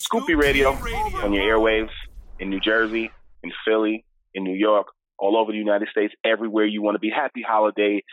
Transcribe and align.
Scoop 0.00 0.26
B 0.26 0.34
Radio 0.34 0.70
on 0.70 1.32
your 1.32 1.42
airwaves 1.42 1.90
in 2.38 2.50
New 2.50 2.60
Jersey, 2.60 3.10
in 3.42 3.50
Philly, 3.66 4.04
in 4.32 4.44
New 4.44 4.54
York, 4.54 4.86
all 5.18 5.36
over 5.36 5.50
the 5.50 5.58
United 5.58 5.88
States, 5.88 6.14
everywhere 6.24 6.66
you 6.66 6.82
want 6.82 6.94
to 6.94 7.00
be. 7.00 7.10
Happy 7.10 7.42
holiday 7.42 8.04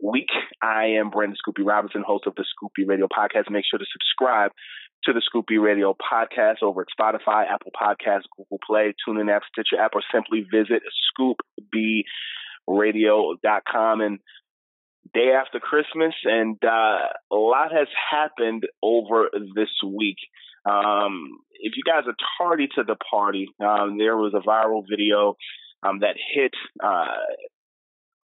week. 0.00 0.28
I 0.62 0.84
am 1.00 1.10
Brandon 1.10 1.34
Scoop 1.36 1.56
B 1.56 1.62
Robinson, 1.62 2.04
host 2.06 2.28
of 2.28 2.36
the 2.36 2.44
Scoop 2.48 2.70
B 2.76 2.84
Radio 2.86 3.08
podcast. 3.08 3.50
Make 3.50 3.64
sure 3.68 3.80
to 3.80 3.84
subscribe 3.92 4.52
to 5.04 5.12
the 5.12 5.20
Scoop 5.24 5.46
B 5.48 5.58
Radio 5.58 5.92
podcast 5.94 6.62
over 6.62 6.82
at 6.82 6.88
Spotify, 6.98 7.46
Apple 7.50 7.72
Podcasts, 7.74 8.28
Google 8.36 8.60
Play, 8.64 8.94
TuneIn 9.06 9.34
app, 9.34 9.42
Stitcher 9.52 9.80
app, 9.82 9.94
or 9.94 10.02
simply 10.12 10.46
visit 10.48 10.82
scoopbradio.com. 11.18 14.00
And 14.00 14.20
day 15.12 15.32
after 15.32 15.58
Christmas, 15.58 16.14
and 16.24 16.56
uh, 16.64 17.08
a 17.32 17.36
lot 17.36 17.72
has 17.72 17.88
happened 18.10 18.64
over 18.82 19.30
this 19.54 19.70
week. 19.84 20.18
Um, 20.64 21.38
if 21.60 21.74
you 21.76 21.82
guys 21.84 22.04
are 22.06 22.14
tardy 22.38 22.68
to 22.76 22.84
the 22.84 22.96
party, 23.10 23.48
um, 23.60 23.98
there 23.98 24.16
was 24.16 24.34
a 24.34 24.46
viral 24.46 24.84
video 24.88 25.36
um, 25.82 26.00
that 26.00 26.16
hit 26.34 26.52
uh, 26.82 27.16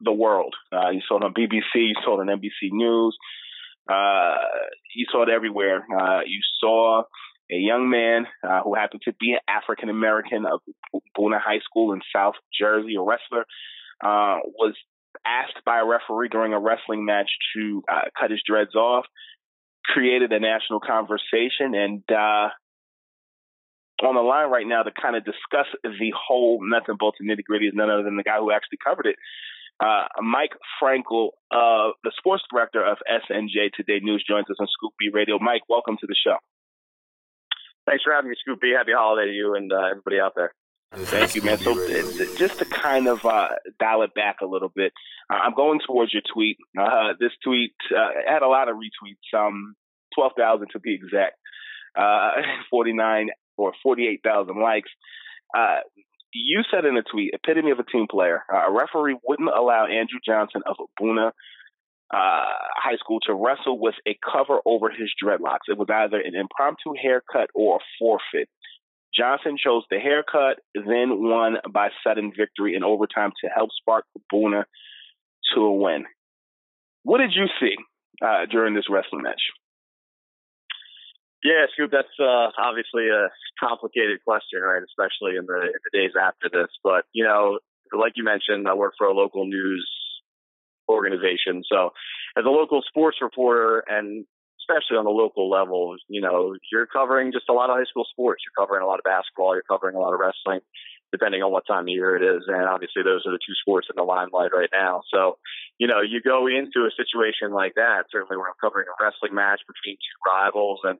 the 0.00 0.12
world. 0.12 0.54
Uh, 0.72 0.90
you 0.90 1.00
saw 1.06 1.16
it 1.16 1.24
on 1.24 1.34
BBC, 1.34 1.74
you 1.74 1.94
saw 2.04 2.20
it 2.20 2.28
on 2.28 2.38
NBC 2.38 2.72
News, 2.72 3.16
uh, 3.88 4.36
you 4.94 5.06
saw 5.10 5.22
it 5.22 5.28
everywhere. 5.28 5.84
Uh, 5.98 6.20
you 6.26 6.40
saw 6.60 7.02
a 7.50 7.56
young 7.56 7.90
man 7.90 8.26
uh, 8.46 8.62
who 8.62 8.74
happened 8.74 9.02
to 9.04 9.12
be 9.18 9.32
an 9.32 9.40
African 9.48 9.88
American 9.88 10.46
of 10.46 10.60
Buena 11.14 11.38
High 11.38 11.60
School 11.64 11.92
in 11.92 12.00
South 12.14 12.34
Jersey, 12.58 12.94
a 12.96 13.02
wrestler, 13.02 13.44
uh, 14.02 14.38
was 14.58 14.74
asked 15.26 15.64
by 15.64 15.80
a 15.80 15.84
referee 15.84 16.28
during 16.28 16.52
a 16.52 16.60
wrestling 16.60 17.04
match 17.04 17.30
to 17.54 17.82
cut 18.18 18.30
his 18.30 18.42
dreads 18.46 18.74
off, 18.74 19.04
created 19.84 20.32
a 20.32 20.40
national 20.40 20.80
conversation, 20.80 21.74
and 21.74 22.02
uh, 22.10 22.48
on 24.02 24.14
the 24.14 24.20
line 24.20 24.50
right 24.50 24.66
now 24.66 24.82
to 24.82 24.90
kind 24.90 25.16
of 25.16 25.24
discuss 25.24 25.66
the 25.82 26.12
whole 26.16 26.58
nuts 26.62 26.86
and 26.88 26.98
bolts 26.98 27.18
and 27.20 27.30
nitty 27.30 27.44
gritty 27.44 27.66
is 27.66 27.74
none 27.74 27.90
other 27.90 28.02
than 28.02 28.16
the 28.16 28.22
guy 28.22 28.38
who 28.38 28.50
actually 28.50 28.78
covered 28.82 29.06
it. 29.06 29.16
Uh, 29.80 30.06
Mike 30.22 30.52
Frankel, 30.80 31.30
uh, 31.50 31.90
the 32.04 32.12
sports 32.18 32.42
director 32.52 32.84
of 32.84 32.98
SNJ 33.08 33.72
Today 33.74 34.00
News, 34.02 34.24
joins 34.28 34.46
us 34.50 34.56
on 34.60 34.66
Scoop 34.68 34.92
B 34.98 35.10
Radio. 35.12 35.38
Mike, 35.40 35.62
welcome 35.68 35.96
to 36.00 36.06
the 36.06 36.14
show. 36.14 36.36
Thanks 37.86 38.04
for 38.04 38.12
having 38.12 38.30
me, 38.30 38.36
Scoop 38.38 38.60
B. 38.60 38.74
Happy 38.76 38.92
holiday 38.94 39.30
to 39.30 39.34
you 39.34 39.54
and 39.54 39.72
uh, 39.72 39.90
everybody 39.90 40.20
out 40.20 40.34
there. 40.36 40.52
Thank 40.94 41.34
you, 41.34 41.42
man. 41.42 41.58
So, 41.58 41.74
just 42.36 42.58
to 42.58 42.66
kind 42.66 43.06
of 43.08 43.24
uh, 43.24 43.48
dial 43.80 44.02
it 44.02 44.14
back 44.14 44.36
a 44.42 44.46
little 44.46 44.68
bit, 44.68 44.92
uh, 45.30 45.36
I'm 45.36 45.54
going 45.54 45.80
towards 45.86 46.12
your 46.12 46.22
tweet. 46.32 46.58
Uh, 46.78 47.14
this 47.18 47.32
tweet 47.42 47.74
uh, 47.96 48.10
had 48.26 48.42
a 48.42 48.48
lot 48.48 48.68
of 48.68 48.76
retweets, 48.76 49.38
um, 49.38 49.74
12,000 50.14 50.68
to 50.72 50.80
be 50.80 50.94
exact, 50.94 51.36
uh, 51.98 52.32
49 52.70 53.30
or 53.56 53.72
48,000 53.82 54.60
likes. 54.60 54.90
Uh, 55.56 55.78
you 56.34 56.62
said 56.70 56.84
in 56.84 56.96
a 56.96 57.02
tweet, 57.02 57.32
epitome 57.34 57.70
of 57.70 57.78
a 57.78 57.84
team 57.84 58.06
player, 58.10 58.42
a 58.50 58.70
referee 58.70 59.16
wouldn't 59.26 59.48
allow 59.48 59.86
Andrew 59.86 60.18
Johnson 60.24 60.62
of 60.66 60.76
Buena 60.98 61.32
High 62.10 62.96
School 62.98 63.20
to 63.20 63.34
wrestle 63.34 63.78
with 63.78 63.94
a 64.06 64.18
cover 64.30 64.60
over 64.66 64.90
his 64.90 65.10
dreadlocks. 65.22 65.68
It 65.68 65.78
was 65.78 65.88
either 65.90 66.18
an 66.18 66.34
impromptu 66.34 66.94
haircut 67.00 67.48
or 67.54 67.76
a 67.76 67.84
forfeit. 67.98 68.48
Johnson 69.16 69.56
chose 69.62 69.84
the 69.90 69.98
haircut, 69.98 70.58
then 70.74 71.22
won 71.22 71.56
by 71.70 71.88
sudden 72.06 72.32
victory 72.36 72.74
in 72.74 72.82
overtime 72.82 73.32
to 73.42 73.50
help 73.54 73.70
spark 73.78 74.04
Buena 74.30 74.64
to 75.54 75.60
a 75.60 75.72
win. 75.72 76.04
What 77.02 77.18
did 77.18 77.32
you 77.34 77.46
see 77.60 77.76
uh, 78.24 78.46
during 78.50 78.74
this 78.74 78.88
wrestling 78.88 79.22
match? 79.22 79.42
Yeah, 81.44 81.66
Scoop, 81.72 81.90
that's 81.90 82.14
uh, 82.20 82.54
obviously 82.56 83.08
a 83.08 83.28
complicated 83.58 84.22
question, 84.24 84.60
right? 84.62 84.82
Especially 84.82 85.36
in 85.36 85.44
the, 85.46 85.60
in 85.60 85.80
the 85.82 85.98
days 85.98 86.12
after 86.14 86.48
this. 86.48 86.70
But, 86.84 87.04
you 87.12 87.24
know, 87.24 87.58
like 87.92 88.12
you 88.14 88.22
mentioned, 88.22 88.68
I 88.68 88.74
work 88.74 88.94
for 88.96 89.08
a 89.08 89.12
local 89.12 89.44
news 89.44 89.90
organization. 90.88 91.62
So 91.68 91.90
as 92.38 92.44
a 92.46 92.48
local 92.48 92.82
sports 92.86 93.18
reporter 93.20 93.82
and 93.88 94.24
especially 94.62 94.96
on 94.96 95.04
the 95.04 95.10
local 95.10 95.50
level, 95.50 95.96
you 96.08 96.20
know, 96.20 96.54
you're 96.70 96.86
covering 96.86 97.32
just 97.32 97.50
a 97.50 97.52
lot 97.52 97.70
of 97.70 97.76
high 97.76 97.88
school 97.90 98.06
sports. 98.10 98.42
You're 98.46 98.56
covering 98.56 98.82
a 98.82 98.86
lot 98.86 98.98
of 98.98 99.04
basketball. 99.04 99.54
You're 99.54 99.66
covering 99.66 99.96
a 99.96 100.00
lot 100.00 100.14
of 100.14 100.20
wrestling, 100.22 100.62
depending 101.10 101.42
on 101.42 101.50
what 101.50 101.66
time 101.66 101.84
of 101.84 101.94
year 101.94 102.14
it 102.16 102.22
is. 102.22 102.46
And 102.46 102.64
obviously, 102.64 103.02
those 103.02 103.26
are 103.26 103.34
the 103.34 103.42
two 103.42 103.58
sports 103.60 103.88
in 103.90 103.98
the 103.98 104.06
limelight 104.06 104.54
right 104.54 104.70
now. 104.72 105.02
So, 105.12 105.38
you 105.78 105.86
know, 105.86 106.00
you 106.00 106.22
go 106.22 106.46
into 106.46 106.86
a 106.86 106.94
situation 106.94 107.50
like 107.50 107.74
that. 107.74 108.06
Certainly, 108.10 108.38
where 108.38 108.48
I'm 108.48 108.62
covering 108.62 108.86
a 108.86 108.96
wrestling 109.02 109.34
match 109.34 109.60
between 109.66 109.98
two 109.98 110.18
rivals, 110.22 110.80
and 110.84 110.98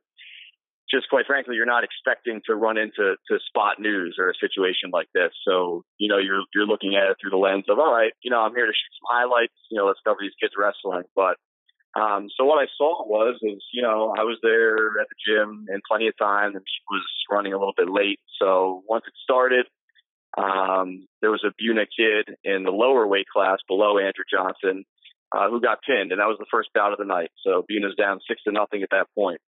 just 0.90 1.08
quite 1.08 1.26
frankly, 1.26 1.56
you're 1.56 1.64
not 1.64 1.84
expecting 1.84 2.42
to 2.44 2.54
run 2.54 2.76
into 2.76 3.16
to 3.16 3.34
spot 3.48 3.80
news 3.80 4.16
or 4.18 4.28
a 4.28 4.42
situation 4.42 4.90
like 4.92 5.08
this. 5.14 5.30
So, 5.46 5.84
you 5.96 6.08
know, 6.08 6.18
you're 6.18 6.44
you're 6.54 6.66
looking 6.66 6.96
at 6.96 7.08
it 7.08 7.16
through 7.20 7.30
the 7.30 7.40
lens 7.40 7.64
of, 7.70 7.78
all 7.78 7.94
right, 7.94 8.12
you 8.22 8.30
know, 8.30 8.42
I'm 8.42 8.54
here 8.54 8.66
to 8.66 8.74
shoot 8.74 8.92
some 8.98 9.08
highlights. 9.08 9.54
You 9.70 9.78
know, 9.78 9.86
let's 9.86 10.04
cover 10.04 10.18
these 10.20 10.36
kids 10.40 10.52
wrestling, 10.58 11.04
but 11.14 11.38
um, 11.94 12.28
so 12.36 12.44
what 12.44 12.58
I 12.58 12.66
saw 12.76 13.06
was, 13.06 13.36
is 13.42 13.62
you 13.72 13.82
know, 13.82 14.14
I 14.16 14.22
was 14.24 14.38
there 14.42 15.00
at 15.00 15.08
the 15.08 15.18
gym 15.26 15.66
in 15.68 15.80
plenty 15.88 16.08
of 16.08 16.16
time, 16.16 16.56
and 16.56 16.64
she 16.64 16.82
was 16.90 17.04
running 17.30 17.52
a 17.52 17.58
little 17.58 17.74
bit 17.76 17.90
late. 17.90 18.20
So 18.40 18.82
once 18.88 19.04
it 19.06 19.14
started, 19.22 19.66
um, 20.38 21.06
there 21.20 21.30
was 21.30 21.44
a 21.44 21.52
Buena 21.58 21.84
kid 21.84 22.34
in 22.44 22.64
the 22.64 22.70
lower 22.70 23.06
weight 23.06 23.26
class 23.28 23.58
below 23.68 23.98
Andrew 23.98 24.24
Johnson 24.30 24.84
uh, 25.32 25.50
who 25.50 25.60
got 25.60 25.82
pinned, 25.86 26.12
and 26.12 26.20
that 26.20 26.28
was 26.28 26.38
the 26.38 26.48
first 26.50 26.70
bout 26.74 26.92
of 26.92 26.98
the 26.98 27.04
night. 27.04 27.30
So 27.44 27.64
Buena's 27.68 27.96
down 27.96 28.20
six 28.26 28.42
to 28.44 28.52
nothing 28.52 28.82
at 28.82 28.90
that 28.90 29.08
point. 29.14 29.40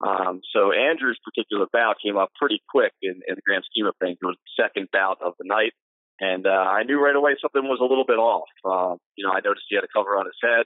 Um, 0.00 0.40
so 0.56 0.72
Andrew's 0.72 1.20
particular 1.22 1.66
bout 1.70 1.96
came 2.02 2.16
up 2.16 2.30
pretty 2.40 2.62
quick 2.70 2.92
in, 3.02 3.20
in 3.28 3.34
the 3.36 3.44
grand 3.44 3.64
scheme 3.68 3.84
of 3.84 3.94
things. 4.00 4.16
It 4.20 4.24
was 4.24 4.36
the 4.40 4.62
second 4.62 4.88
bout 4.90 5.18
of 5.20 5.34
the 5.38 5.44
night. 5.44 5.72
And 6.20 6.46
uh, 6.46 6.50
I 6.50 6.84
knew 6.84 7.00
right 7.00 7.16
away 7.16 7.36
something 7.40 7.64
was 7.64 7.80
a 7.80 7.88
little 7.88 8.04
bit 8.04 8.20
off. 8.20 8.48
Uh, 8.64 8.96
you 9.16 9.24
know, 9.24 9.32
I 9.32 9.40
noticed 9.44 9.68
he 9.68 9.76
had 9.76 9.84
a 9.84 9.92
cover 9.92 10.16
on 10.16 10.24
his 10.24 10.36
head. 10.42 10.64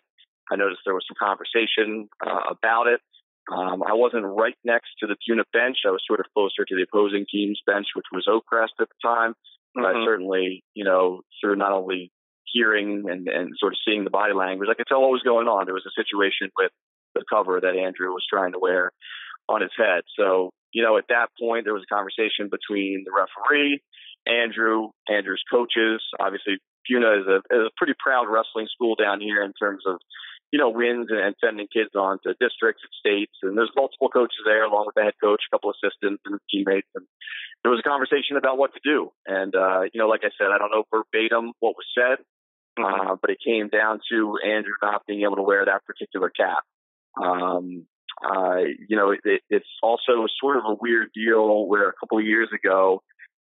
I 0.50 0.56
noticed 0.56 0.80
there 0.84 0.94
was 0.94 1.06
some 1.08 1.16
conversation 1.18 2.08
uh, 2.24 2.50
about 2.50 2.86
it. 2.86 3.00
Um, 3.52 3.82
I 3.82 3.92
wasn't 3.92 4.24
right 4.24 4.56
next 4.64 4.88
to 5.00 5.06
the 5.06 5.16
Buena 5.26 5.44
bench. 5.52 5.78
I 5.86 5.90
was 5.90 6.02
sort 6.06 6.20
of 6.20 6.26
closer 6.34 6.64
to 6.64 6.74
the 6.74 6.86
opposing 6.88 7.26
team's 7.30 7.60
bench, 7.66 7.88
which 7.94 8.06
was 8.12 8.26
Oakcrest 8.28 8.80
at 8.80 8.88
the 8.88 9.00
time. 9.02 9.34
But 9.74 9.84
Mm-hmm. 9.84 9.98
I 9.98 10.04
certainly, 10.04 10.64
you 10.74 10.84
know, 10.84 11.22
through 11.40 11.56
not 11.56 11.72
only 11.72 12.12
hearing 12.52 13.04
and, 13.10 13.26
and 13.28 13.50
sort 13.58 13.72
of 13.72 13.78
seeing 13.84 14.04
the 14.04 14.10
body 14.10 14.32
language, 14.32 14.68
I 14.70 14.74
could 14.74 14.86
tell 14.86 15.02
what 15.02 15.10
was 15.10 15.22
going 15.22 15.48
on. 15.48 15.66
There 15.66 15.74
was 15.74 15.86
a 15.86 16.00
situation 16.00 16.50
with 16.56 16.70
the 17.14 17.24
cover 17.28 17.60
that 17.60 17.76
Andrew 17.76 18.10
was 18.12 18.24
trying 18.30 18.52
to 18.52 18.60
wear 18.60 18.92
on 19.48 19.62
his 19.62 19.72
head. 19.76 20.02
So, 20.16 20.50
you 20.72 20.82
know, 20.82 20.96
at 20.96 21.08
that 21.08 21.28
point, 21.38 21.64
there 21.64 21.74
was 21.74 21.82
a 21.82 21.94
conversation 21.94 22.48
between 22.50 23.04
the 23.04 23.12
referee, 23.12 23.82
Andrew, 24.26 24.90
Andrew's 25.08 25.42
coaches. 25.50 26.02
Obviously, 26.20 26.58
Buena 26.88 27.20
is 27.20 27.26
a, 27.26 27.36
is 27.50 27.66
a 27.66 27.74
pretty 27.76 27.94
proud 27.98 28.26
wrestling 28.30 28.68
school 28.72 28.94
down 28.94 29.20
here 29.20 29.42
in 29.42 29.52
terms 29.54 29.82
of, 29.86 29.98
you 30.54 30.60
know, 30.60 30.70
wins 30.70 31.08
and 31.10 31.34
sending 31.42 31.66
kids 31.66 31.90
on 31.96 32.20
to 32.22 32.32
districts 32.38 32.84
and 32.86 32.94
states. 32.94 33.32
And 33.42 33.58
there's 33.58 33.72
multiple 33.74 34.08
coaches 34.08 34.38
there, 34.46 34.62
along 34.62 34.86
with 34.86 34.94
the 34.94 35.02
head 35.02 35.18
coach, 35.20 35.42
a 35.42 35.50
couple 35.50 35.72
assistants 35.74 36.22
and 36.24 36.38
teammates. 36.48 36.86
And 36.94 37.04
there 37.64 37.72
was 37.72 37.82
a 37.84 37.88
conversation 37.88 38.36
about 38.36 38.56
what 38.56 38.70
to 38.74 38.80
do. 38.84 39.10
And, 39.26 39.52
uh, 39.56 39.80
you 39.92 39.98
know, 39.98 40.06
like 40.06 40.20
I 40.22 40.30
said, 40.38 40.54
I 40.54 40.58
don't 40.58 40.70
know 40.70 40.84
verbatim 40.94 41.54
what 41.58 41.74
was 41.74 41.90
said, 41.90 42.22
uh, 42.78 43.16
but 43.20 43.30
it 43.30 43.38
came 43.44 43.66
down 43.66 43.98
to 44.12 44.38
Andrew 44.46 44.78
not 44.80 45.02
being 45.08 45.22
able 45.22 45.34
to 45.34 45.42
wear 45.42 45.64
that 45.64 45.84
particular 45.86 46.30
cap. 46.30 46.62
Um, 47.20 47.88
uh, 48.22 48.62
you 48.88 48.96
know, 48.96 49.10
it, 49.10 49.42
it's 49.50 49.66
also 49.82 50.28
sort 50.40 50.58
of 50.58 50.62
a 50.68 50.76
weird 50.80 51.08
deal 51.12 51.66
where 51.66 51.88
a 51.88 51.94
couple 51.98 52.18
of 52.18 52.24
years 52.24 52.50
ago, 52.54 53.02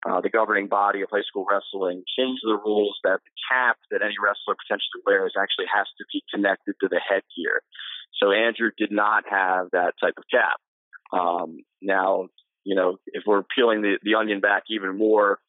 uh, 0.07 0.21
the 0.21 0.29
governing 0.29 0.67
body 0.67 1.01
of 1.01 1.09
high 1.11 1.23
school 1.27 1.45
wrestling 1.49 2.03
changed 2.17 2.41
the 2.43 2.57
rules 2.63 2.97
that 3.03 3.19
the 3.23 3.31
cap 3.51 3.77
that 3.91 4.01
any 4.01 4.15
wrestler 4.21 4.55
potentially 4.55 5.03
wears 5.05 5.33
actually 5.37 5.65
has 5.73 5.87
to 5.97 6.05
be 6.11 6.23
connected 6.33 6.75
to 6.79 6.87
the 6.87 6.99
headgear. 6.99 7.61
So 8.21 8.31
Andrew 8.31 8.71
did 8.77 8.91
not 8.91 9.23
have 9.29 9.67
that 9.71 9.93
type 9.99 10.15
of 10.17 10.23
cap. 10.31 10.57
Um, 11.11 11.59
now, 11.81 12.27
you 12.63 12.75
know, 12.75 12.97
if 13.07 13.23
we're 13.25 13.43
peeling 13.43 13.81
the, 13.81 13.97
the 14.03 14.15
onion 14.15 14.39
back 14.39 14.63
even 14.69 14.97
more, 14.97 15.39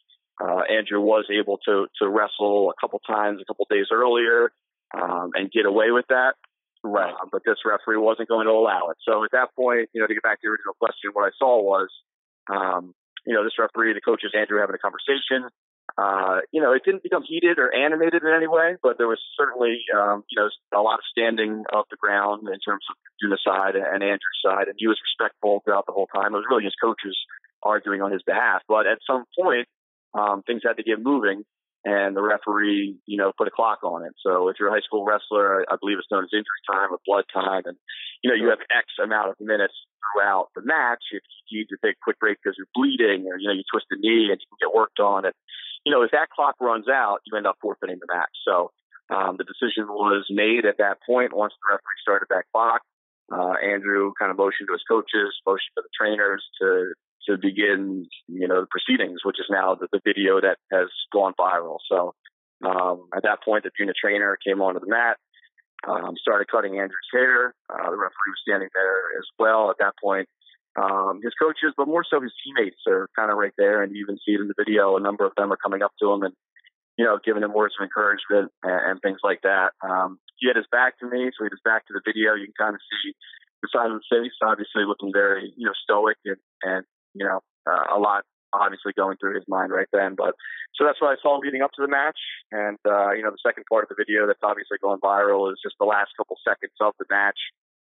uh, 0.43 0.63
Andrew 0.71 1.01
was 1.01 1.27
able 1.31 1.59
to 1.67 1.87
to 2.01 2.09
wrestle 2.09 2.71
a 2.71 2.81
couple 2.81 2.99
times 3.01 3.41
a 3.41 3.45
couple 3.45 3.67
days 3.71 3.87
earlier 3.93 4.53
um, 4.95 5.31
and 5.35 5.51
get 5.53 5.67
away 5.67 5.91
with 5.91 6.07
that. 6.09 6.35
Right. 6.83 7.13
Uh, 7.13 7.27
but 7.31 7.43
this 7.45 7.59
referee 7.65 7.99
wasn't 7.99 8.29
going 8.29 8.47
to 8.47 8.53
allow 8.53 8.89
it. 8.89 8.97
So 9.07 9.23
at 9.23 9.31
that 9.33 9.55
point, 9.55 9.91
you 9.93 10.01
know, 10.01 10.07
to 10.07 10.15
get 10.15 10.23
back 10.23 10.41
to 10.41 10.47
the 10.47 10.51
original 10.51 10.75
question, 10.81 11.11
what 11.13 11.27
I 11.27 11.31
saw 11.39 11.63
was, 11.63 11.89
um, 12.51 12.95
you 13.27 13.35
know, 13.35 13.45
this 13.45 13.59
referee, 13.59 13.95
the 13.95 14.01
coaches, 14.01 14.33
Andrew 14.37 14.61
having 14.61 14.75
a 14.75 14.79
conversation. 14.79 15.49
Uh, 15.99 16.41
you 16.53 16.63
know, 16.63 16.73
it 16.73 16.83
didn't 16.85 17.03
become 17.03 17.23
heated 17.27 17.59
or 17.59 17.75
animated 17.75 18.23
in 18.23 18.33
any 18.33 18.47
way, 18.47 18.77
but 18.83 18.97
there 18.97 19.09
was 19.09 19.19
certainly, 19.37 19.83
um, 19.95 20.23
you 20.31 20.41
know, 20.41 20.49
a 20.73 20.81
lot 20.81 20.95
of 20.95 21.05
standing 21.11 21.65
off 21.73 21.87
the 21.91 21.97
ground 21.97 22.47
in 22.47 22.61
terms 22.61 22.85
of 22.89 22.97
Buena's 23.21 23.43
side 23.45 23.75
and 23.75 24.03
Andrew's 24.03 24.41
side, 24.45 24.69
and 24.69 24.77
he 24.79 24.87
was 24.87 24.99
respectful 25.03 25.63
throughout 25.65 25.87
the 25.87 25.93
whole 25.93 26.07
time. 26.07 26.33
It 26.33 26.39
was 26.39 26.47
really 26.49 26.65
his 26.65 26.79
coaches 26.81 27.19
arguing 27.63 28.03
on 28.03 28.13
his 28.13 28.23
behalf, 28.23 28.63
but 28.69 28.87
at 28.87 28.99
some 29.07 29.25
point, 29.39 29.67
um, 30.15 30.43
things 30.43 30.63
had 30.65 30.77
to 30.77 30.83
get 30.83 31.03
moving, 31.03 31.45
and 31.85 32.15
the 32.15 32.23
referee, 32.23 32.97
you 33.07 33.17
know, 33.17 33.33
put 33.37 33.49
a 33.49 33.51
clock 33.51 33.81
on 33.83 34.05
it. 34.05 34.13
So 34.25 34.49
if 34.49 34.57
you're 34.61 34.69
a 34.69 34.73
high 34.73 34.85
school 34.85 35.05
wrestler, 35.05 35.65
I 35.65 35.77
believe 35.81 35.97
it's 35.97 36.11
known 36.11 36.25
as 36.25 36.31
injury 36.33 36.61
time 36.69 36.93
or 36.93 37.01
blood 37.07 37.25
time, 37.33 37.63
and 37.65 37.77
you 38.23 38.29
know 38.29 38.37
you 38.37 38.51
have 38.51 38.61
X 38.69 38.87
amount 39.03 39.31
of 39.31 39.37
minutes 39.41 39.75
throughout 40.01 40.49
the 40.55 40.63
match. 40.63 41.01
If 41.13 41.23
you 41.49 41.61
need 41.61 41.73
to 41.73 41.79
take 41.83 41.97
a 41.97 42.05
quick 42.05 42.19
break 42.21 42.39
because 42.43 42.57
you're 42.59 42.71
bleeding, 42.75 43.25
or 43.27 43.39
you 43.39 43.49
know 43.49 43.57
you 43.57 43.65
twist 43.73 43.87
a 43.93 43.97
knee 43.97 44.29
and 44.29 44.37
you 44.37 44.49
can 44.53 44.61
get 44.61 44.77
worked 44.77 45.01
on 45.01 45.25
it, 45.25 45.35
you 45.85 45.93
know 45.93 46.03
if 46.03 46.11
that 46.13 46.29
clock 46.29 46.57
runs 46.61 46.89
out, 46.89 47.25
you 47.25 47.37
end 47.37 47.47
up 47.47 47.57
forfeiting 47.63 47.99
the 48.01 48.13
match. 48.13 48.35
So 48.45 48.73
um, 49.09 49.41
the 49.41 49.49
decision 49.49 49.89
was 49.89 50.27
made 50.29 50.67
at 50.67 50.79
that 50.79 50.99
point 51.09 51.35
once 51.35 51.55
the 51.57 51.73
referee 51.73 52.05
started 52.05 52.29
that 52.29 52.45
clock. 52.53 52.83
Uh, 53.33 53.55
Andrew 53.63 54.13
kind 54.19 54.31
of 54.31 54.37
motioned 54.37 54.69
to 54.69 54.75
his 54.75 54.85
coaches, 54.87 55.33
motioned 55.47 55.73
to 55.79 55.83
the 55.83 55.95
trainers 55.97 56.45
to 56.61 56.93
to 57.31 57.39
begin, 57.39 58.07
you 58.29 58.49
know, 58.49 58.61
the 58.61 58.67
proceedings, 58.67 59.21
which 59.25 59.39
is 59.39 59.47
now 59.51 59.75
the, 59.75 59.89
the 59.93 60.01
video 60.05 60.41
that 60.41 60.59
has 60.73 60.89
gone 61.13 61.33
viral. 61.39 61.79
So 61.89 62.15
um, 62.65 63.09
at 63.15 63.23
that 63.23 63.43
point, 63.45 63.65
the 63.65 63.71
Buena 63.77 63.93
trainer 63.95 64.37
came 64.45 64.61
onto 64.61 64.81
the 64.81 64.91
mat, 64.91 65.17
um, 65.87 66.15
started 66.21 66.49
cutting 66.51 66.79
Andrew's 66.79 67.11
hair. 67.13 67.55
Uh, 67.71 67.91
the 67.91 67.97
referee 67.97 68.35
was 68.35 68.43
standing 68.43 68.69
there 68.75 69.19
as 69.19 69.27
well. 69.39 69.71
At 69.71 69.79
that 69.79 69.95
point, 70.03 70.29
um, 70.77 71.21
his 71.23 71.33
coaches, 71.41 71.73
but 71.77 71.89
more 71.89 72.05
so 72.05 72.21
his 72.21 72.33
teammates, 72.45 72.83
are 72.87 73.09
kind 73.17 73.31
of 73.31 73.39
right 73.39 73.55
there, 73.57 73.83
and 73.83 73.95
you 73.95 74.03
even 74.03 74.19
see 74.25 74.33
it 74.33 74.41
in 74.41 74.49
the 74.49 74.59
video. 74.59 74.97
A 74.97 75.01
number 75.01 75.25
of 75.25 75.33
them 75.37 75.53
are 75.53 75.59
coming 75.59 75.83
up 75.83 75.93
to 76.01 76.11
him 76.13 76.23
and 76.23 76.35
you 77.01 77.07
know, 77.09 77.17
giving 77.25 77.43
him 77.43 77.57
words 77.57 77.73
of 77.81 77.85
encouragement 77.85 78.53
and, 78.63 78.81
and 78.93 78.97
things 79.01 79.25
like 79.25 79.41
that. 79.41 79.73
Um, 79.81 80.21
he 80.37 80.53
had 80.53 80.61
his 80.61 80.69
back 80.69 81.01
to 81.01 81.09
me, 81.09 81.33
so 81.33 81.41
he 81.41 81.49
had 81.49 81.57
his 81.57 81.65
back 81.65 81.89
to 81.89 81.97
the 81.97 82.05
video. 82.05 82.37
You 82.37 82.45
can 82.53 82.61
kind 82.61 82.77
of 82.77 82.83
see 82.93 83.17
the 83.65 83.73
side 83.73 83.89
of 83.89 83.97
his 83.97 84.09
face, 84.13 84.37
obviously 84.45 84.85
looking 84.85 85.09
very, 85.09 85.49
you 85.57 85.65
know, 85.65 85.73
stoic 85.81 86.21
and, 86.29 86.37
and 86.61 86.85
you 87.15 87.27
know, 87.27 87.41
uh, 87.67 87.97
a 87.97 87.99
lot 87.99 88.25
obviously 88.53 88.93
going 88.97 89.17
through 89.19 89.35
his 89.35 89.45
mind 89.49 89.73
right 89.73 89.87
then. 89.93 90.15
But 90.17 90.35
so 90.75 90.85
that's 90.85 91.01
what 91.01 91.13
I 91.13 91.21
saw 91.23 91.39
leading 91.39 91.63
up 91.63 91.71
to 91.77 91.83
the 91.83 91.89
match. 91.89 92.19
And, 92.51 92.79
uh, 92.87 93.13
you 93.13 93.23
know, 93.23 93.31
the 93.31 93.45
second 93.45 93.65
part 93.71 93.85
of 93.85 93.89
the 93.89 93.99
video 93.99 94.27
that's 94.27 94.43
obviously 94.43 94.79
going 94.83 94.99
viral 95.01 95.53
is 95.53 95.59
just 95.63 95.77
the 95.79 95.87
last 95.87 96.11
couple 96.17 96.37
seconds 96.47 96.75
of 96.81 96.95
the 96.99 97.07
match. 97.11 97.39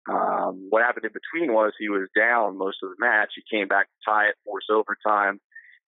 Um, 0.09 0.69
what 0.71 0.83
happened 0.83 1.05
in 1.05 1.13
between 1.13 1.53
was 1.53 1.73
he 1.79 1.89
was 1.89 2.09
down 2.17 2.57
most 2.57 2.79
of 2.83 2.91
the 2.91 3.01
match. 3.01 3.37
He 3.37 3.45
came 3.49 3.69
back 3.69 3.87
to 3.87 3.99
tie 4.05 4.29
it, 4.29 4.37
force 4.45 4.67
overtime. 4.71 5.41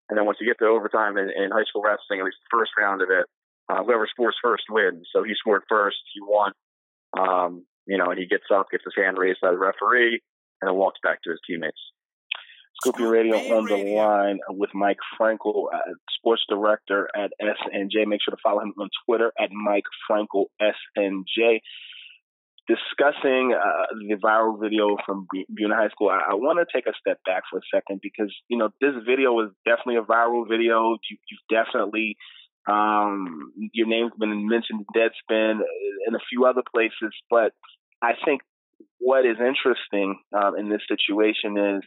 And 0.08 0.18
then 0.18 0.26
once 0.26 0.38
you 0.40 0.46
get 0.46 0.58
to 0.58 0.68
overtime 0.68 1.16
in, 1.16 1.30
in 1.30 1.50
high 1.50 1.64
school 1.68 1.82
wrestling, 1.82 2.20
at 2.20 2.24
least 2.24 2.40
the 2.44 2.56
first 2.56 2.72
round 2.76 3.00
of 3.00 3.08
it, 3.10 3.24
uh, 3.68 3.82
whoever 3.84 4.06
scores 4.06 4.36
first 4.42 4.64
wins. 4.68 5.08
So 5.12 5.22
he 5.22 5.32
scored 5.34 5.62
first, 5.68 5.96
he 6.12 6.20
won. 6.20 6.52
Um, 7.16 7.64
you 7.86 7.96
know, 7.96 8.10
and 8.10 8.18
he 8.18 8.26
gets 8.26 8.44
up, 8.52 8.70
gets 8.70 8.84
his 8.84 8.94
hand 8.96 9.18
raised 9.18 9.40
by 9.40 9.50
the 9.50 9.58
referee, 9.58 10.20
and 10.60 10.68
then 10.68 10.76
walks 10.76 11.00
back 11.02 11.22
to 11.22 11.30
his 11.30 11.40
teammates. 11.46 11.80
Scoop 12.82 12.96
B 12.96 13.04
Radio 13.04 13.36
on 13.36 13.66
the 13.66 13.94
line 13.94 14.40
with 14.48 14.70
Mike 14.74 14.96
Frankel, 15.18 15.66
uh, 15.72 15.78
sports 16.18 16.42
director 16.48 17.08
at 17.14 17.30
SNJ. 17.40 18.06
Make 18.06 18.20
sure 18.22 18.34
to 18.34 18.40
follow 18.42 18.60
him 18.60 18.74
on 18.76 18.88
Twitter 19.06 19.32
at 19.38 19.50
Mike 19.52 19.84
Frankel 20.10 20.46
SNJ. 20.60 21.60
Discussing 22.66 23.54
uh, 23.54 23.86
the 24.08 24.16
viral 24.16 24.60
video 24.60 24.96
from 25.06 25.26
Buena 25.48 25.76
High 25.76 25.90
School, 25.90 26.08
I, 26.08 26.32
I 26.32 26.34
want 26.34 26.58
to 26.58 26.66
take 26.74 26.86
a 26.86 26.96
step 26.98 27.18
back 27.24 27.42
for 27.50 27.58
a 27.58 27.62
second 27.72 28.00
because 28.02 28.34
you 28.48 28.58
know 28.58 28.70
this 28.80 28.94
video 29.06 29.38
is 29.40 29.50
definitely 29.64 29.96
a 29.96 30.02
viral 30.02 30.48
video. 30.48 30.96
You, 31.08 31.16
you've 31.30 31.64
definitely 31.64 32.16
um, 32.68 33.52
your 33.72 33.86
name's 33.86 34.12
been 34.18 34.48
mentioned 34.48 34.84
in 34.94 35.00
Deadspin 35.00 35.60
and 36.06 36.16
a 36.16 36.20
few 36.28 36.46
other 36.46 36.62
places, 36.74 37.14
but 37.30 37.52
I 38.00 38.12
think 38.24 38.42
what 38.98 39.26
is 39.26 39.36
interesting 39.38 40.18
uh, 40.32 40.52
in 40.54 40.68
this 40.68 40.82
situation 40.88 41.58
is 41.58 41.82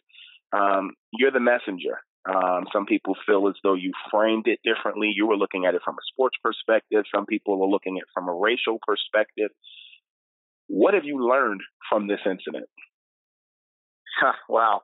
um, 0.53 0.91
you're 1.13 1.31
the 1.31 1.39
messenger. 1.39 1.99
Um, 2.27 2.65
some 2.73 2.85
people 2.85 3.15
feel 3.25 3.47
as 3.47 3.55
though 3.63 3.75
you 3.75 3.91
framed 4.09 4.47
it 4.47 4.59
differently. 4.63 5.11
You 5.15 5.27
were 5.27 5.37
looking 5.37 5.65
at 5.65 5.75
it 5.75 5.81
from 5.85 5.95
a 5.95 6.05
sports 6.11 6.37
perspective. 6.43 7.03
Some 7.13 7.25
people 7.25 7.61
are 7.61 7.69
looking 7.69 7.97
at 7.97 8.03
it 8.03 8.09
from 8.13 8.27
a 8.27 8.33
racial 8.33 8.79
perspective. 8.85 9.51
What 10.67 10.95
have 10.95 11.05
you 11.05 11.27
learned 11.27 11.61
from 11.87 12.07
this 12.07 12.21
incident? 12.25 12.65
wow, 14.49 14.81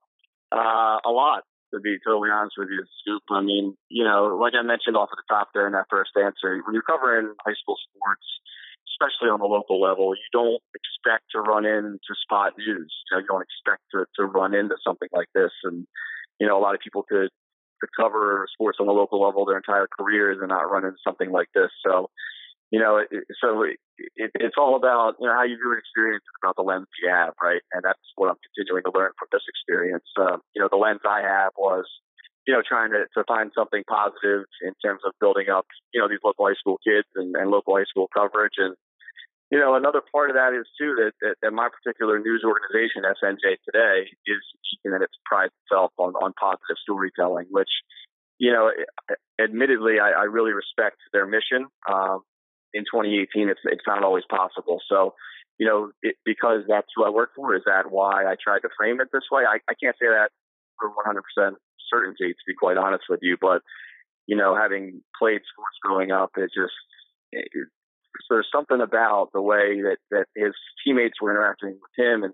uh, 0.52 1.00
a 1.04 1.10
lot 1.10 1.44
to 1.74 1.80
be 1.80 1.98
totally 2.06 2.30
honest 2.30 2.56
with 2.58 2.70
you, 2.70 2.84
Scoop. 3.02 3.24
I 3.32 3.42
mean, 3.42 3.76
you 3.90 4.04
know, 4.04 4.38
like 4.40 4.54
I 4.60 4.62
mentioned 4.62 4.96
off 4.96 5.10
at 5.12 5.18
the 5.18 5.28
top 5.34 5.50
there 5.54 5.68
in 5.68 5.74
that 5.74 5.88
first 5.90 6.12
answer, 6.16 6.60
when 6.64 6.74
you're 6.74 6.84
covering 6.84 7.34
high 7.40 7.56
school 7.56 7.80
sports, 7.80 8.28
especially 8.90 9.30
on 9.30 9.40
the 9.40 9.46
local 9.46 9.82
level, 9.82 10.14
you 10.16 10.30
don't 10.32 10.62
expect 10.74 11.26
to 11.32 11.42
run 11.42 11.66
into 11.66 12.14
spot 12.22 12.54
news. 12.58 12.92
You 13.10 13.18
know, 13.18 13.20
you 13.22 13.28
don't 13.28 13.46
expect 13.46 13.82
to, 13.94 14.06
to 14.18 14.26
run 14.26 14.54
into 14.54 14.76
something 14.86 15.10
like 15.14 15.30
this. 15.34 15.52
And, 15.64 15.86
you 16.40 16.48
know, 16.48 16.58
a 16.58 16.62
lot 16.62 16.76
of 16.76 16.82
people 16.82 17.04
could, 17.04 17.30
could 17.80 17.90
cover 17.98 18.48
sports 18.54 18.78
on 18.80 18.88
the 18.88 18.94
local 18.94 19.22
level 19.22 19.46
their 19.46 19.58
entire 19.58 19.88
careers 19.88 20.38
and 20.40 20.50
not 20.50 20.70
run 20.70 20.86
into 20.86 21.02
something 21.04 21.32
like 21.32 21.50
this. 21.56 21.70
So, 21.86 22.10
you 22.70 22.80
know, 22.80 22.98
it, 22.98 23.10
so 23.42 23.64
it, 23.64 23.78
it, 24.16 24.32
it's 24.36 24.56
all 24.58 24.76
about, 24.76 25.16
you 25.20 25.28
know, 25.28 25.34
how 25.34 25.44
you 25.44 25.58
view 25.58 25.74
an 25.74 25.80
experience 25.80 26.24
about 26.42 26.56
the 26.56 26.64
lens 26.64 26.88
you 27.02 27.10
have, 27.10 27.34
right? 27.42 27.62
And 27.74 27.82
that's 27.84 28.00
what 28.16 28.30
I'm 28.30 28.40
continuing 28.46 28.84
to 28.84 28.94
learn 28.94 29.12
from 29.18 29.28
this 29.32 29.44
experience. 29.50 30.06
Um, 30.20 30.42
you 30.56 30.62
know, 30.62 30.70
the 30.72 30.78
lens 30.78 31.02
I 31.04 31.22
have 31.22 31.52
was, 31.58 31.86
you 32.48 32.54
know, 32.54 32.62
trying 32.66 32.92
to, 32.92 33.06
to 33.14 33.24
find 33.28 33.52
something 33.54 33.84
positive 33.88 34.46
in 34.62 34.74
terms 34.84 35.02
of 35.06 35.14
building 35.20 35.50
up, 35.54 35.66
you 35.94 36.02
know, 36.02 36.10
these 36.10 36.24
local 36.24 36.48
high 36.48 36.58
school 36.58 36.80
kids 36.86 37.08
and, 37.16 37.36
and 37.36 37.52
local 37.52 37.78
high 37.78 37.86
school 37.86 38.10
coverage. 38.10 38.58
And, 38.58 38.76
you 39.52 39.60
know, 39.60 39.76
another 39.76 40.02
part 40.02 40.30
of 40.30 40.36
that 40.36 40.58
is 40.58 40.66
too 40.80 40.96
that, 40.98 41.14
that, 41.22 41.36
that 41.42 41.52
my 41.52 41.70
particular 41.70 42.18
news 42.18 42.42
organization, 42.42 43.04
SNJ 43.06 43.62
Today, 43.62 44.10
is 44.26 44.42
in 44.84 44.92
that 44.92 45.04
it 45.04 45.10
prides 45.26 45.54
itself 45.66 45.92
on, 45.98 46.14
on 46.18 46.34
positive 46.34 46.82
storytelling, 46.82 47.46
which, 47.52 47.70
you 48.40 48.52
know, 48.52 48.72
admittedly, 49.40 50.00
I, 50.02 50.12
I 50.12 50.24
really 50.26 50.54
respect 50.54 50.98
their 51.14 51.28
mission. 51.28 51.68
Um, 51.86 52.22
in 52.74 52.84
2018, 52.90 53.50
it's, 53.50 53.60
it's 53.66 53.86
not 53.86 54.04
always 54.04 54.24
possible. 54.30 54.80
So, 54.90 55.14
you 55.60 55.68
know, 55.68 55.92
it, 56.02 56.16
because 56.26 56.64
that's 56.68 56.88
who 56.96 57.04
I 57.06 57.10
work 57.10 57.32
for, 57.36 57.54
is 57.56 57.62
that 57.68 57.92
why 57.92 58.26
I 58.26 58.36
tried 58.42 58.62
to 58.62 58.70
frame 58.78 59.00
it 59.02 59.10
this 59.14 59.28
way? 59.30 59.44
I, 59.44 59.60
I 59.70 59.76
can't 59.78 59.96
say 60.02 60.08
that 60.08 60.30
for 60.80 60.90
100% 60.90 61.54
certainty, 61.92 62.32
to 62.32 62.46
be 62.48 62.54
quite 62.56 62.78
honest 62.78 63.04
with 63.10 63.20
you. 63.22 63.38
But 63.40 63.62
you 64.28 64.36
know, 64.36 64.56
having 64.56 65.02
played 65.20 65.42
sports 65.52 65.78
growing 65.84 66.12
up, 66.12 66.32
it 66.38 66.52
just 66.56 66.74
it, 67.32 67.48
there's 68.30 68.48
something 68.52 68.82
about 68.82 69.30
the 69.34 69.42
way 69.42 69.82
that 69.82 69.98
that 70.12 70.26
his 70.36 70.54
teammates 70.84 71.22
were 71.22 71.32
interacting 71.32 71.78
with 71.82 71.96
him, 71.98 72.24
and 72.24 72.34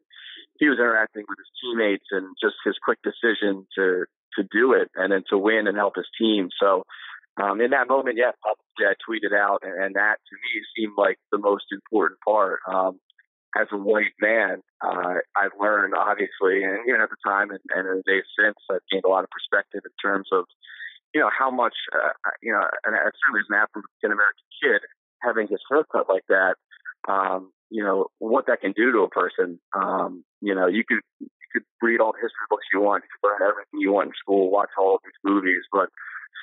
he 0.60 0.70
was 0.70 0.80
interacting 0.80 1.24
with 1.28 1.38
his 1.38 1.52
teammates, 1.62 2.06
and 2.12 2.36
just 2.42 2.56
his 2.66 2.76
quick 2.84 3.00
decision 3.04 3.66
to 3.76 4.06
to 4.38 4.44
do 4.52 4.74
it 4.74 4.90
and 4.96 5.12
then 5.12 5.24
to 5.30 5.38
win 5.38 5.68
and 5.68 5.78
help 5.78 5.96
his 5.96 6.10
team. 6.20 6.50
So. 6.60 6.84
Um, 7.40 7.62
in 7.62 7.70
that 7.70 7.88
moment, 7.88 8.18
yeah, 8.18 8.32
I 8.42 8.94
tweeted 9.08 9.32
out, 9.32 9.60
and, 9.62 9.84
and 9.84 9.94
that 9.94 10.18
to 10.28 10.34
me 10.34 10.64
seemed 10.76 10.94
like 10.98 11.20
the 11.32 11.38
most 11.38 11.66
important 11.72 12.18
part. 12.26 12.62
Um, 12.68 13.00
as 13.56 13.68
a 13.72 13.78
white 13.78 14.14
man, 14.20 14.62
uh, 14.82 15.24
I've 15.36 15.56
learned 15.60 15.94
obviously, 15.96 16.64
and 16.64 16.80
even 16.88 17.02
at 17.02 17.10
the 17.10 17.22
time 17.26 17.52
and, 17.52 17.60
and 17.74 17.88
in 17.88 18.02
the 18.04 18.12
days 18.12 18.28
since, 18.38 18.58
I've 18.70 18.86
gained 18.92 19.06
a 19.06 19.10
lot 19.10 19.24
of 19.24 19.30
perspective 19.30 19.82
in 19.86 19.96
terms 20.04 20.28
of, 20.32 20.46
you 21.14 21.22
know, 21.22 21.30
how 21.32 21.50
much, 21.50 21.74
uh, 21.96 22.12
you 22.42 22.52
know, 22.52 22.62
and 22.86 22.94
certainly 22.94 23.42
as 23.42 23.50
an 23.50 23.56
African 23.56 24.12
American 24.12 24.48
kid, 24.62 24.82
having 25.24 25.48
his 25.48 25.62
haircut 25.70 26.10
like 26.10 26.26
that, 26.28 26.56
um, 27.08 27.52
you 27.70 27.84
know, 27.84 28.08
what 28.20 28.48
that 28.48 28.62
can 28.62 28.74
do 28.74 28.92
to 28.92 29.00
a 29.00 29.10
person. 29.10 29.60
Um, 29.76 30.24
you 30.42 30.54
know, 30.54 30.68
you 30.68 30.84
could 30.84 31.02
you 31.20 31.30
could 31.52 31.64
read 31.82 32.00
all 32.00 32.12
the 32.12 32.22
history 32.22 32.48
books 32.50 32.66
you 32.74 32.82
want, 32.82 33.04
you 33.04 33.10
could 33.16 33.28
learn 33.28 33.48
everything 33.48 33.80
you 33.80 33.94
want 33.94 34.10
in 34.10 34.14
school, 34.20 34.52
watch 34.52 34.70
all 34.78 34.96
of 34.96 35.02
these 35.04 35.20
movies, 35.24 35.64
but 35.72 35.90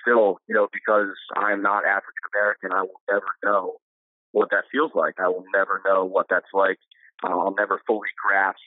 still, 0.03 0.39
you 0.49 0.55
know, 0.55 0.69
because 0.73 1.13
I'm 1.37 1.63
not 1.63 1.85
African 1.85 2.25
American, 2.33 2.73
I 2.73 2.83
will 2.83 3.01
never 3.11 3.29
know 3.45 3.77
what 4.35 4.51
that 4.51 4.65
feels 4.71 4.91
like. 4.95 5.15
I 5.19 5.29
will 5.29 5.45
never 5.55 5.81
know 5.87 6.05
what 6.05 6.27
that's 6.29 6.53
like. 6.53 6.79
Uh, 7.23 7.31
I'll 7.31 7.55
never 7.57 7.81
fully 7.87 8.11
grasp 8.19 8.59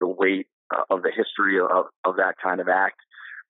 the 0.00 0.06
weight 0.06 0.46
uh, 0.74 0.84
of 0.90 1.02
the 1.02 1.10
history 1.10 1.58
of, 1.58 1.86
of 2.04 2.16
that 2.16 2.34
kind 2.42 2.60
of 2.60 2.68
act. 2.68 2.96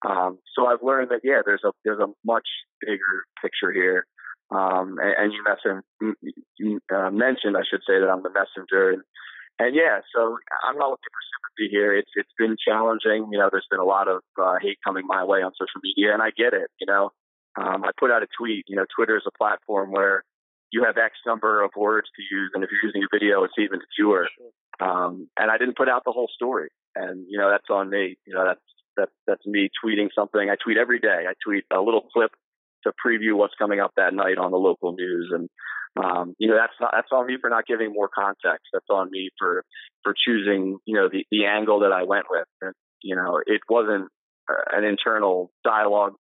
Um, 0.08 0.38
so 0.54 0.66
I've 0.66 0.82
learned 0.82 1.10
that 1.10 1.20
yeah, 1.22 1.42
there's 1.44 1.62
a 1.64 1.72
there's 1.84 2.00
a 2.00 2.08
much 2.24 2.48
bigger 2.80 3.26
picture 3.42 3.72
here. 3.72 4.06
Um, 4.50 4.96
and, 5.02 5.14
and 5.18 5.32
you, 5.34 5.44
mentioned, 5.44 5.84
you 6.56 6.80
uh, 6.88 7.10
mentioned, 7.10 7.54
I 7.54 7.68
should 7.68 7.82
say, 7.86 8.00
that 8.00 8.08
I'm 8.08 8.22
the 8.22 8.32
messenger, 8.32 8.96
and, 8.96 9.02
and 9.58 9.76
yeah, 9.76 10.00
so 10.16 10.38
I'm 10.64 10.78
not 10.78 10.88
looking 10.88 11.12
for 11.12 11.24
sympathy 11.28 11.68
here. 11.70 11.92
It's 11.94 12.10
it's 12.14 12.32
been 12.38 12.56
challenging. 12.56 13.28
You 13.30 13.38
know, 13.38 13.50
there's 13.52 13.68
been 13.70 13.80
a 13.80 13.84
lot 13.84 14.08
of 14.08 14.22
uh, 14.40 14.54
hate 14.62 14.78
coming 14.82 15.04
my 15.06 15.24
way 15.24 15.42
on 15.42 15.52
social 15.52 15.82
media, 15.82 16.14
and 16.14 16.22
I 16.22 16.30
get 16.30 16.54
it. 16.54 16.70
You 16.80 16.86
know, 16.86 17.10
um, 17.60 17.84
I 17.84 17.90
put 17.98 18.10
out 18.10 18.22
a 18.22 18.28
tweet. 18.38 18.64
You 18.68 18.76
know, 18.76 18.86
Twitter 18.96 19.18
is 19.18 19.26
a 19.26 19.36
platform 19.36 19.90
where 19.90 20.24
you 20.70 20.84
have 20.84 20.96
X 20.96 21.14
number 21.26 21.62
of 21.62 21.70
words 21.76 22.08
to 22.16 22.22
use, 22.22 22.50
and 22.54 22.62
if 22.62 22.70
you're 22.70 22.84
using 22.84 23.02
a 23.02 23.10
video, 23.12 23.44
it's 23.44 23.54
even 23.58 23.80
fewer. 23.96 24.28
Um, 24.80 25.28
and 25.38 25.50
I 25.50 25.58
didn't 25.58 25.76
put 25.76 25.88
out 25.88 26.02
the 26.04 26.12
whole 26.12 26.28
story, 26.34 26.68
and 26.94 27.26
you 27.28 27.38
know 27.38 27.50
that's 27.50 27.70
on 27.70 27.90
me. 27.90 28.16
You 28.26 28.34
know 28.34 28.44
that's 28.46 28.60
that's 28.96 29.12
that's 29.26 29.46
me 29.46 29.70
tweeting 29.82 30.08
something. 30.14 30.50
I 30.50 30.56
tweet 30.62 30.76
every 30.76 30.98
day. 30.98 31.24
I 31.28 31.32
tweet 31.44 31.64
a 31.72 31.80
little 31.80 32.06
clip 32.12 32.32
to 32.84 32.92
preview 33.04 33.34
what's 33.36 33.54
coming 33.58 33.80
up 33.80 33.92
that 33.96 34.14
night 34.14 34.38
on 34.38 34.50
the 34.50 34.58
local 34.58 34.92
news, 34.92 35.32
and 35.32 35.48
um, 36.02 36.34
you 36.38 36.48
know 36.48 36.56
that's 36.56 36.74
not, 36.80 36.90
that's 36.94 37.08
on 37.12 37.26
me 37.26 37.36
for 37.40 37.50
not 37.50 37.66
giving 37.66 37.92
more 37.92 38.08
context. 38.08 38.66
That's 38.72 38.90
on 38.90 39.10
me 39.10 39.30
for 39.38 39.64
for 40.04 40.14
choosing 40.26 40.78
you 40.84 40.94
know 40.96 41.08
the 41.10 41.24
the 41.30 41.46
angle 41.46 41.80
that 41.80 41.92
I 41.92 42.04
went 42.04 42.26
with. 42.30 42.46
And, 42.60 42.74
you 43.02 43.16
know, 43.16 43.40
it 43.46 43.62
wasn't 43.68 44.08
uh, 44.50 44.76
an 44.76 44.84
internal 44.84 45.50
dialogue 45.64 46.14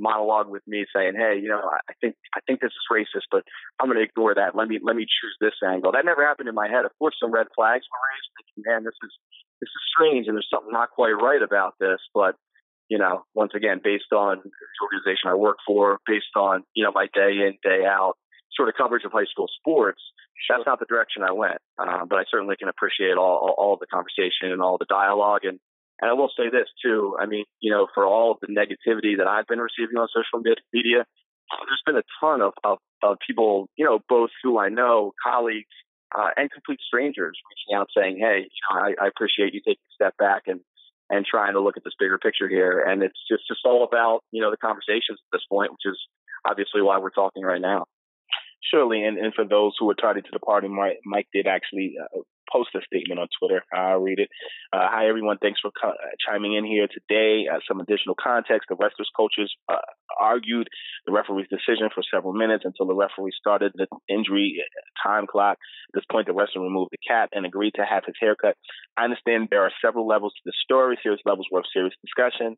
monologue 0.00 0.48
with 0.48 0.66
me 0.66 0.86
saying, 0.94 1.14
"Hey, 1.16 1.38
you 1.40 1.48
know, 1.48 1.60
I 1.60 1.92
think 2.00 2.16
I 2.34 2.40
think 2.46 2.60
this 2.60 2.72
is 2.72 2.90
racist, 2.90 3.28
but 3.30 3.44
I'm 3.78 3.88
going 3.88 3.98
to 3.98 4.04
ignore 4.04 4.34
that. 4.34 4.56
Let 4.56 4.68
me 4.68 4.80
let 4.82 4.96
me 4.96 5.04
choose 5.04 5.36
this 5.40 5.54
angle." 5.64 5.92
That 5.92 6.04
never 6.04 6.26
happened 6.26 6.48
in 6.48 6.54
my 6.54 6.68
head. 6.68 6.84
Of 6.84 6.92
course, 6.98 7.14
some 7.20 7.30
red 7.30 7.46
flags 7.54 7.84
were 7.86 8.02
raised. 8.08 8.28
Thinking, 8.36 8.64
"Man, 8.66 8.84
this 8.84 8.98
is 9.04 9.12
this 9.60 9.68
is 9.68 9.82
strange, 9.92 10.26
and 10.26 10.36
there's 10.36 10.48
something 10.50 10.72
not 10.72 10.90
quite 10.90 11.14
right 11.14 11.42
about 11.42 11.74
this." 11.78 12.00
But 12.14 12.36
you 12.88 12.98
know, 12.98 13.24
once 13.34 13.52
again, 13.54 13.80
based 13.82 14.12
on 14.12 14.42
the 14.42 14.50
organization 14.82 15.30
I 15.30 15.34
work 15.34 15.58
for, 15.66 16.00
based 16.06 16.34
on 16.36 16.64
you 16.74 16.84
know 16.84 16.92
my 16.92 17.06
day 17.12 17.46
in 17.46 17.58
day 17.62 17.84
out 17.86 18.14
sort 18.56 18.68
of 18.68 18.74
coverage 18.74 19.04
of 19.04 19.12
high 19.12 19.30
school 19.30 19.46
sports, 19.60 20.02
that's 20.48 20.66
not 20.66 20.80
the 20.80 20.86
direction 20.86 21.22
I 21.22 21.32
went. 21.32 21.58
Uh, 21.78 22.04
but 22.08 22.18
I 22.18 22.24
certainly 22.30 22.56
can 22.58 22.68
appreciate 22.68 23.16
all, 23.16 23.38
all 23.38 23.54
all 23.56 23.76
the 23.78 23.86
conversation 23.86 24.50
and 24.50 24.60
all 24.60 24.78
the 24.78 24.90
dialogue 24.90 25.44
and 25.44 25.60
and 26.00 26.10
I 26.10 26.14
will 26.14 26.30
say 26.36 26.48
this 26.50 26.68
too. 26.82 27.16
I 27.20 27.26
mean, 27.26 27.44
you 27.60 27.70
know, 27.70 27.86
for 27.94 28.06
all 28.06 28.32
of 28.32 28.38
the 28.40 28.48
negativity 28.48 29.18
that 29.18 29.26
I've 29.26 29.46
been 29.46 29.60
receiving 29.60 29.96
on 29.96 30.08
social 30.08 30.42
media, 30.72 31.04
there's 31.50 31.82
been 31.84 31.96
a 31.96 32.06
ton 32.20 32.40
of, 32.40 32.52
of, 32.64 32.78
of 33.02 33.18
people, 33.26 33.68
you 33.76 33.84
know, 33.84 34.00
both 34.08 34.30
who 34.42 34.58
I 34.58 34.68
know, 34.68 35.12
colleagues, 35.22 35.74
uh, 36.16 36.30
and 36.36 36.50
complete 36.50 36.80
strangers 36.86 37.38
reaching 37.50 37.78
out 37.78 37.88
saying, 37.96 38.18
"Hey, 38.18 38.48
you 38.50 38.62
know, 38.70 38.80
I, 38.80 39.04
I 39.04 39.06
appreciate 39.06 39.54
you 39.54 39.60
taking 39.60 39.84
a 39.90 39.94
step 39.94 40.16
back 40.18 40.42
and 40.46 40.60
and 41.08 41.24
trying 41.26 41.54
to 41.54 41.60
look 41.60 41.76
at 41.76 41.84
this 41.84 41.94
bigger 41.98 42.18
picture 42.18 42.48
here." 42.48 42.80
And 42.80 43.02
it's 43.02 43.18
just 43.30 43.44
just 43.46 43.60
all 43.64 43.84
about 43.84 44.22
you 44.32 44.42
know 44.42 44.50
the 44.50 44.56
conversations 44.56 45.20
at 45.22 45.30
this 45.32 45.46
point, 45.48 45.70
which 45.70 45.86
is 45.86 45.98
obviously 46.44 46.82
why 46.82 46.98
we're 46.98 47.10
talking 47.10 47.44
right 47.44 47.60
now. 47.60 47.84
Surely, 48.72 49.04
and, 49.04 49.18
and 49.18 49.32
for 49.34 49.44
those 49.44 49.72
who 49.78 49.88
are 49.88 49.94
tardy 49.94 50.20
to 50.20 50.28
the 50.32 50.38
party, 50.38 50.68
Mike, 50.68 50.98
Mike 51.06 51.28
did 51.32 51.46
actually 51.46 51.94
uh, 51.96 52.20
post 52.52 52.70
a 52.74 52.80
statement 52.84 53.20
on 53.20 53.28
Twitter. 53.38 53.62
I'll 53.72 54.00
read 54.00 54.18
it. 54.18 54.28
Uh, 54.72 54.88
Hi, 54.90 55.08
everyone. 55.08 55.38
Thanks 55.38 55.60
for 55.60 55.70
co- 55.70 55.90
uh, 55.90 56.14
chiming 56.26 56.54
in 56.54 56.64
here 56.64 56.86
today. 56.86 57.46
Uh, 57.50 57.58
some 57.66 57.80
additional 57.80 58.14
context. 58.20 58.68
The 58.68 58.76
wrestlers' 58.76 59.10
coaches 59.16 59.52
uh, 59.68 59.76
argued 60.20 60.68
the 61.06 61.12
referee's 61.12 61.48
decision 61.48 61.88
for 61.94 62.02
several 62.12 62.32
minutes 62.32 62.64
until 62.64 62.86
the 62.86 62.94
referee 62.94 63.32
started 63.38 63.72
the 63.74 63.86
injury 64.08 64.62
time 65.02 65.26
clock. 65.26 65.58
At 65.90 65.94
this 65.94 66.04
point, 66.10 66.26
the 66.26 66.34
wrestler 66.34 66.62
removed 66.62 66.90
the 66.92 67.02
cap 67.06 67.30
and 67.32 67.46
agreed 67.46 67.72
to 67.76 67.84
have 67.84 68.04
his 68.04 68.16
haircut. 68.20 68.56
I 68.96 69.04
understand 69.04 69.48
there 69.50 69.62
are 69.62 69.72
several 69.84 70.06
levels 70.06 70.32
to 70.34 70.42
the 70.44 70.52
story, 70.64 70.98
serious 71.02 71.20
levels 71.24 71.46
worth 71.50 71.66
serious 71.72 71.94
discussion 72.04 72.56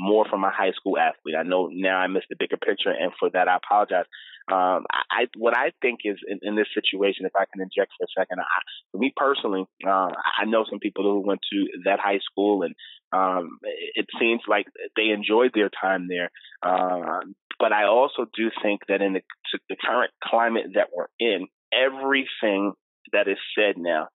more 0.00 0.24
from 0.28 0.44
a 0.44 0.50
high 0.50 0.72
school 0.72 0.98
athlete. 0.98 1.36
I 1.38 1.42
know 1.42 1.68
now 1.70 1.98
I 1.98 2.06
missed 2.06 2.26
the 2.30 2.36
bigger 2.38 2.56
picture, 2.56 2.90
and 2.90 3.12
for 3.20 3.28
that 3.30 3.48
I 3.48 3.56
apologize. 3.56 4.06
Um, 4.50 4.86
I, 5.12 5.28
what 5.36 5.56
I 5.56 5.70
think 5.80 6.00
is 6.04 6.16
in, 6.26 6.40
in, 6.42 6.56
this 6.56 6.66
situation, 6.74 7.26
if 7.26 7.32
I 7.36 7.44
can 7.52 7.62
inject 7.62 7.92
for 7.96 8.04
a 8.04 8.20
second, 8.20 8.40
I, 8.40 8.44
for 8.90 8.98
me 8.98 9.12
personally, 9.14 9.64
uh, 9.86 10.10
I 10.10 10.46
know 10.46 10.64
some 10.68 10.80
people 10.80 11.04
who 11.04 11.20
went 11.20 11.40
to 11.52 11.66
that 11.84 12.00
high 12.00 12.18
school, 12.18 12.62
and 12.62 12.74
um, 13.12 13.58
it 13.94 14.06
seems 14.18 14.40
like 14.48 14.66
they 14.96 15.10
enjoyed 15.14 15.52
their 15.54 15.70
time 15.70 16.08
there. 16.08 16.30
Uh, 16.62 17.20
but 17.60 17.72
I 17.72 17.84
also 17.84 18.26
do 18.34 18.50
think 18.62 18.80
that 18.88 19.02
in 19.02 19.12
the, 19.12 19.22
the 19.68 19.76
current 19.76 20.10
climate 20.24 20.72
that 20.74 20.88
we're 20.96 21.12
in, 21.20 21.46
everything 21.72 22.72
that 23.12 23.28
is 23.28 23.38
said 23.54 23.76
now 23.76 24.08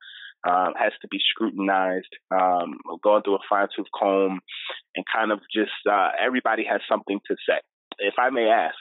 um, 0.45 0.73
has 0.77 0.93
to 1.01 1.07
be 1.09 1.17
scrutinized, 1.31 2.13
um, 2.31 2.77
going 3.03 3.23
through 3.23 3.35
a 3.35 3.47
fine 3.49 3.67
tooth 3.75 3.87
comb, 3.97 4.39
and 4.95 5.05
kind 5.13 5.31
of 5.31 5.39
just 5.53 5.71
uh, 5.89 6.09
everybody 6.23 6.63
has 6.69 6.81
something 6.89 7.19
to 7.27 7.35
say. 7.47 7.59
If 7.99 8.15
I 8.19 8.29
may 8.29 8.47
ask, 8.47 8.75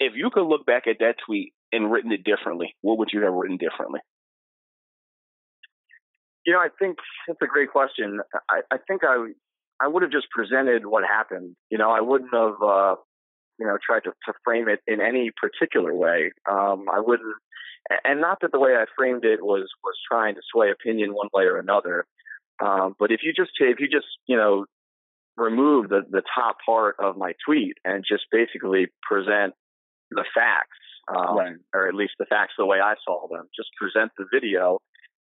if 0.00 0.14
you 0.16 0.30
could 0.32 0.46
look 0.46 0.66
back 0.66 0.86
at 0.86 0.96
that 1.00 1.16
tweet 1.26 1.52
and 1.72 1.90
written 1.90 2.12
it 2.12 2.24
differently, 2.24 2.74
what 2.80 2.98
would 2.98 3.10
you 3.12 3.22
have 3.22 3.32
written 3.32 3.58
differently? 3.58 4.00
You 6.46 6.52
know, 6.52 6.58
I 6.58 6.68
think 6.78 6.98
that's 7.26 7.40
a 7.42 7.46
great 7.46 7.70
question. 7.70 8.20
I, 8.50 8.60
I 8.70 8.76
think 8.86 9.02
I 9.04 9.32
I 9.80 9.88
would 9.88 10.02
have 10.02 10.12
just 10.12 10.30
presented 10.30 10.86
what 10.86 11.04
happened. 11.04 11.56
You 11.70 11.78
know, 11.78 11.90
I 11.90 12.00
wouldn't 12.00 12.32
have 12.32 12.62
uh, 12.62 12.94
you 13.58 13.66
know 13.66 13.78
tried 13.84 14.04
to, 14.04 14.10
to 14.10 14.32
frame 14.44 14.68
it 14.68 14.80
in 14.86 15.00
any 15.00 15.30
particular 15.40 15.94
way. 15.94 16.32
Um, 16.50 16.86
I 16.92 17.00
wouldn't, 17.00 17.34
and 18.04 18.20
not 18.20 18.38
that 18.40 18.52
the 18.52 18.58
way 18.58 18.72
I 18.72 18.86
framed 18.96 19.24
it 19.24 19.42
was 19.42 19.68
was 19.82 19.94
trying 20.10 20.34
to 20.36 20.40
sway 20.52 20.70
opinion 20.70 21.10
one 21.12 21.28
way 21.34 21.44
or 21.44 21.58
another. 21.58 22.06
Um, 22.64 22.94
but 22.98 23.10
if 23.10 23.20
you 23.22 23.32
just 23.32 23.50
if 23.58 23.80
you 23.80 23.88
just 23.88 24.06
you 24.26 24.36
know 24.36 24.66
remove 25.36 25.88
the 25.88 26.02
the 26.08 26.22
top 26.34 26.56
part 26.64 26.96
of 26.98 27.16
my 27.16 27.32
tweet 27.44 27.76
and 27.84 28.04
just 28.08 28.24
basically 28.30 28.86
present 29.02 29.54
the 30.10 30.24
facts, 30.34 30.78
um, 31.08 31.36
right. 31.36 31.56
or 31.74 31.88
at 31.88 31.94
least 31.94 32.14
the 32.18 32.26
facts 32.26 32.54
the 32.56 32.66
way 32.66 32.78
I 32.80 32.94
saw 33.04 33.26
them. 33.28 33.48
Just 33.54 33.70
present 33.80 34.12
the 34.16 34.26
video 34.32 34.78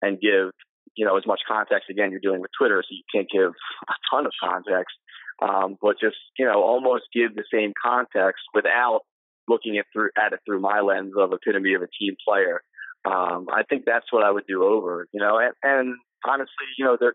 and 0.01 0.19
give 0.19 0.51
you 0.95 1.05
know 1.05 1.17
as 1.17 1.27
much 1.27 1.41
context. 1.47 1.89
Again, 1.89 2.11
you're 2.11 2.21
dealing 2.21 2.41
with 2.41 2.51
Twitter, 2.57 2.83
so 2.83 2.89
you 2.89 3.03
can't 3.13 3.29
give 3.29 3.51
a 3.89 3.93
ton 4.09 4.25
of 4.25 4.31
context, 4.41 4.95
um, 5.41 5.77
but 5.81 5.99
just 5.99 6.17
you 6.39 6.45
know 6.45 6.63
almost 6.63 7.03
give 7.13 7.35
the 7.35 7.45
same 7.53 7.73
context 7.81 8.43
without 8.53 9.01
looking 9.47 9.77
at 9.77 9.85
through 9.93 10.09
at 10.17 10.33
it 10.33 10.39
through 10.45 10.59
my 10.59 10.81
lens 10.81 11.13
of 11.17 11.31
epitome 11.33 11.73
of 11.73 11.81
a 11.81 11.87
team 11.99 12.15
player. 12.27 12.61
Um, 13.05 13.47
I 13.51 13.63
think 13.69 13.83
that's 13.85 14.11
what 14.11 14.23
I 14.23 14.31
would 14.31 14.45
do 14.47 14.63
over. 14.63 15.07
You 15.13 15.21
know, 15.21 15.39
and, 15.39 15.53
and 15.63 15.95
honestly, 16.25 16.67
you 16.77 16.85
know, 16.85 16.97
there 16.99 17.13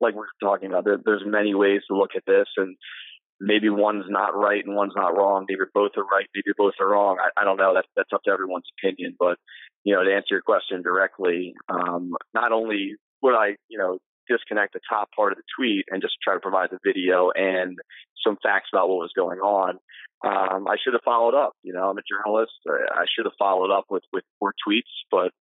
like 0.00 0.14
we're 0.14 0.26
talking 0.42 0.68
about, 0.68 0.84
there, 0.84 0.98
there's 1.04 1.22
many 1.24 1.54
ways 1.54 1.80
to 1.88 1.96
look 1.96 2.10
at 2.16 2.24
this, 2.26 2.46
and 2.56 2.76
maybe 3.40 3.68
one's 3.68 4.04
not 4.08 4.36
right 4.36 4.64
and 4.64 4.76
one's 4.76 4.92
not 4.94 5.16
wrong. 5.16 5.46
Maybe 5.48 5.60
both 5.74 5.92
are 5.96 6.04
right, 6.04 6.26
maybe 6.34 6.54
both 6.56 6.74
are 6.80 6.88
wrong. 6.88 7.18
I, 7.20 7.40
I 7.40 7.44
don't 7.44 7.56
know. 7.56 7.72
That's 7.74 7.88
that's 7.96 8.12
up 8.14 8.22
to 8.24 8.30
everyone's 8.30 8.68
opinion. 8.78 9.16
But 9.18 9.36
you 9.84 9.94
know, 9.94 10.04
to 10.04 10.14
answer 10.14 10.34
your 10.34 10.42
question 10.42 10.82
directly, 10.82 11.54
um, 11.68 12.12
not 12.34 12.52
only 12.52 12.94
would 13.22 13.34
I, 13.34 13.56
you 13.68 13.78
know, 13.78 13.98
disconnect 14.28 14.72
the 14.72 14.80
top 14.88 15.08
part 15.14 15.32
of 15.32 15.38
the 15.38 15.44
tweet 15.56 15.84
and 15.90 16.02
just 16.02 16.14
try 16.22 16.34
to 16.34 16.40
provide 16.40 16.70
the 16.70 16.78
video 16.84 17.30
and 17.34 17.78
some 18.24 18.36
facts 18.42 18.68
about 18.72 18.88
what 18.88 18.98
was 18.98 19.12
going 19.16 19.40
on. 19.40 19.78
Um, 20.24 20.68
I 20.68 20.76
should 20.82 20.94
have 20.94 21.02
followed 21.04 21.34
up. 21.34 21.52
You 21.62 21.72
know, 21.72 21.90
I'm 21.90 21.98
a 21.98 22.02
journalist. 22.08 22.52
I 22.68 23.04
should 23.14 23.26
have 23.26 23.34
followed 23.38 23.72
up 23.76 23.86
with 23.90 24.04
with 24.12 24.24
more 24.40 24.54
tweets, 24.66 24.92
but 25.10 25.32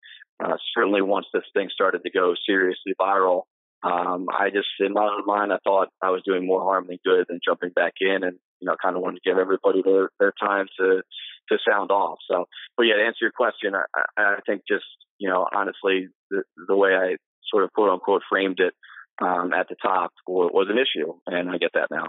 uh, 0.43 0.57
certainly 0.75 1.01
once 1.01 1.27
this 1.33 1.43
thing 1.53 1.69
started 1.71 2.01
to 2.03 2.09
go 2.09 2.33
seriously 2.47 2.93
viral, 2.99 3.43
um, 3.83 4.27
I 4.29 4.49
just, 4.49 4.69
in 4.79 4.93
my 4.93 5.03
own 5.03 5.25
mind, 5.25 5.51
I 5.51 5.57
thought 5.63 5.89
I 6.01 6.09
was 6.09 6.21
doing 6.23 6.45
more 6.45 6.61
harm 6.61 6.85
than 6.87 6.99
good 7.03 7.25
than 7.27 7.39
jumping 7.43 7.71
back 7.71 7.93
in 7.99 8.23
and, 8.23 8.37
you 8.59 8.67
know, 8.67 8.75
kind 8.81 8.95
of 8.95 9.01
wanted 9.01 9.21
to 9.23 9.29
give 9.29 9.39
everybody 9.39 9.81
their, 9.81 10.09
their 10.19 10.33
time 10.39 10.67
to, 10.77 11.01
to 11.49 11.57
sound 11.67 11.89
off. 11.89 12.19
So, 12.29 12.45
but 12.77 12.83
yeah, 12.83 12.95
to 12.95 13.03
answer 13.03 13.21
your 13.21 13.31
question, 13.31 13.73
I, 13.75 13.83
I 14.17 14.35
think 14.45 14.61
just, 14.67 14.85
you 15.17 15.29
know, 15.29 15.47
honestly, 15.51 16.09
the, 16.29 16.43
the 16.67 16.75
way 16.75 16.91
I 16.93 17.15
sort 17.49 17.63
of 17.63 17.71
quote 17.73 17.89
unquote 17.89 18.21
framed 18.29 18.59
it 18.59 18.73
um, 19.21 19.53
at 19.53 19.67
the 19.69 19.75
top 19.81 20.11
was 20.27 20.67
an 20.69 20.77
issue. 20.77 21.13
And 21.27 21.49
I 21.49 21.57
get 21.57 21.71
that 21.73 21.89
now. 21.91 22.05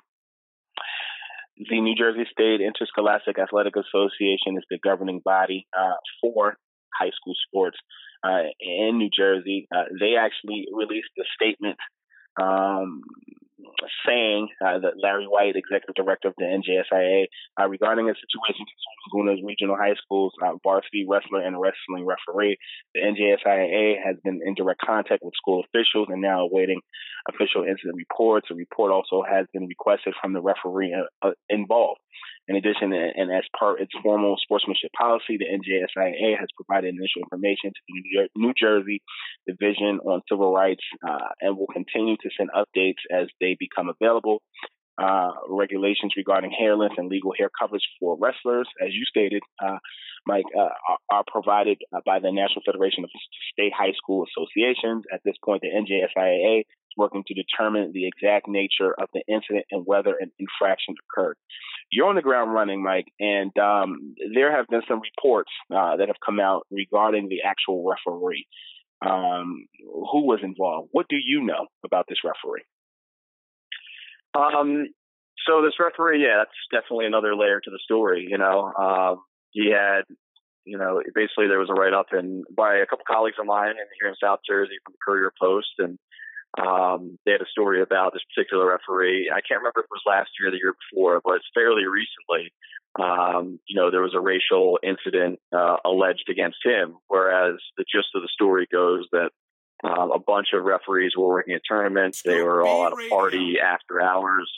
The 1.57 1.81
New 1.81 1.95
Jersey 1.95 2.25
State 2.33 2.61
Interscholastic 2.61 3.39
Athletic 3.39 3.75
Association 3.77 4.57
is 4.57 4.65
the 4.71 4.79
governing 4.83 5.21
body 5.25 5.67
uh, 5.77 6.01
for 6.21 6.57
high 6.99 7.11
school 7.15 7.35
sports 7.47 7.77
uh, 8.25 8.49
in 8.61 8.99
New 8.99 9.11
Jersey. 9.15 9.69
Uh, 9.75 9.85
they 10.01 10.17
actually 10.19 10.67
released 10.73 11.12
a 11.19 11.25
statement 11.37 11.77
um, 12.41 13.03
saying 14.07 14.49
uh, 14.65 14.79
that 14.79 14.95
Larry 15.03 15.27
White, 15.27 15.57
executive 15.57 15.95
director 15.95 16.29
of 16.29 16.35
the 16.39 16.45
NJSIA, 16.45 17.27
uh, 17.61 17.69
regarding 17.69 18.09
a 18.09 18.15
situation 18.15 18.65
concerning 18.65 19.11
Buena's 19.12 19.45
regional 19.45 19.77
high 19.77 19.95
schools 19.95 20.33
uh, 20.45 20.55
varsity 20.62 21.07
wrestler 21.09 21.41
and 21.41 21.61
wrestling 21.61 22.07
referee. 22.07 22.59
The 22.95 23.01
NJSIA 23.01 23.97
has 24.05 24.17
been 24.25 24.41
in 24.45 24.55
direct 24.55 24.81
contact 24.81 25.23
with 25.23 25.35
school 25.35 25.65
officials 25.65 26.09
and 26.11 26.21
now 26.21 26.41
awaiting 26.41 26.81
official 27.29 27.65
incident 27.65 27.97
reports. 27.97 28.49
A 28.51 28.55
report 28.55 28.93
also 28.93 29.23
has 29.29 29.47
been 29.53 29.67
requested 29.67 30.15
from 30.21 30.33
the 30.33 30.41
referee 30.41 30.95
uh, 30.95 31.29
uh, 31.29 31.33
involved. 31.49 32.01
In 32.49 32.57
addition, 32.57 32.93
and 32.93 33.31
as 33.31 33.45
part 33.57 33.81
its 33.81 33.93
formal 34.03 34.37
sportsmanship 34.43 34.91
policy, 34.99 35.39
the 35.39 35.47
NJSIA 35.47 36.39
has 36.39 36.49
provided 36.57 36.89
initial 36.89 37.23
information 37.23 37.71
to 37.71 37.81
the 37.87 38.29
New 38.37 38.53
Jersey 38.59 39.01
Division 39.47 40.01
on 40.05 40.23
Civil 40.29 40.53
Rights 40.53 40.83
uh, 41.09 41.29
and 41.41 41.57
will 41.57 41.69
continue 41.69 42.17
to 42.17 42.31
send 42.37 42.51
updates 42.51 42.99
as 43.13 43.29
they 43.41 43.57
become 43.59 43.89
available. 43.89 44.43
Uh, 44.99 45.31
regulations 45.49 46.13
regarding 46.17 46.51
hair 46.51 46.77
length 46.77 46.97
and 46.99 47.09
legal 47.09 47.33
hair 47.39 47.49
coverage 47.59 47.87
for 47.99 48.19
wrestlers, 48.21 48.69
as 48.85 48.93
you 48.93 49.05
stated, 49.05 49.43
uh, 49.65 49.79
Mike, 50.26 50.45
uh, 50.57 50.69
are, 51.11 51.25
provided 51.26 51.79
uh, 51.95 52.00
by 52.07 52.19
the 52.21 52.31
National 52.31 52.62
Federation 52.64 53.05
of 53.05 53.11
State 53.52 53.73
High 53.76 53.93
School 53.97 54.25
Associations. 54.25 55.05
At 55.12 55.21
this 55.25 55.37
point, 55.45 55.62
the 55.62 55.69
NJSIA 55.69 56.61
is 56.61 56.67
working 56.97 57.25
to 57.26 57.35
determine 57.35 57.93
the 57.93 58.07
exact 58.07 58.47
nature 58.49 58.93
of 58.93 59.09
the 59.14 59.23
incident 59.26 59.67
and 59.71 59.83
whether 59.87 60.14
an 60.21 60.31
infraction 60.38 60.95
occurred 61.11 61.37
you're 61.93 62.09
on 62.09 62.17
the 62.17 62.23
ground 62.23 62.52
running, 62.52 62.83
Mike, 62.83 63.12
and 63.21 63.57
um, 63.59 64.14
there 64.35 64.57
have 64.57 64.67
been 64.69 64.81
some 64.88 65.00
reports 65.00 65.50
uh, 65.71 65.97
that 65.99 66.09
have 66.09 66.17
come 66.25 66.41
out 66.41 66.67
regarding 66.71 67.29
the 67.29 67.43
actual 67.45 67.85
referee. 67.87 68.47
Um, 69.07 69.67
who 69.85 70.26
was 70.26 70.41
involved? 70.43 70.88
What 70.93 71.07
do 71.09 71.17
you 71.17 71.43
know 71.45 71.67
about 71.85 72.07
this 72.09 72.19
referee? 72.25 72.62
Um, 74.35 74.87
so 75.47 75.61
this 75.61 75.75
referee, 75.79 76.23
yeah, 76.23 76.38
that's 76.38 76.83
definitely 76.83 77.07
another 77.07 77.37
layer 77.37 77.61
to 77.61 77.71
the 77.71 77.81
story. 77.85 78.26
You 78.31 78.38
know, 78.38 78.73
um, 78.73 79.23
he 79.52 79.71
had, 79.71 80.02
you 80.64 80.78
know, 80.78 81.00
basically 81.14 81.49
there 81.49 81.59
was 81.59 81.71
a 81.71 81.75
write 81.75 81.94
up 81.94 82.06
and 82.12 82.44
by 82.54 82.76
a 82.76 82.87
couple 82.87 83.04
colleagues 83.09 83.37
of 83.38 83.47
mine 83.47 83.71
in, 83.71 83.87
here 84.00 84.09
in 84.09 84.16
South 84.23 84.40
Jersey 84.49 84.76
from 84.85 84.94
the 84.94 85.02
Courier 85.04 85.32
Post, 85.40 85.73
and 85.78 85.99
um, 86.61 87.18
they 87.25 87.32
had 87.32 87.40
a 87.40 87.50
story 87.50 87.80
about 87.80 88.12
this 88.12 88.23
particular 88.35 88.68
referee. 88.68 89.30
I 89.30 89.40
can't 89.40 89.61
remember 89.61 89.80
if 89.80 89.85
it 89.85 89.90
was 89.90 90.02
last 90.06 90.30
year 90.38 90.49
or 90.49 90.50
the 90.52 90.59
year 90.59 90.75
before, 90.90 91.21
but 91.25 91.37
it's 91.37 91.47
fairly 91.54 91.85
recently. 91.87 92.52
Um, 93.00 93.59
you 93.66 93.75
know, 93.75 93.90
there 93.90 94.02
was 94.02 94.14
a 94.14 94.21
racial 94.21 94.78
incident 94.82 95.40
uh, 95.50 95.76
alleged 95.85 96.28
against 96.28 96.59
him, 96.62 96.97
whereas 97.09 97.56
the 97.78 97.85
gist 97.90 98.09
of 98.14 98.21
the 98.21 98.28
story 98.28 98.68
goes 98.71 99.06
that 99.12 99.30
um, 99.82 100.12
a 100.12 100.18
bunch 100.18 100.49
of 100.52 100.64
referees 100.64 101.12
were 101.16 101.28
working 101.28 101.54
at 101.54 101.62
tournaments. 101.66 102.23
They 102.23 102.42
were 102.42 102.62
all 102.62 102.87
at 102.87 102.92
a 102.92 103.09
party 103.09 103.56
after 103.59 104.00
hours. 104.00 104.50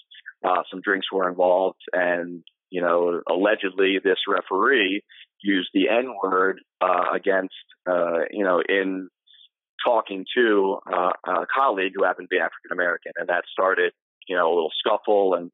Uh, 0.44 0.62
some 0.70 0.80
drinks 0.80 1.10
were 1.12 1.28
involved, 1.28 1.80
and 1.92 2.42
you 2.74 2.80
know, 2.80 3.20
allegedly 3.30 4.00
this 4.02 4.18
referee 4.26 5.00
used 5.40 5.68
the 5.72 5.88
N 5.88 6.12
word 6.20 6.60
uh, 6.80 7.04
against, 7.14 7.54
uh, 7.88 8.26
you 8.32 8.42
know, 8.42 8.60
in 8.68 9.08
talking 9.86 10.24
to 10.36 10.78
uh, 10.92 11.12
a 11.24 11.46
colleague 11.54 11.92
who 11.94 12.02
happened 12.02 12.26
to 12.28 12.34
be 12.34 12.40
African 12.40 12.72
American, 12.72 13.12
and 13.14 13.28
that 13.28 13.44
started, 13.52 13.92
you 14.26 14.34
know, 14.34 14.48
a 14.48 14.54
little 14.56 14.72
scuffle. 14.76 15.34
And 15.34 15.52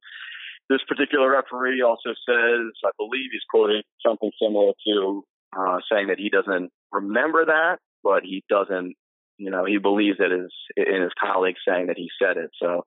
this 0.70 0.80
particular 0.88 1.30
referee 1.30 1.82
also 1.82 2.16
says, 2.26 2.72
I 2.86 2.90
believe 2.96 3.28
he's 3.32 3.50
quoting 3.50 3.82
something 4.06 4.30
similar 4.42 4.72
to 4.86 5.22
uh, 5.54 5.80
saying 5.92 6.06
that 6.06 6.18
he 6.18 6.30
doesn't 6.30 6.70
remember 6.90 7.44
that, 7.44 7.80
but 8.02 8.22
he 8.22 8.44
doesn't, 8.48 8.94
you 9.36 9.50
know, 9.50 9.66
he 9.66 9.76
believes 9.76 10.16
it 10.20 10.32
is 10.32 10.52
in 10.74 11.02
his 11.02 11.12
colleague 11.22 11.56
saying 11.68 11.88
that 11.88 11.98
he 11.98 12.08
said 12.18 12.38
it. 12.38 12.50
So 12.62 12.86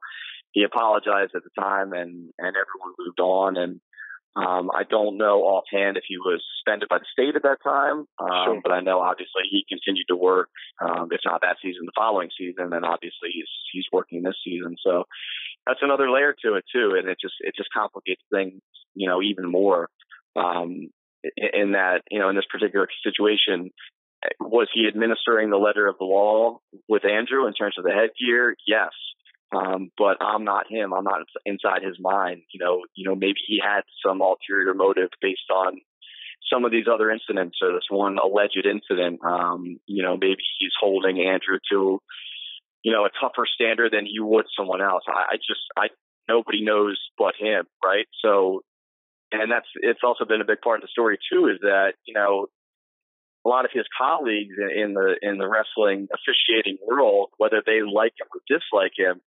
he 0.54 0.64
apologized 0.64 1.34
at 1.36 1.44
the 1.44 1.62
time, 1.62 1.94
and 1.94 2.32
and 2.40 2.56
everyone 2.58 2.98
moved 2.98 3.20
on, 3.20 3.58
and 3.58 3.80
um, 4.36 4.72
I 4.74 4.84
don't 4.90 5.18
know 5.18 5.44
offhand 5.44 5.98
if 5.98 6.04
he 6.08 6.18
was 6.18 6.42
suspended 6.58 6.90
by 6.90 6.98
the 6.98 7.06
state 7.12 7.36
at 7.36 7.44
that 7.44 7.62
time, 7.64 8.06
um, 8.18 8.46
sure. 8.46 8.62
but 8.64 8.72
I 8.72 8.82
know 8.82 9.00
obviously 9.00 9.44
he 9.50 9.66
continued 9.70 10.08
to 10.10 10.16
work. 10.16 10.50
Um, 10.82 11.10
if 11.12 11.22
not 11.24 11.42
that 11.42 11.58
season, 11.62 11.86
the 11.86 11.92
following 11.96 12.30
season, 12.38 12.74
and 12.74 12.86
obviously 12.86 13.30
he's 13.32 13.50
he's 13.72 13.86
working 13.92 14.24
this 14.24 14.38
season. 14.44 14.76
So 14.84 15.04
that's 15.68 15.82
another 15.84 16.10
layer 16.10 16.36
to 16.44 16.56
it 16.56 16.66
too, 16.74 16.96
and 16.98 17.08
it 17.08 17.18
just 17.22 17.36
it 17.42 17.54
just 17.56 17.70
complicates 17.72 18.24
things, 18.32 18.62
you 18.96 19.08
know, 19.08 19.22
even 19.22 19.50
more. 19.50 19.90
Um, 20.36 20.90
in 21.38 21.74
that, 21.74 22.02
you 22.10 22.20
know, 22.20 22.30
in 22.30 22.36
this 22.36 22.50
particular 22.52 22.88
situation, 23.04 23.70
was 24.40 24.68
he 24.74 24.88
administering 24.88 25.50
the 25.50 25.58
letter 25.58 25.88
of 25.88 25.98
the 26.00 26.06
law 26.06 26.60
with 26.88 27.06
Andrew 27.06 27.48
in 27.48 27.54
terms 27.54 27.76
of 27.78 27.84
the 27.84 27.92
headgear? 27.92 28.56
Yes. 28.68 28.92
Um, 29.54 29.92
but 29.98 30.18
I'm 30.22 30.44
not 30.44 30.66
him. 30.70 30.94
I'm 30.94 31.04
not 31.04 31.22
inside 31.46 31.84
his 31.84 31.98
mind. 32.00 32.42
You 32.54 32.60
know, 32.64 32.82
you 32.96 33.08
know, 33.08 33.16
maybe 33.16 33.40
he 33.48 33.60
had 33.64 33.82
some 34.06 34.22
ulterior 34.22 34.74
motive 34.74 35.10
based 35.22 35.50
on 35.54 35.80
some 36.52 36.66
of 36.66 36.72
these 36.72 36.86
other 36.92 37.10
incidents 37.10 37.58
or 37.62 37.74
this 37.74 37.88
one 37.90 38.18
alleged 38.18 38.66
incident. 38.66 39.20
Um, 39.24 39.80
you 39.86 40.04
know, 40.04 40.16
maybe 40.16 40.42
he's 40.60 40.74
holding 40.80 41.20
Andrew 41.20 41.60
to, 41.72 42.00
you 42.84 42.92
know, 42.92 43.06
a 43.06 43.10
tougher 43.22 43.46
standard 43.46 43.94
than 43.94 44.06
he 44.06 44.20
would 44.20 44.46
someone 44.58 44.82
else. 44.82 45.04
I, 45.08 45.34
I 45.34 45.36
just, 45.38 45.62
I, 45.78 45.88
nobody 46.28 46.64
knows 46.64 47.00
but 47.18 47.36
him, 47.40 47.66
right? 47.84 48.08
So, 48.24 48.62
and 49.32 49.52
that's, 49.52 49.68
it's 49.76 50.02
also 50.04 50.26
been 50.26 50.42
a 50.42 50.46
big 50.46 50.62
part 50.62 50.80
of 50.80 50.82
the 50.82 50.92
story 50.92 51.18
too, 51.32 51.48
is 51.48 51.60
that, 51.62 51.94
you 52.06 52.14
know, 52.14 52.48
a 53.46 53.50
lot 53.50 53.66
of 53.66 53.72
his 53.74 53.86
colleagues 53.98 54.56
in 54.58 54.94
the 54.94 55.16
in 55.22 55.38
the 55.38 55.48
wrestling 55.48 56.08
officiating 56.14 56.78
world, 56.86 57.30
whether 57.38 57.62
they 57.66 57.82
like 57.82 58.14
him 58.16 58.28
or 58.34 58.40
dislike 58.48 58.94
him, 58.96 59.20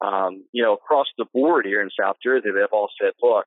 um, 0.00 0.44
you 0.52 0.62
know, 0.62 0.74
across 0.74 1.06
the 1.18 1.26
board 1.32 1.66
here 1.66 1.82
in 1.82 1.90
South 1.98 2.16
Jersey, 2.22 2.48
they've 2.54 2.64
all 2.72 2.88
said, 3.00 3.12
look, 3.22 3.46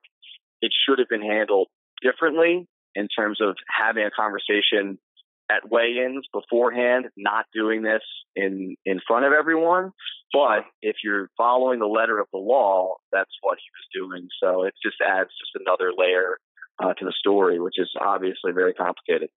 it 0.62 0.72
should 0.88 1.00
have 1.00 1.10
been 1.10 1.22
handled 1.22 1.68
differently 2.02 2.68
in 2.96 3.08
terms 3.08 3.40
of 3.42 3.56
having 3.70 4.04
a 4.04 4.12
conversation 4.12 4.98
at 5.50 5.70
weigh-ins 5.70 6.26
beforehand, 6.34 7.06
not 7.16 7.46
doing 7.54 7.82
this 7.82 8.02
in 8.36 8.76
in 8.86 9.00
front 9.08 9.26
of 9.26 9.34
everyone. 9.34 9.92
But 10.34 10.66
if 10.82 10.98
you're 11.04 11.30
following 11.38 11.80
the 11.80 11.86
letter 11.86 12.20
of 12.20 12.28
the 12.34 12.40
law, 12.40 12.96
that's 13.12 13.32
what 13.42 13.58
he 13.58 13.70
was 13.72 14.10
doing. 14.10 14.28
So 14.44 14.64
it 14.64 14.74
just 14.84 14.98
adds 15.02 15.30
just 15.30 15.66
another 15.66 15.92
layer 15.98 16.38
uh, 16.84 16.94
to 16.94 17.06
the 17.06 17.14
story, 17.18 17.60
which 17.60 17.76
is 17.78 17.90
obviously 18.00 18.52
very 18.52 18.74
complicated. 18.74 19.30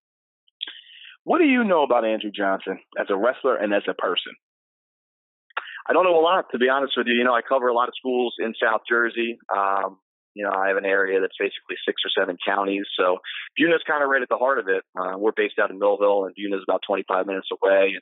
What 1.25 1.39
do 1.39 1.45
you 1.45 1.63
know 1.65 1.83
about 1.83 2.05
Andrew 2.05 2.31
Johnson 2.35 2.81
as 2.99 3.07
a 3.09 3.17
wrestler 3.17 3.57
and 3.57 3.73
as 3.73 3.83
a 3.89 3.95
person? 3.95 4.33
I 5.91 5.93
don't 5.93 6.05
know 6.05 6.21
a 6.21 6.23
lot, 6.23 6.47
to 6.53 6.59
be 6.59 6.69
honest 6.69 6.95
with 6.97 7.09
you. 7.09 7.15
You 7.19 7.25
know, 7.25 7.35
I 7.35 7.43
cover 7.43 7.67
a 7.67 7.75
lot 7.75 7.89
of 7.89 7.95
schools 7.99 8.35
in 8.39 8.55
South 8.63 8.83
Jersey. 8.89 9.41
Um, 9.51 9.99
you 10.35 10.47
know, 10.47 10.55
I 10.55 10.69
have 10.69 10.77
an 10.77 10.87
area 10.87 11.19
that's 11.21 11.35
basically 11.35 11.75
six 11.83 11.99
or 12.07 12.15
seven 12.15 12.39
counties. 12.47 12.87
So 12.97 13.19
Buena's 13.59 13.83
kind 13.83 14.05
of 14.05 14.09
right 14.09 14.23
at 14.23 14.29
the 14.29 14.39
heart 14.39 14.61
of 14.61 14.69
it. 14.69 14.87
Uh, 14.95 15.19
we're 15.19 15.35
based 15.35 15.59
out 15.59 15.73
in 15.75 15.81
Millville, 15.81 16.27
and 16.27 16.35
Buena's 16.37 16.63
about 16.63 16.87
25 16.87 17.27
minutes 17.27 17.49
away. 17.51 17.99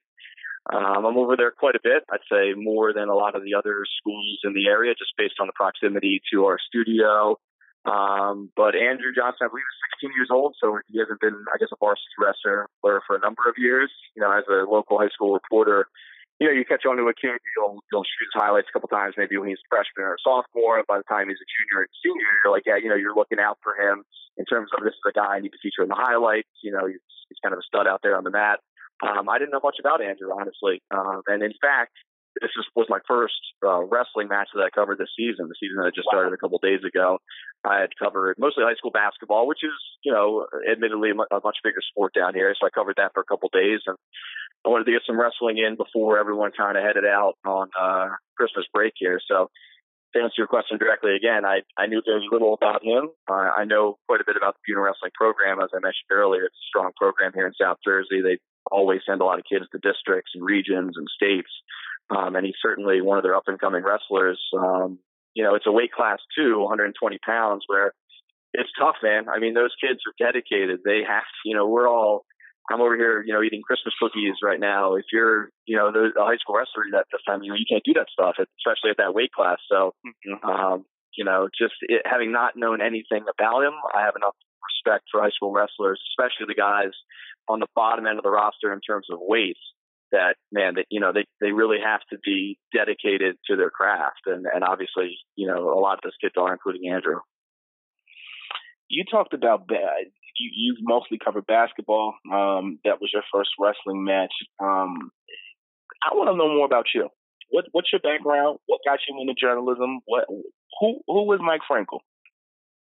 Um, 0.69 1.09
I'm 1.09 1.17
over 1.17 1.33
there 1.35 1.51
quite 1.51 1.77
a 1.77 1.83
bit. 1.83 2.05
I'd 2.13 2.29
say 2.31 2.53
more 2.53 2.93
than 2.93 3.09
a 3.09 3.17
lot 3.17 3.35
of 3.35 3.41
the 3.43 3.55
other 3.57 3.89
schools 3.97 4.41
in 4.45 4.53
the 4.53 4.69
area, 4.69 4.93
just 4.93 5.17
based 5.17 5.41
on 5.41 5.47
the 5.47 5.57
proximity 5.57 6.21
to 6.31 6.45
our 6.45 6.59
studio. 6.61 7.41
Um, 7.89 8.53
but 8.53 8.77
Andrew 8.77 9.17
Johnson, 9.17 9.49
I 9.49 9.49
believe, 9.49 9.65
is 9.65 10.05
16 10.05 10.13
years 10.13 10.29
old, 10.29 10.57
so 10.61 10.77
he 10.93 11.01
hasn't 11.01 11.25
been, 11.25 11.41
I 11.49 11.57
guess, 11.57 11.73
a 11.73 11.81
varsity 11.81 12.21
wrestler 12.21 12.69
for 12.85 13.17
a 13.17 13.25
number 13.25 13.49
of 13.49 13.57
years. 13.57 13.89
You 14.13 14.21
know, 14.21 14.33
as 14.37 14.45
a 14.45 14.69
local 14.69 14.99
high 14.99 15.09
school 15.09 15.33
reporter, 15.33 15.89
you 16.39 16.47
know, 16.47 16.55
you 16.55 16.65
catch 16.65 16.87
on 16.87 16.97
to 16.97 17.11
a 17.11 17.15
kid, 17.15 17.39
you'll 17.59 17.83
you'll 17.91 18.07
shoot 18.07 18.31
his 18.31 18.39
highlights 18.39 18.71
a 18.71 18.73
couple 18.73 18.89
times, 18.89 19.15
maybe 19.19 19.37
when 19.37 19.51
he's 19.51 19.59
a 19.59 19.69
freshman 19.69 20.07
or 20.07 20.15
a 20.15 20.23
sophomore. 20.23 20.83
By 20.87 20.99
the 20.99 21.09
time 21.11 21.27
he's 21.27 21.43
a 21.43 21.51
junior 21.51 21.83
and 21.83 21.93
senior, 21.99 22.31
you're 22.43 22.55
like, 22.55 22.67
yeah, 22.67 22.79
you 22.79 22.89
know, 22.89 22.95
you're 22.99 23.17
looking 23.17 23.43
out 23.43 23.59
for 23.63 23.75
him 23.75 24.07
in 24.39 24.47
terms 24.47 24.71
of 24.77 24.85
this 24.87 24.95
is 24.95 25.07
a 25.09 25.15
guy 25.15 25.37
I 25.37 25.41
need 25.43 25.51
to 25.51 25.63
feature 25.63 25.83
in 25.83 25.91
the 25.91 25.99
highlights. 25.99 26.51
You 26.63 26.71
know, 26.71 26.87
he's, 26.87 27.03
he's 27.27 27.43
kind 27.43 27.53
of 27.53 27.59
a 27.59 27.67
stud 27.67 27.91
out 27.91 28.01
there 28.07 28.15
on 28.17 28.23
the 28.23 28.31
mat. 28.31 28.63
Um, 29.03 29.29
I 29.29 29.39
didn't 29.39 29.51
know 29.51 29.63
much 29.63 29.79
about 29.79 30.03
Andrew, 30.03 30.31
honestly, 30.35 30.83
um, 30.91 31.23
and 31.27 31.43
in 31.43 31.55
fact, 31.63 31.95
this 32.41 32.51
is, 32.55 32.67
was 32.77 32.87
my 32.89 32.99
first 33.07 33.35
uh, 33.67 33.83
wrestling 33.83 34.29
match 34.29 34.49
that 34.55 34.63
I 34.63 34.71
covered 34.71 34.99
this 34.99 35.11
season. 35.17 35.49
The 35.49 35.59
season 35.59 35.83
that 35.83 35.95
just 35.95 36.07
started 36.07 36.33
a 36.33 36.37
couple 36.37 36.59
days 36.63 36.81
ago. 36.87 37.19
I 37.67 37.81
had 37.81 37.91
covered 37.99 38.39
mostly 38.39 38.63
high 38.63 38.79
school 38.79 38.95
basketball, 38.95 39.47
which 39.47 39.65
is, 39.67 39.75
you 40.05 40.13
know, 40.13 40.47
admittedly 40.71 41.11
a 41.11 41.15
much 41.43 41.59
bigger 41.65 41.83
sport 41.83 42.15
down 42.15 42.35
here. 42.35 42.55
So 42.55 42.67
I 42.67 42.71
covered 42.71 42.97
that 42.99 43.11
for 43.15 43.21
a 43.21 43.27
couple 43.27 43.51
days, 43.53 43.81
and 43.87 43.97
I 44.69 44.71
wanted 44.71 44.85
to 44.85 44.93
get 44.93 45.01
some 45.07 45.19
wrestling 45.19 45.57
in 45.57 45.77
before 45.81 46.19
everyone 46.21 46.53
kind 46.53 46.77
of 46.77 46.85
headed 46.85 47.07
out 47.07 47.41
on 47.47 47.71
uh, 47.73 48.13
Christmas 48.37 48.67
break 48.69 48.93
here. 48.97 49.19
So 49.27 49.49
to 50.13 50.21
answer 50.21 50.35
your 50.37 50.47
question 50.47 50.77
directly 50.77 51.17
again, 51.17 51.47
I, 51.47 51.65
I 51.79 51.87
knew 51.87 52.03
very 52.05 52.29
little 52.31 52.53
about 52.53 52.85
him. 52.85 53.09
Uh, 53.27 53.49
I 53.49 53.65
know 53.65 53.97
quite 54.07 54.21
a 54.21 54.29
bit 54.29 54.37
about 54.37 54.57
the 54.57 54.61
Buena 54.67 54.83
Wrestling 54.83 55.13
program. 55.15 55.57
As 55.59 55.71
I 55.73 55.81
mentioned 55.81 56.13
earlier, 56.13 56.45
it's 56.45 56.61
a 56.61 56.69
strong 56.69 56.93
program 57.01 57.33
here 57.35 57.47
in 57.47 57.55
South 57.59 57.79
Jersey. 57.83 58.21
They 58.21 58.37
always 58.71 59.01
send 59.09 59.23
a 59.23 59.25
lot 59.25 59.39
of 59.39 59.49
kids 59.51 59.65
to 59.73 59.81
districts 59.81 60.33
and 60.35 60.45
regions 60.45 61.01
and 61.01 61.09
states. 61.09 61.49
Um, 62.11 62.37
and 62.37 62.45
he's 62.45 62.61
certainly 62.61 63.01
one 63.01 63.17
of 63.17 63.25
their 63.25 63.37
up 63.37 63.49
and 63.49 63.59
coming 63.59 63.83
wrestlers. 63.83 64.41
Um, 64.53 64.99
you 65.33 65.45
know, 65.45 65.55
it's 65.55 65.67
a 65.67 65.73
weight 65.73 65.93
class 65.93 66.19
too, 66.37 66.61
120 66.61 66.93
pounds, 67.25 67.65
where 67.69 67.95
it's 68.53 68.71
tough, 68.79 68.97
man. 69.03 69.31
I 69.33 69.39
mean, 69.39 69.55
those 69.55 69.73
kids 69.81 70.01
are 70.05 70.17
dedicated. 70.21 70.81
They 70.85 71.01
have, 71.09 71.25
to, 71.25 71.49
you 71.49 71.57
know, 71.57 71.67
we're 71.67 71.89
all 71.89 72.27
I'm 72.71 72.81
over 72.81 72.97
here, 72.97 73.23
you 73.25 73.33
know, 73.33 73.43
eating 73.43 73.63
Christmas 73.63 73.95
cookies 74.01 74.37
right 74.43 74.61
now. 74.61 74.95
If 74.95 75.07
you're, 75.13 75.51
you 75.67 75.77
know, 75.77 75.91
the, 75.91 76.11
the 76.15 76.23
high 76.23 76.37
school 76.37 76.57
wrestler 76.57 76.85
that 76.93 77.07
this 77.11 77.23
time, 77.27 77.43
you 77.43 77.51
know, 77.51 77.57
you 77.57 77.65
can't 77.69 77.85
do 77.85 77.95
that 77.95 78.13
stuff, 78.13 78.37
especially 78.39 78.91
at 78.91 78.99
that 78.99 79.15
weight 79.15 79.33
class. 79.33 79.59
So, 79.71 79.95
mm-hmm. 80.05 80.45
um, 80.45 80.85
you 81.17 81.25
know, 81.25 81.49
just 81.57 81.75
it, 81.83 82.03
having 82.05 82.33
not 82.33 82.57
known 82.57 82.81
anything 82.81 83.25
about 83.29 83.65
him, 83.65 83.73
I 83.95 84.05
have 84.05 84.17
enough 84.17 84.37
respect 84.69 85.05
for 85.11 85.23
high 85.23 85.35
school 85.35 85.53
wrestlers, 85.53 86.01
especially 86.13 86.47
the 86.47 86.59
guys 86.59 86.93
on 87.49 87.61
the 87.61 87.67
bottom 87.75 88.07
end 88.07 88.19
of 88.19 88.25
the 88.25 88.31
roster 88.31 88.73
in 88.73 88.81
terms 88.81 89.07
of 89.11 89.19
weight. 89.21 89.59
That 90.11 90.37
man, 90.51 90.77
that 90.77 90.87
you 90.89 91.01
know, 91.01 91.13
they 91.13 91.27
they 91.39 91.53
really 91.53 91.77
have 91.85 92.01
to 92.11 92.19
be 92.25 92.59
dedicated 92.73 93.37
to 93.51 93.57
their 93.57 93.69
craft, 93.69 94.25
and 94.25 94.47
and 94.47 94.65
obviously, 94.65 95.19
you 95.37 95.47
know, 95.47 95.69
a 95.69 95.81
lot 95.81 95.95
of 95.95 96.01
those 96.03 96.17
kids 96.19 96.33
are, 96.39 96.51
including 96.51 96.91
Andrew. 96.91 97.21
You 98.89 99.05
talked 99.05 99.35
about 99.35 99.65
you 99.71 100.51
you've 100.55 100.79
mostly 100.81 101.19
covered 101.23 101.47
basketball. 101.47 102.15
Um, 102.33 102.79
that 102.85 103.01
was 103.01 103.11
your 103.13 103.23
first 103.33 103.51
wrestling 103.59 104.05
match. 104.05 104.33
Um, 104.61 105.11
I 106.03 106.15
want 106.15 106.31
to 106.31 106.37
know 106.37 106.49
more 106.49 106.67
about 106.67 106.87
you. 106.95 107.09
What 107.51 107.67
what's 107.73 107.93
your 107.93 108.01
background? 108.01 108.59
What 108.67 108.81
got 108.87 109.01
you 109.09 109.21
into 109.21 109.35
journalism? 109.35 110.01
What 110.07 110.27
who 110.81 111.01
who 111.07 111.25
was 111.25 111.41
Mike 111.43 111.63
Frankel? 111.71 112.01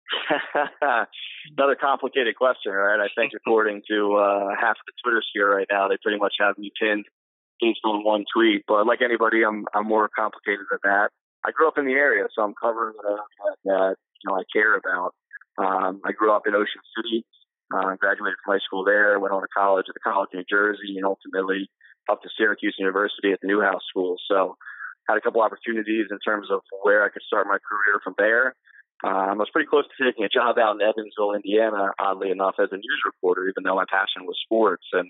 Another 1.58 1.76
complicated 1.80 2.36
question, 2.36 2.72
right? 2.72 3.00
I 3.00 3.08
think 3.16 3.34
according 3.36 3.84
to 3.90 4.16
uh, 4.16 4.50
half 4.60 4.78
of 4.78 4.86
the 4.88 4.94
Twitter 5.04 5.22
sphere 5.28 5.56
right 5.56 5.68
now, 5.72 5.88
they 5.88 5.98
pretty 6.02 6.20
much 6.20 6.36
have 6.40 6.58
me 6.58 6.72
pinned 6.80 7.06
based 7.62 7.82
on 7.86 8.04
one 8.04 8.26
tweet. 8.34 8.64
But 8.68 8.88
like 8.88 9.02
anybody, 9.02 9.44
I'm 9.44 9.66
I'm 9.74 9.88
more 9.88 10.10
complicated 10.10 10.66
than 10.70 10.80
that. 10.84 11.10
I 11.46 11.52
grew 11.52 11.68
up 11.68 11.78
in 11.78 11.86
the 11.86 11.94
area, 11.94 12.26
so 12.34 12.42
I'm 12.42 12.54
covering 12.60 12.96
uh, 13.08 13.16
that 13.66 13.96
you 14.24 14.30
know 14.30 14.36
I 14.36 14.44
care 14.52 14.76
about. 14.76 15.14
Um, 15.60 16.00
I 16.06 16.14
grew 16.14 16.32
up 16.32 16.48
in 16.48 16.56
Ocean 16.56 16.82
City, 16.96 17.26
uh, 17.76 17.96
graduated 18.00 18.40
from 18.44 18.56
high 18.56 18.64
school 18.66 18.86
there, 18.86 19.20
went 19.20 19.34
on 19.34 19.42
to 19.42 19.52
college 19.56 19.86
at 19.90 19.94
the 19.94 20.00
College 20.00 20.30
of 20.34 20.40
New 20.40 20.50
Jersey, 20.50 20.96
and 20.96 21.06
ultimately 21.06 21.70
up 22.10 22.22
to 22.24 22.30
Syracuse 22.38 22.76
University 22.80 23.32
at 23.32 23.40
the 23.42 23.48
Newhouse 23.48 23.84
School. 23.90 24.16
So 24.32 24.56
had 25.08 25.18
a 25.18 25.22
couple 25.22 25.42
opportunities 25.42 26.08
in 26.10 26.20
terms 26.20 26.48
of 26.52 26.62
where 26.84 27.04
I 27.04 27.10
could 27.10 27.24
start 27.28 27.48
my 27.48 27.58
career 27.60 28.00
from 28.04 28.16
there. 28.18 28.56
Um, 29.04 29.40
I 29.40 29.44
was 29.44 29.50
pretty 29.52 29.68
close 29.68 29.86
to 29.88 30.04
taking 30.04 30.26
a 30.26 30.30
job 30.30 30.58
out 30.60 30.76
in 30.76 30.82
Evansville, 30.82 31.34
Indiana, 31.34 31.92
oddly 32.00 32.32
enough, 32.32 32.56
as 32.60 32.70
a 32.72 32.76
news 32.76 33.02
reporter, 33.06 33.48
even 33.48 33.64
though 33.64 33.76
my 33.76 33.88
passion 33.90 34.28
was 34.28 34.38
sports. 34.44 34.86
And 34.92 35.10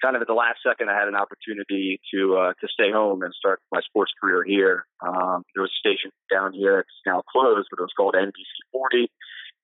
kind 0.00 0.16
of 0.16 0.22
at 0.22 0.28
the 0.28 0.34
last 0.34 0.58
second, 0.66 0.88
I 0.88 0.98
had 0.98 1.08
an 1.08 1.14
opportunity 1.14 2.00
to 2.14 2.36
uh, 2.36 2.52
to 2.60 2.66
stay 2.72 2.90
home 2.90 3.22
and 3.22 3.32
start 3.34 3.60
my 3.70 3.80
sports 3.84 4.12
career 4.20 4.42
here. 4.42 4.86
Um, 5.04 5.44
there 5.54 5.62
was 5.62 5.70
a 5.70 5.80
station 5.84 6.10
down 6.32 6.52
here; 6.52 6.80
it's 6.80 7.04
now 7.04 7.22
closed, 7.28 7.68
but 7.70 7.78
it 7.78 7.86
was 7.86 7.96
called 7.96 8.14
NBC 8.16 8.56
40. 8.72 9.10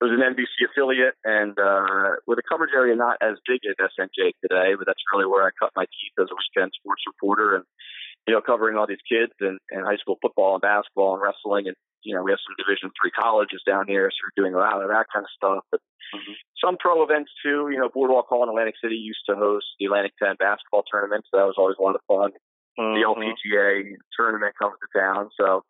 It 0.00 0.04
was 0.04 0.12
an 0.12 0.20
NBC 0.20 0.68
affiliate, 0.68 1.14
and 1.24 1.56
uh, 1.58 2.20
with 2.26 2.38
a 2.38 2.46
coverage 2.48 2.76
area 2.76 2.94
not 2.94 3.16
as 3.22 3.40
big 3.48 3.60
as 3.64 3.80
SNJ 3.80 4.36
today, 4.44 4.76
but 4.76 4.86
that's 4.86 5.00
really 5.12 5.26
where 5.26 5.46
I 5.46 5.50
cut 5.58 5.72
my 5.74 5.84
teeth 5.88 6.16
as 6.20 6.28
a 6.28 6.36
weekend 6.36 6.72
sports 6.76 7.02
reporter, 7.06 7.56
and 7.56 7.64
you 8.28 8.34
know, 8.34 8.42
covering 8.42 8.76
all 8.76 8.86
these 8.86 9.02
kids 9.08 9.32
and, 9.40 9.58
and 9.70 9.86
high 9.86 9.96
school 9.96 10.18
football 10.20 10.54
and 10.54 10.60
basketball 10.60 11.14
and 11.14 11.22
wrestling 11.22 11.68
and 11.68 11.76
you 12.06 12.14
know, 12.14 12.22
we 12.22 12.30
have 12.30 12.38
some 12.46 12.54
Division 12.54 12.94
three 12.94 13.10
colleges 13.10 13.60
down 13.66 13.90
here, 13.90 14.08
so 14.14 14.18
we're 14.22 14.38
doing 14.38 14.54
a 14.54 14.62
lot 14.62 14.78
of 14.80 14.88
that 14.88 15.10
kind 15.10 15.26
of 15.26 15.32
stuff. 15.34 15.66
But 15.74 15.82
mm-hmm. 16.14 16.38
some 16.62 16.78
pro 16.78 17.02
events 17.02 17.34
too. 17.42 17.66
You 17.74 17.82
know, 17.82 17.90
Boardwalk 17.90 18.30
Hall 18.30 18.46
in 18.46 18.48
Atlantic 18.48 18.78
City 18.78 18.94
used 18.94 19.26
to 19.28 19.34
host 19.34 19.66
the 19.82 19.90
Atlantic 19.90 20.14
10 20.22 20.38
basketball 20.38 20.86
tournament, 20.86 21.26
so 21.26 21.36
that 21.36 21.50
was 21.50 21.58
always 21.58 21.76
a 21.78 21.82
lot 21.82 21.98
of 21.98 22.06
fun. 22.06 22.30
Mm-hmm. 22.78 22.94
The 22.94 23.02
LPGA 23.02 23.98
tournament 24.14 24.54
comes 24.54 24.78
to 24.78 24.88
town, 24.94 25.34
so 25.34 25.66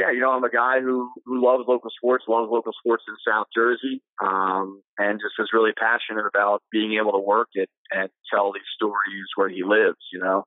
yeah, 0.00 0.10
you 0.10 0.20
know, 0.20 0.30
I'm 0.30 0.44
a 0.44 0.50
guy 0.50 0.80
who 0.80 1.10
who 1.26 1.44
loves 1.44 1.64
local 1.68 1.90
sports, 1.90 2.24
loves 2.26 2.48
local 2.50 2.72
sports 2.72 3.04
in 3.06 3.14
South 3.26 3.48
Jersey, 3.54 4.02
um, 4.22 4.82
and 4.96 5.20
just 5.20 5.34
is 5.38 5.52
really 5.52 5.72
passionate 5.72 6.26
about 6.26 6.62
being 6.72 6.98
able 6.98 7.12
to 7.12 7.18
work 7.18 7.48
it 7.52 7.68
and 7.90 8.08
tell 8.32 8.52
these 8.52 8.70
stories 8.74 9.28
where 9.36 9.48
he 9.48 9.62
lives. 9.62 10.00
You 10.12 10.20
know, 10.20 10.44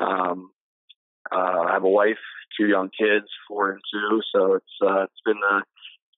um, 0.00 0.50
uh, 1.30 1.68
I 1.68 1.72
have 1.74 1.84
a 1.84 1.88
wife 1.88 2.22
two 2.58 2.66
young 2.66 2.88
kids, 2.88 3.26
four 3.48 3.72
and 3.72 3.80
two. 3.92 4.20
So 4.34 4.54
it's 4.54 4.74
uh, 4.82 5.04
it's 5.04 5.22
been 5.24 5.40
a, 5.42 5.56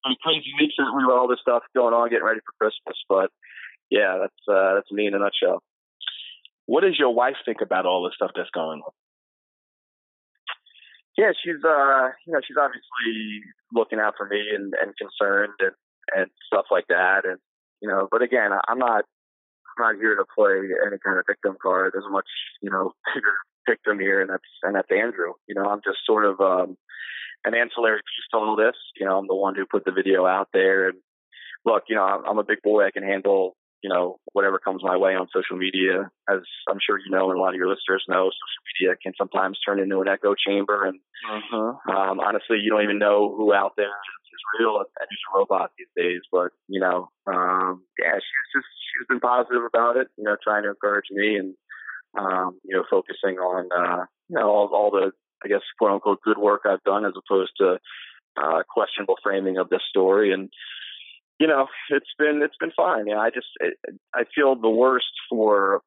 a 0.09 0.15
crazy 0.21 0.51
week 0.59 0.71
we 0.77 1.03
got 1.03 1.17
all 1.17 1.27
this 1.27 1.41
stuff 1.41 1.63
going 1.75 1.93
on, 1.93 2.09
getting 2.09 2.25
ready 2.25 2.39
for 2.39 2.53
Christmas. 2.57 2.97
But 3.09 3.31
yeah, 3.89 4.17
that's 4.21 4.41
uh, 4.47 4.75
that's 4.75 4.91
me 4.91 5.07
in 5.07 5.15
a 5.15 5.19
nutshell. 5.19 5.61
What 6.65 6.81
does 6.81 6.97
your 6.99 7.13
wife 7.13 7.37
think 7.45 7.61
about 7.61 7.85
all 7.85 8.03
the 8.03 8.11
stuff 8.15 8.31
that's 8.35 8.49
going 8.51 8.81
on? 8.81 8.91
Yeah, 11.17 11.31
she's 11.33 11.63
uh, 11.65 12.13
you 12.25 12.33
know, 12.33 12.41
she's 12.45 12.57
obviously 12.61 13.41
looking 13.73 13.99
out 13.99 14.13
for 14.17 14.27
me 14.27 14.41
and, 14.53 14.73
and 14.79 14.93
concerned 14.97 15.57
and 15.59 15.73
and 16.15 16.29
stuff 16.45 16.65
like 16.71 16.85
that. 16.89 17.25
And 17.25 17.39
you 17.81 17.89
know, 17.89 18.07
but 18.09 18.21
again, 18.21 18.51
I'm 18.67 18.77
not 18.77 19.05
I'm 19.77 19.93
not 19.93 20.01
here 20.01 20.15
to 20.15 20.25
play 20.35 20.61
any 20.85 20.97
kind 21.03 21.17
of 21.17 21.25
victim 21.27 21.57
card. 21.61 21.91
There's 21.93 22.05
a 22.05 22.11
much 22.11 22.29
you 22.61 22.69
know 22.69 22.93
bigger 23.15 23.33
victim 23.67 23.99
here, 23.99 24.21
and 24.21 24.29
that's 24.29 24.49
and 24.63 24.75
that's 24.75 24.91
Andrew. 24.91 25.33
You 25.47 25.55
know, 25.55 25.65
I'm 25.65 25.81
just 25.83 26.05
sort 26.05 26.25
of 26.25 26.39
um, 26.39 26.77
an 27.45 27.55
ancillary 27.55 27.99
piece 27.99 28.27
to 28.31 28.37
all 28.37 28.55
this. 28.55 28.75
You 28.95 29.05
know, 29.07 29.17
I'm 29.17 29.27
the 29.27 29.35
one 29.35 29.55
who 29.55 29.65
put 29.65 29.85
the 29.85 29.91
video 29.91 30.25
out 30.25 30.49
there, 30.53 30.89
and 30.89 30.99
look, 31.65 31.83
you 31.89 31.95
know, 31.95 32.03
I'm 32.03 32.37
a 32.37 32.43
big 32.43 32.61
boy. 32.63 32.85
I 32.85 32.91
can 32.91 33.03
handle 33.03 33.55
you 33.81 33.89
know 33.89 34.19
whatever 34.33 34.59
comes 34.59 34.81
my 34.83 34.97
way 34.97 35.15
on 35.15 35.27
social 35.33 35.57
media. 35.57 36.09
As 36.29 36.39
I'm 36.69 36.79
sure 36.83 36.99
you 36.99 37.11
know, 37.11 37.29
and 37.29 37.39
a 37.39 37.41
lot 37.41 37.53
of 37.53 37.59
your 37.59 37.69
listeners 37.69 38.03
know, 38.07 38.29
social 38.29 38.63
media 38.73 38.95
can 39.01 39.13
sometimes 39.17 39.59
turn 39.65 39.79
into 39.79 40.01
an 40.01 40.07
echo 40.07 40.35
chamber. 40.35 40.85
And 40.85 40.99
uh-huh. 41.29 41.91
um, 41.91 42.19
honestly, 42.19 42.57
you 42.61 42.69
don't 42.69 42.83
even 42.83 42.99
know 42.99 43.33
who 43.35 43.53
out 43.53 43.73
there 43.77 43.87
is 43.87 44.59
real 44.59 44.77
and 44.77 45.07
who's 45.09 45.23
a 45.33 45.37
robot 45.37 45.71
these 45.77 45.91
days. 45.95 46.21
But 46.31 46.51
you 46.67 46.79
know, 46.79 47.09
um, 47.27 47.83
yeah, 47.99 48.15
she's 48.15 48.49
just 48.55 48.69
she's 48.91 49.07
been 49.07 49.19
positive 49.19 49.63
about 49.63 49.97
it. 49.97 50.07
You 50.17 50.25
know, 50.25 50.37
trying 50.41 50.63
to 50.63 50.69
encourage 50.69 51.07
me 51.11 51.37
and 51.37 51.55
um, 52.17 52.59
you 52.63 52.75
know, 52.75 52.83
focusing 52.89 53.37
on, 53.37 53.69
uh, 53.71 54.05
you 54.29 54.37
know, 54.37 54.49
all, 54.49 54.69
all 54.73 54.91
the, 54.91 55.11
I 55.43 55.47
guess, 55.47 55.61
quote 55.77 55.91
unquote, 55.91 56.21
good 56.21 56.37
work 56.37 56.61
I've 56.65 56.83
done 56.83 57.05
as 57.05 57.13
opposed 57.17 57.51
to, 57.57 57.77
uh, 58.41 58.63
questionable 58.69 59.15
framing 59.23 59.57
of 59.57 59.69
this 59.69 59.81
story. 59.89 60.31
And, 60.33 60.49
you 61.39 61.47
know, 61.47 61.67
it's 61.89 62.13
been, 62.17 62.41
it's 62.43 62.57
been 62.59 62.71
fine. 62.75 63.05
Know, 63.05 63.19
I 63.19 63.29
just, 63.29 63.47
it, 63.59 63.75
I 64.13 64.23
feel 64.33 64.55
the 64.55 64.69
worst 64.69 65.11
for, 65.29 65.81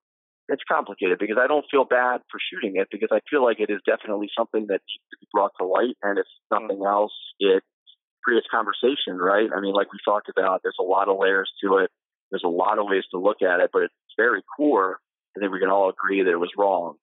it's 0.48 0.62
complicated 0.70 1.18
because 1.18 1.36
I 1.40 1.46
don't 1.46 1.64
feel 1.70 1.84
bad 1.84 2.22
for 2.30 2.40
shooting 2.52 2.76
it 2.76 2.88
because 2.90 3.10
I 3.12 3.20
feel 3.30 3.44
like 3.44 3.60
it 3.60 3.70
is 3.70 3.80
definitely 3.86 4.28
something 4.36 4.66
that 4.66 4.80
needs 4.82 5.06
to 5.12 5.16
be 5.20 5.28
brought 5.32 5.52
to 5.60 5.66
light. 5.66 5.96
And 6.02 6.18
if 6.18 6.26
nothing 6.50 6.82
else, 6.84 7.12
it 7.38 7.62
creates 8.24 8.46
conversation, 8.50 9.16
right? 9.16 9.48
I 9.54 9.60
mean, 9.60 9.74
like 9.74 9.92
we 9.92 9.98
talked 10.04 10.28
about, 10.28 10.60
there's 10.62 10.80
a 10.80 10.84
lot 10.84 11.08
of 11.08 11.18
layers 11.18 11.50
to 11.62 11.78
it. 11.78 11.90
There's 12.30 12.44
a 12.44 12.48
lot 12.48 12.78
of 12.78 12.86
ways 12.86 13.04
to 13.12 13.18
look 13.18 13.42
at 13.42 13.60
it, 13.60 13.70
but 13.72 13.82
it's 13.82 13.94
very 14.16 14.42
core 14.56 14.98
I 15.36 15.40
think 15.40 15.52
we 15.52 15.60
can 15.60 15.70
all 15.70 15.90
agree 15.90 16.22
that 16.22 16.30
it 16.30 16.40
was 16.40 16.52
wrong. 16.56 16.96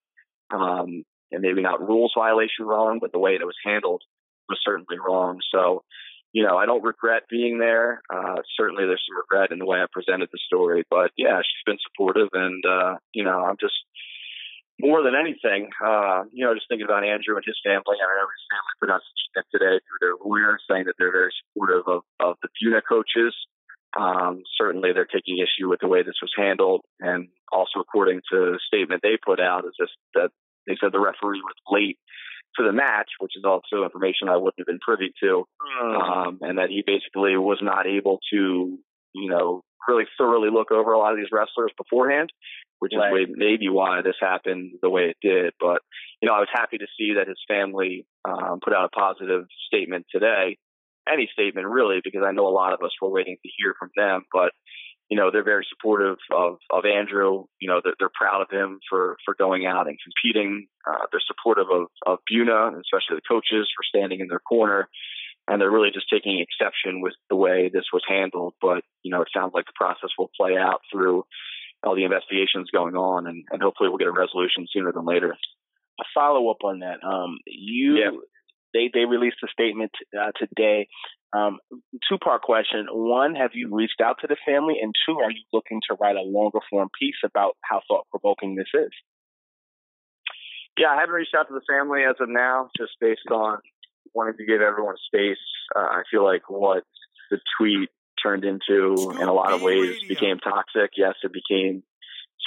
Um, 0.51 1.03
and 1.31 1.41
maybe 1.41 1.61
not 1.61 1.85
rules 1.85 2.13
violation 2.17 2.65
wrong, 2.65 2.99
but 3.01 3.11
the 3.11 3.19
way 3.19 3.35
that 3.35 3.41
it 3.41 3.45
was 3.45 3.57
handled 3.63 4.01
was 4.49 4.59
certainly 4.63 4.97
wrong. 4.97 5.39
So, 5.53 5.83
you 6.33 6.43
know, 6.45 6.57
I 6.57 6.65
don't 6.65 6.83
regret 6.83 7.23
being 7.29 7.59
there. 7.59 8.01
Uh, 8.13 8.41
certainly 8.57 8.85
there's 8.85 9.03
some 9.07 9.17
regret 9.17 9.51
in 9.51 9.59
the 9.59 9.65
way 9.65 9.79
I 9.79 9.85
presented 9.91 10.29
the 10.31 10.39
story, 10.45 10.83
but 10.89 11.11
yeah, 11.17 11.39
she's 11.39 11.65
been 11.65 11.81
supportive 11.81 12.29
and, 12.33 12.63
uh, 12.65 12.95
you 13.13 13.23
know, 13.23 13.45
I'm 13.45 13.57
just 13.59 13.75
more 14.79 15.01
than 15.01 15.15
anything, 15.15 15.69
uh, 15.83 16.23
you 16.31 16.45
know, 16.45 16.53
just 16.53 16.67
thinking 16.69 16.85
about 16.85 17.03
Andrew 17.03 17.35
and 17.35 17.45
his 17.45 17.57
family. 17.65 17.97
I 17.97 18.11
know 18.19 18.29
his 18.29 18.45
family 18.51 18.73
put 18.77 18.91
out 18.93 19.01
a 19.01 19.09
statement 19.17 19.47
today 19.49 19.75
through 19.81 20.01
their 20.01 20.15
lawyer 20.21 20.59
saying 20.69 20.85
that 20.85 20.95
they're 20.99 21.15
very 21.15 21.33
supportive 21.41 21.87
of, 21.87 22.01
of 22.19 22.37
the 22.43 22.49
Buena 22.59 22.81
coaches 22.85 23.33
um, 23.97 24.43
certainly, 24.57 24.91
they're 24.93 25.05
taking 25.05 25.37
issue 25.37 25.69
with 25.69 25.79
the 25.79 25.87
way 25.87 26.03
this 26.03 26.21
was 26.21 26.33
handled, 26.35 26.81
and 26.99 27.29
also 27.51 27.79
according 27.79 28.21
to 28.31 28.53
the 28.53 28.59
statement 28.67 29.01
they 29.01 29.17
put 29.17 29.39
out, 29.39 29.65
is 29.65 29.73
just 29.79 29.93
that 30.13 30.29
they 30.67 30.75
said 30.79 30.91
the 30.91 30.99
referee 30.99 31.41
was 31.41 31.55
late 31.71 31.97
to 32.57 32.63
the 32.63 32.71
match, 32.71 33.09
which 33.19 33.33
is 33.35 33.43
also 33.45 33.83
information 33.83 34.29
I 34.29 34.37
wouldn't 34.37 34.59
have 34.59 34.67
been 34.67 34.79
privy 34.79 35.13
to, 35.23 35.45
mm. 35.81 36.27
um, 36.27 36.39
and 36.41 36.57
that 36.57 36.69
he 36.69 36.83
basically 36.85 37.37
was 37.37 37.59
not 37.61 37.87
able 37.87 38.19
to, 38.33 38.77
you 39.13 39.29
know, 39.29 39.61
really 39.87 40.05
thoroughly 40.17 40.49
look 40.51 40.71
over 40.71 40.91
a 40.91 40.99
lot 40.99 41.13
of 41.13 41.17
these 41.17 41.31
wrestlers 41.31 41.71
beforehand, 41.77 42.29
which 42.79 42.93
right. 42.97 43.21
is 43.21 43.27
maybe 43.31 43.69
why 43.69 44.01
this 44.01 44.15
happened 44.19 44.73
the 44.81 44.89
way 44.89 45.13
it 45.13 45.17
did. 45.21 45.53
But 45.59 45.81
you 46.21 46.27
know, 46.27 46.35
I 46.35 46.39
was 46.39 46.49
happy 46.51 46.77
to 46.77 46.87
see 46.97 47.13
that 47.17 47.27
his 47.27 47.39
family 47.47 48.05
um, 48.27 48.59
put 48.63 48.73
out 48.73 48.85
a 48.85 48.89
positive 48.89 49.45
statement 49.67 50.05
today 50.11 50.57
any 51.11 51.29
statement 51.31 51.67
really, 51.67 51.99
because 52.03 52.23
I 52.25 52.31
know 52.31 52.47
a 52.47 52.49
lot 52.49 52.73
of 52.73 52.81
us 52.83 52.91
were 53.01 53.09
waiting 53.09 53.37
to 53.41 53.49
hear 53.57 53.73
from 53.79 53.89
them. 53.95 54.23
But 54.31 54.51
you 55.09 55.17
know, 55.17 55.31
they're 55.31 55.43
very 55.43 55.65
supportive 55.69 56.17
of 56.35 56.57
of 56.69 56.85
Andrew. 56.85 57.45
You 57.59 57.69
know, 57.69 57.81
they're, 57.83 57.93
they're 57.99 58.11
proud 58.13 58.41
of 58.41 58.49
him 58.49 58.79
for 58.89 59.17
for 59.25 59.35
going 59.35 59.65
out 59.65 59.87
and 59.87 59.97
competing. 60.01 60.67
Uh, 60.85 61.05
they're 61.11 61.21
supportive 61.25 61.67
of 61.71 61.87
of 62.05 62.19
Buena, 62.27 62.71
especially 62.79 63.15
the 63.15 63.27
coaches 63.27 63.69
for 63.75 63.83
standing 63.87 64.19
in 64.19 64.27
their 64.27 64.39
corner. 64.39 64.89
And 65.49 65.61
they're 65.61 65.71
really 65.71 65.91
just 65.93 66.09
taking 66.09 66.39
exception 66.43 66.99
with 66.99 67.13
the 67.29 67.37
way 67.37 67.69
this 67.71 67.85
was 67.93 68.03
handled. 68.07 68.53
But 68.61 68.83
you 69.03 69.11
know, 69.11 69.21
it 69.21 69.29
sounds 69.33 69.51
like 69.53 69.65
the 69.65 69.71
process 69.75 70.09
will 70.17 70.31
play 70.35 70.57
out 70.57 70.81
through 70.91 71.23
all 71.83 71.95
the 71.95 72.03
investigations 72.03 72.69
going 72.73 72.95
on, 72.95 73.27
and, 73.27 73.45
and 73.51 73.61
hopefully 73.61 73.87
we'll 73.87 73.99
get 73.99 74.07
a 74.07 74.11
resolution 74.11 74.67
sooner 74.73 74.91
than 74.91 75.05
later. 75.05 75.37
A 75.99 76.03
follow 76.13 76.49
up 76.49 76.63
on 76.63 76.79
that. 76.79 76.99
Um, 77.03 77.37
you 77.45 77.97
yeah 77.97 78.11
they 78.73 78.89
they 78.93 79.05
released 79.05 79.37
a 79.43 79.47
statement 79.47 79.91
uh, 80.17 80.31
today. 80.37 80.87
Um, 81.35 81.59
two 82.09 82.17
part 82.17 82.41
question: 82.41 82.87
one, 82.91 83.35
have 83.35 83.51
you 83.53 83.69
reached 83.71 84.01
out 84.03 84.17
to 84.21 84.27
the 84.27 84.37
family, 84.45 84.75
and 84.81 84.93
two, 85.05 85.17
are 85.19 85.31
you 85.31 85.43
looking 85.53 85.81
to 85.89 85.97
write 85.99 86.15
a 86.15 86.21
longer 86.21 86.59
form 86.69 86.89
piece 86.99 87.21
about 87.23 87.57
how 87.61 87.81
thought 87.87 88.07
provoking 88.09 88.55
this 88.55 88.69
is? 88.73 88.91
Yeah, 90.77 90.87
I 90.89 90.99
haven't 90.99 91.15
reached 91.15 91.35
out 91.35 91.47
to 91.47 91.53
the 91.53 91.65
family 91.67 92.01
as 92.03 92.15
of 92.19 92.29
now, 92.29 92.69
just 92.77 92.91
based 93.01 93.29
on 93.31 93.59
wanting 94.13 94.37
to 94.37 94.45
give 94.45 94.61
everyone 94.61 94.95
space. 95.05 95.41
Uh, 95.75 95.79
I 95.79 96.03
feel 96.09 96.23
like 96.23 96.49
what 96.49 96.83
the 97.31 97.39
tweet 97.59 97.89
turned 98.21 98.45
into 98.45 99.11
in 99.19 99.27
a 99.27 99.33
lot 99.33 99.53
of 99.53 99.61
ways 99.61 99.97
became 100.07 100.39
toxic. 100.39 100.91
Yes, 100.95 101.15
it 101.23 101.31
became 101.33 101.83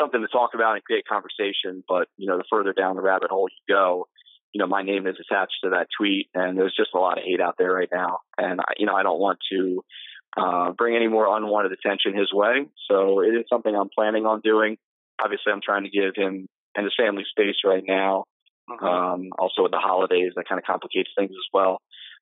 something 0.01 0.21
to 0.21 0.29
talk 0.29 0.51
about 0.55 0.75
and 0.75 0.85
create 0.85 1.05
conversation, 1.07 1.83
but 1.89 2.09
you 2.17 2.27
know, 2.27 2.39
the 2.39 2.45
further 2.51 2.73
down 2.73 2.97
the 2.97 3.03
rabbit 3.03 3.31
hole 3.31 3.49
you 3.49 3.75
go, 3.75 4.09
you 4.53 4.59
know, 4.59 4.67
my 4.67 4.83
name 4.83 5.07
is 5.07 5.17
attached 5.21 5.59
to 5.63 5.71
that 5.71 5.89
tweet, 5.97 6.29
and 6.35 6.59
there's 6.59 6.75
just 6.77 6.91
a 6.95 6.99
lot 6.99 7.19
of 7.19 7.25
hate 7.25 7.41
out 7.41 7.57
there 7.59 7.73
right 7.73 7.89
now, 7.93 8.19
and 8.39 8.61
you 8.79 8.87
know, 8.87 8.95
I 8.95 9.03
don't 9.03 9.21
want 9.21 9.39
to 9.53 9.85
uh, 10.37 10.73
bring 10.73 10.97
any 10.97 11.09
more 11.09 11.37
unwanted 11.37 11.73
attention 11.73 12.17
his 12.17 12.33
way. 12.33 12.67
So 12.89 13.21
it 13.21 13.35
is 13.35 13.47
something 13.49 13.75
I'm 13.75 13.91
planning 13.95 14.27
on 14.27 14.41
doing. 14.41 14.77
Obviously, 15.23 15.53
I'm 15.53 15.63
trying 15.63 15.85
to 15.85 15.91
give 15.91 16.15
him 16.15 16.49
and 16.77 16.85
his 16.85 16.95
family 16.97 17.25
space 17.29 17.57
right 17.65 17.83
now. 17.87 18.25
Mm-hmm. 18.69 18.85
Um, 18.85 19.31
also 19.39 19.63
with 19.63 19.73
the 19.73 19.83
holidays, 19.83 20.33
that 20.37 20.49
kind 20.49 20.59
of 20.61 20.65
complicates 20.65 21.11
things 21.17 21.33
as 21.33 21.49
well. 21.53 21.81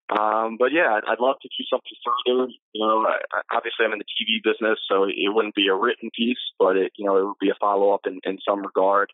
Um, 0.08 0.56
but 0.58 0.72
yeah, 0.72 0.88
I'd, 0.96 1.04
I'd 1.04 1.20
love 1.20 1.36
to 1.42 1.48
do 1.48 1.64
something 1.68 1.92
further. 2.00 2.48
You 2.72 2.86
know, 2.86 3.04
I, 3.04 3.42
obviously 3.54 3.84
I'm 3.84 3.92
in 3.92 3.98
the 3.98 4.08
TV 4.08 4.40
business, 4.42 4.78
so 4.88 5.04
it 5.04 5.28
wouldn't 5.28 5.54
be 5.54 5.68
a 5.68 5.74
written 5.74 6.08
piece, 6.16 6.40
but 6.58 6.76
it, 6.76 6.92
you 6.96 7.04
know, 7.04 7.18
it 7.18 7.24
would 7.26 7.38
be 7.40 7.50
a 7.50 7.60
follow 7.60 7.92
up 7.92 8.06
in, 8.06 8.20
in 8.24 8.38
some 8.48 8.62
regard. 8.62 9.12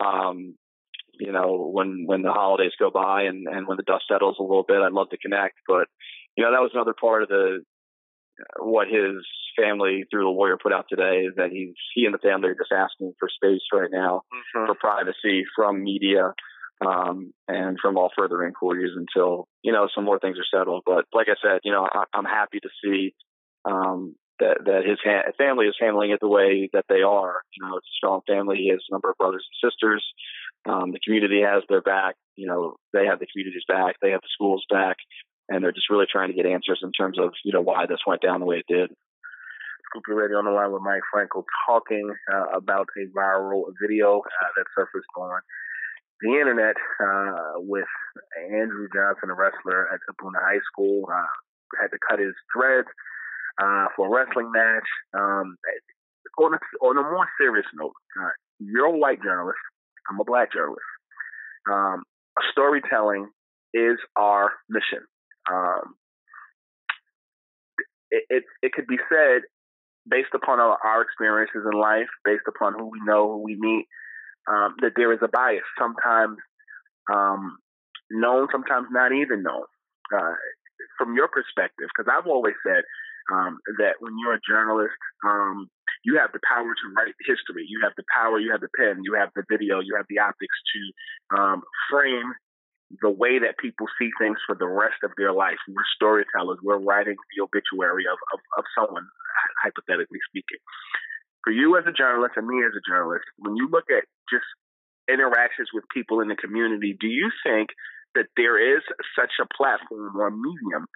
Um, 0.00 0.54
you 1.20 1.32
know, 1.32 1.70
when 1.72 2.04
when 2.06 2.22
the 2.22 2.32
holidays 2.32 2.72
go 2.78 2.90
by 2.90 3.22
and 3.22 3.46
and 3.46 3.66
when 3.66 3.76
the 3.76 3.82
dust 3.82 4.04
settles 4.10 4.36
a 4.38 4.42
little 4.42 4.64
bit, 4.66 4.80
I'd 4.80 4.92
love 4.92 5.10
to 5.10 5.18
connect. 5.18 5.56
But 5.66 5.86
you 6.36 6.44
know, 6.44 6.52
that 6.52 6.62
was 6.62 6.70
another 6.74 6.94
part 6.98 7.22
of 7.22 7.28
the 7.28 7.60
what 8.58 8.88
his 8.88 9.24
family 9.58 10.04
through 10.10 10.24
the 10.24 10.28
lawyer 10.28 10.56
put 10.56 10.72
out 10.72 10.86
today 10.88 11.26
is 11.28 11.34
that 11.36 11.50
he's 11.50 11.74
he 11.94 12.04
and 12.04 12.14
the 12.14 12.18
family 12.18 12.48
are 12.48 12.54
just 12.54 12.72
asking 12.72 13.12
for 13.18 13.28
space 13.28 13.60
right 13.72 13.90
now 13.92 14.22
mm-hmm. 14.32 14.66
for 14.66 14.74
privacy 14.74 15.44
from 15.54 15.82
media 15.82 16.32
um, 16.80 17.32
and 17.46 17.78
from 17.80 17.98
all 17.98 18.10
further 18.16 18.44
inquiries 18.44 18.92
until 18.96 19.46
you 19.62 19.72
know 19.72 19.88
some 19.94 20.04
more 20.04 20.18
things 20.18 20.38
are 20.38 20.58
settled. 20.58 20.82
But 20.86 21.04
like 21.12 21.28
I 21.28 21.36
said, 21.42 21.60
you 21.64 21.72
know 21.72 21.86
I, 21.92 22.04
am 22.14 22.24
happy 22.24 22.60
to 22.60 22.68
see 22.82 23.14
um, 23.64 24.14
that 24.38 24.58
that 24.64 24.82
his 24.86 24.98
ha- 25.04 25.30
family 25.38 25.66
is 25.66 25.76
handling 25.78 26.10
it 26.10 26.20
the 26.20 26.28
way 26.28 26.68
that 26.72 26.86
they 26.88 27.02
are. 27.02 27.42
You 27.54 27.66
know, 27.66 27.76
it's 27.76 27.86
a 27.86 27.98
strong 27.98 28.20
family. 28.26 28.56
He 28.56 28.70
has 28.70 28.80
a 28.88 28.94
number 28.94 29.10
of 29.10 29.18
brothers 29.18 29.46
and 29.46 29.70
sisters. 29.70 30.04
Um, 30.68 30.92
the 30.92 31.00
community 31.04 31.42
has 31.42 31.62
their 31.68 31.80
back. 31.80 32.16
You 32.36 32.46
know, 32.46 32.76
they 32.92 33.06
have 33.06 33.18
the 33.18 33.26
community's 33.26 33.64
back. 33.66 33.96
They 34.00 34.10
have 34.10 34.20
the 34.20 34.34
schools 34.34 34.64
back, 34.70 34.96
and 35.48 35.62
they're 35.62 35.72
just 35.72 35.90
really 35.90 36.06
trying 36.10 36.28
to 36.28 36.34
get 36.34 36.46
answers 36.46 36.80
in 36.82 36.92
terms 36.92 37.18
of 37.18 37.32
you 37.44 37.52
know 37.52 37.62
why 37.62 37.86
this 37.86 38.00
went 38.06 38.22
down 38.22 38.40
the 38.40 38.46
way 38.46 38.56
it 38.56 38.68
did. 38.68 38.90
Scoop 39.90 40.04
Radio 40.06 40.38
on 40.38 40.44
the 40.44 40.52
line 40.52 40.70
with 40.70 40.82
Mike 40.82 41.02
Frankel 41.12 41.42
talking 41.66 42.14
uh, 42.32 42.56
about 42.56 42.86
a 42.96 43.10
viral 43.16 43.64
video 43.82 44.20
uh, 44.20 44.50
that 44.56 44.64
surfaced 44.76 45.08
on 45.16 45.40
the 46.20 46.30
internet 46.38 46.76
uh, 47.02 47.58
with 47.58 47.88
Andrew 48.38 48.86
Johnson, 48.94 49.30
a 49.30 49.34
wrestler 49.34 49.88
at 49.92 50.00
a 50.08 50.12
Buena 50.20 50.38
High 50.40 50.60
School, 50.70 51.08
uh, 51.10 51.26
had 51.80 51.88
to 51.88 51.98
cut 52.08 52.18
his 52.20 52.34
dreads 52.54 52.88
uh, 53.60 53.86
for 53.96 54.06
a 54.06 54.10
wrestling 54.10 54.52
match. 54.52 54.86
Um, 55.14 55.56
on, 56.38 56.54
a, 56.54 56.58
on 56.84 56.98
a 56.98 57.02
more 57.02 57.26
serious 57.40 57.66
note, 57.74 57.92
uh, 58.20 58.30
you're 58.58 58.86
a 58.86 58.96
white 58.96 59.22
journalist. 59.22 59.58
I'm 60.08 60.20
a 60.20 60.24
black 60.24 60.52
journalist. 60.52 60.80
Um, 61.70 62.04
storytelling 62.52 63.28
is 63.74 63.98
our 64.16 64.52
mission. 64.68 65.04
Um, 65.50 65.94
it, 68.10 68.24
it, 68.28 68.44
it 68.62 68.72
could 68.72 68.86
be 68.86 68.98
said 69.08 69.42
based 70.08 70.34
upon 70.34 70.60
our, 70.60 70.78
our 70.84 71.02
experiences 71.02 71.62
in 71.70 71.78
life, 71.78 72.08
based 72.24 72.48
upon 72.48 72.74
who 72.74 72.86
we 72.86 73.00
know, 73.04 73.32
who 73.32 73.42
we 73.42 73.56
meet, 73.58 73.86
um, 74.50 74.74
that 74.80 74.92
there 74.96 75.12
is 75.12 75.20
a 75.22 75.28
bias, 75.28 75.62
sometimes 75.78 76.36
um, 77.12 77.58
known, 78.10 78.48
sometimes 78.50 78.86
not 78.90 79.12
even 79.12 79.42
known. 79.42 79.64
Uh, 80.14 80.34
from 80.98 81.14
your 81.14 81.28
perspective, 81.28 81.88
because 81.94 82.10
I've 82.10 82.26
always 82.26 82.54
said 82.66 82.82
um, 83.32 83.58
that 83.78 84.00
when 84.00 84.16
you're 84.18 84.34
a 84.34 84.46
journalist, 84.48 84.96
um, 85.24 85.68
you 86.04 86.16
have 86.18 86.32
the 86.32 86.40
power 86.46 86.66
to 86.66 86.86
write 86.96 87.14
history. 87.26 87.66
You 87.68 87.80
have 87.84 87.92
the 87.96 88.08
power, 88.08 88.40
you 88.40 88.50
have 88.52 88.60
the 88.60 88.72
pen, 88.76 89.02
you 89.04 89.14
have 89.14 89.30
the 89.36 89.44
video, 89.50 89.80
you 89.80 89.94
have 89.96 90.06
the 90.08 90.18
optics 90.18 90.56
to 90.72 90.80
um, 91.36 91.62
frame 91.90 92.32
the 93.02 93.10
way 93.10 93.38
that 93.38 93.54
people 93.58 93.86
see 93.98 94.10
things 94.18 94.38
for 94.46 94.56
the 94.58 94.66
rest 94.66 94.98
of 95.04 95.12
their 95.16 95.32
life. 95.32 95.60
We're 95.68 95.86
storytellers. 95.94 96.58
We're 96.62 96.82
writing 96.82 97.14
the 97.14 97.42
obituary 97.44 98.04
of, 98.10 98.18
of, 98.34 98.40
of 98.58 98.64
someone, 98.74 99.06
hypothetically 99.62 100.18
speaking 100.26 100.58
for 101.44 101.52
you 101.52 101.76
as 101.76 101.84
a 101.86 101.92
journalist 101.92 102.34
and 102.36 102.46
me 102.46 102.62
as 102.64 102.72
a 102.76 102.84
journalist, 102.84 103.24
when 103.38 103.56
you 103.56 103.68
look 103.70 103.88
at 103.90 104.04
just 104.28 104.44
interactions 105.08 105.68
with 105.72 105.84
people 105.92 106.20
in 106.20 106.28
the 106.28 106.36
community, 106.36 106.96
do 106.98 107.06
you 107.06 107.30
think 107.44 107.70
that 108.14 108.26
there 108.36 108.58
is 108.58 108.82
such 109.16 109.32
a 109.40 109.48
platform 109.56 110.16
or 110.16 110.30
medium 110.30 110.86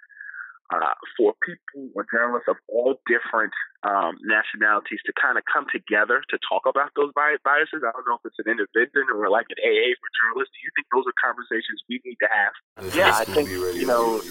uh, 0.73 0.97
for 1.17 1.35
people 1.45 1.93
or 1.95 2.07
journalists 2.09 2.49
of 2.49 2.57
all 2.69 2.97
different 3.07 3.53
um, 3.85 4.17
nationalities 4.25 5.01
to 5.05 5.13
kind 5.21 5.37
of 5.37 5.45
come 5.45 5.67
together 5.69 6.23
to 6.31 6.39
talk 6.49 6.65
about 6.65 6.91
those 6.97 7.13
biases. 7.13 7.85
I 7.85 7.93
don't 7.93 8.07
know 8.09 8.17
if 8.17 8.25
it's 8.25 8.41
an 8.41 8.49
intervention 8.49 9.13
or 9.13 9.29
like 9.29 9.47
an 9.53 9.61
AA 9.61 9.93
for 9.97 10.09
journalists. 10.17 10.57
Do 10.57 10.61
you 10.65 10.73
think 10.73 10.87
those 10.89 11.05
are 11.05 11.17
conversations 11.21 11.85
we 11.89 12.01
need 12.05 12.17
to 12.25 12.31
have? 12.33 12.53
Yeah, 12.97 13.13
I 13.13 13.25
think 13.25 13.51
you 13.51 13.87
know 13.87 14.23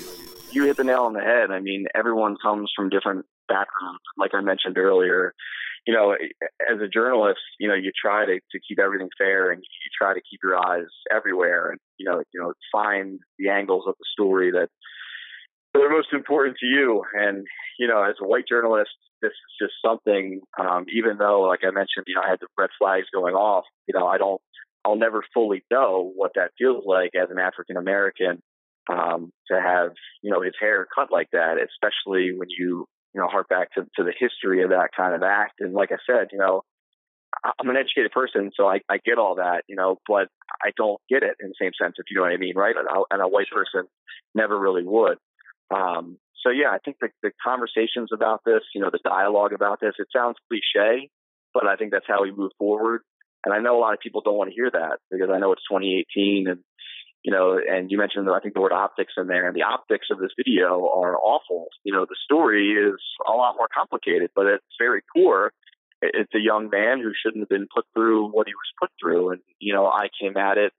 you 0.52 0.66
hit 0.66 0.78
the 0.78 0.84
nail 0.84 1.04
on 1.04 1.14
the 1.14 1.22
head. 1.22 1.52
I 1.52 1.60
mean, 1.60 1.86
everyone 1.94 2.38
comes 2.42 2.72
from 2.76 2.90
different 2.90 3.26
backgrounds. 3.48 4.02
Like 4.18 4.34
I 4.34 4.42
mentioned 4.42 4.78
earlier, 4.78 5.34
you 5.86 5.94
know, 5.94 6.14
as 6.14 6.80
a 6.82 6.88
journalist, 6.88 7.42
you 7.60 7.68
know, 7.68 7.76
you 7.76 7.92
try 7.94 8.26
to, 8.26 8.36
to 8.36 8.60
keep 8.68 8.80
everything 8.80 9.10
fair 9.18 9.52
and 9.52 9.62
you 9.62 9.90
try 10.00 10.14
to 10.14 10.22
keep 10.30 10.40
your 10.44 10.58
eyes 10.58 10.88
everywhere 11.12 11.72
and, 11.72 11.80
you 11.98 12.10
know, 12.10 12.24
you 12.34 12.40
know, 12.40 12.54
find 12.72 13.20
the 13.38 13.50
angles 13.50 13.84
of 13.88 13.96
the 14.00 14.06
story 14.14 14.52
that 14.52 14.70
are 15.82 15.90
most 15.90 16.14
important 16.14 16.58
to 16.60 16.66
you. 16.66 17.04
And, 17.14 17.46
you 17.80 17.88
know, 17.88 18.04
as 18.04 18.16
a 18.22 18.28
white 18.28 18.48
journalist, 18.48 18.92
this 19.22 19.32
is 19.32 19.68
just 19.68 19.74
something, 19.86 20.42
um, 20.60 20.86
even 20.94 21.18
though, 21.18 21.42
like 21.42 21.62
I 21.64 21.72
mentioned, 21.72 22.06
you 22.08 22.16
know, 22.16 22.22
I 22.22 22.30
had 22.30 22.40
the 22.40 22.48
red 22.58 22.70
flags 22.78 23.08
going 23.14 23.36
off, 23.36 23.66
you 23.88 23.98
know, 23.98 24.06
I 24.08 24.18
don't, 24.18 24.42
I'll 24.86 24.98
never 24.98 25.24
fully 25.34 25.64
know 25.72 26.12
what 26.16 26.32
that 26.36 26.52
feels 26.58 26.84
like 26.86 27.12
as 27.16 27.30
an 27.32 27.40
African 27.40 27.78
American 27.78 28.42
um, 28.92 29.32
to 29.50 29.60
have, 29.60 29.92
you 30.22 30.30
know, 30.30 30.42
his 30.42 30.54
hair 30.60 30.86
cut 30.94 31.12
like 31.12 31.30
that, 31.32 31.56
especially 31.58 32.38
when 32.38 32.50
you 32.50 32.86
you 33.14 33.22
know, 33.22 33.28
hark 33.28 33.48
back 33.48 33.72
to, 33.74 33.82
to 33.96 34.04
the 34.04 34.14
history 34.18 34.64
of 34.64 34.72
that 34.72 34.90
kind 34.96 35.14
of 35.14 35.22
act. 35.22 35.60
And 35.60 35.74
like 35.74 35.92
I 35.92 35.98
said, 36.06 36.30
you 36.32 36.40
know, 36.40 36.64
I'm 37.60 37.70
an 37.70 37.78
educated 37.78 38.12
person, 38.12 38.52
so 38.56 38.68
I, 38.68 38.80
I 38.90 38.98
get 39.04 39.18
all 39.18 39.36
that, 39.36 39.64
you 39.68 39.76
know, 39.76 40.00
but 40.08 40.28
I 40.64 40.72
don't 40.78 41.00
get 41.10 41.24
it 41.24 41.36
in 41.40 41.50
the 41.50 41.56
same 41.60 41.72
sense, 41.80 41.96
if 41.98 42.06
you 42.10 42.18
know 42.18 42.24
what 42.24 42.32
I 42.32 42.38
mean, 42.38 42.56
right? 42.56 42.76
And 42.76 42.88
a, 42.88 43.02
and 43.12 43.22
a 43.22 43.28
white 43.28 43.48
person 43.52 43.88
never 44.36 44.60
really 44.60 44.84
would. 44.84 45.18
Um, 45.74 46.18
so 46.42 46.50
yeah, 46.50 46.70
I 46.72 46.78
think 46.84 46.98
the, 47.00 47.10
the 47.22 47.32
conversations 47.44 48.10
about 48.14 48.42
this, 48.46 48.62
you 48.76 48.82
know, 48.82 48.90
the 48.92 49.00
dialogue 49.04 49.54
about 49.54 49.80
this, 49.80 49.94
it 49.98 50.08
sounds 50.16 50.36
cliche, 50.50 51.10
but 51.54 51.66
I 51.66 51.76
think 51.76 51.92
that's 51.92 52.08
how 52.08 52.22
we 52.22 52.32
move 52.32 52.52
forward. 52.58 53.02
And 53.46 53.54
I 53.54 53.60
know 53.60 53.78
a 53.78 53.82
lot 53.82 53.94
of 53.94 54.00
people 54.00 54.22
don't 54.22 54.38
want 54.38 54.50
to 54.50 54.56
hear 54.56 54.70
that 54.72 55.00
because 55.12 55.30
I 55.34 55.40
know 55.40 55.52
it's 55.54 55.64
2018 55.70 56.48
and 56.48 56.60
you 57.24 57.32
know, 57.32 57.58
and 57.58 57.90
you 57.90 57.98
mentioned, 57.98 58.30
I 58.30 58.40
think 58.42 58.54
the 58.54 58.60
word 58.60 58.74
optics 58.74 59.14
in 59.16 59.28
there, 59.28 59.48
and 59.48 59.56
the 59.56 59.64
optics 59.64 60.08
of 60.12 60.20
this 60.20 60.32
video 60.38 60.90
are 60.94 61.18
awful. 61.18 61.68
You 61.86 61.94
know, 61.94 62.06
the 62.06 62.18
story 62.26 62.72
is 62.74 63.00
a 63.26 63.32
lot 63.32 63.56
more 63.58 63.70
complicated, 63.74 64.32
but 64.36 64.46
it's 64.46 64.66
very 64.78 65.02
core. 65.16 65.54
It's 66.02 66.36
a 66.36 66.40
young 66.40 66.70
man 66.70 67.00
who 67.00 67.14
shouldn't 67.16 67.44
have 67.44 67.50
been 67.50 67.68
put 67.74 67.86
through 67.94 68.28
what 68.32 68.48
he 68.48 68.54
was 68.54 68.74
put 68.78 68.90
through. 69.02 69.32
And, 69.32 69.42
you 69.60 69.74
know, 69.74 69.86
I 69.86 70.10
came 70.22 70.36
at 70.36 70.58
it 70.58 70.74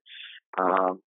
um, 0.59 1.01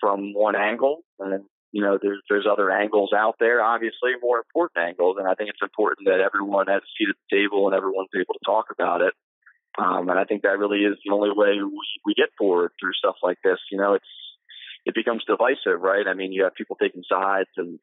from 0.00 0.32
one 0.32 0.54
angle, 0.54 1.02
and, 1.18 1.44
you 1.72 1.82
know, 1.82 1.98
there's, 2.00 2.22
there's 2.28 2.46
other 2.50 2.70
angles 2.70 3.10
out 3.14 3.36
there, 3.38 3.62
obviously, 3.62 4.12
more 4.22 4.38
important 4.38 4.86
angles. 4.86 5.16
And 5.18 5.28
I 5.28 5.34
think 5.34 5.50
it's 5.50 5.62
important 5.62 6.06
that 6.06 6.20
everyone 6.20 6.66
has 6.68 6.82
a 6.82 6.92
seat 6.96 7.10
at 7.10 7.16
the 7.28 7.36
table 7.36 7.66
and 7.66 7.76
everyone's 7.76 8.14
able 8.14 8.34
to 8.34 8.46
talk 8.46 8.66
about 8.72 9.02
it. 9.02 9.14
Um, 9.78 10.08
and 10.08 10.18
I 10.18 10.24
think 10.24 10.42
that 10.42 10.58
really 10.58 10.80
is 10.80 10.96
the 11.04 11.12
only 11.12 11.30
way 11.30 11.60
we, 11.60 12.14
get 12.14 12.30
forward 12.38 12.72
through 12.80 12.94
stuff 12.94 13.16
like 13.22 13.38
this. 13.44 13.58
You 13.70 13.78
know, 13.78 13.92
it's 13.92 14.08
it 14.86 14.94
becomes 14.94 15.24
divisive, 15.26 15.82
right? 15.82 16.06
I 16.06 16.14
mean, 16.14 16.32
you 16.32 16.44
have 16.44 16.54
people 16.54 16.76
taking 16.80 17.02
sides, 17.04 17.50
and 17.58 17.78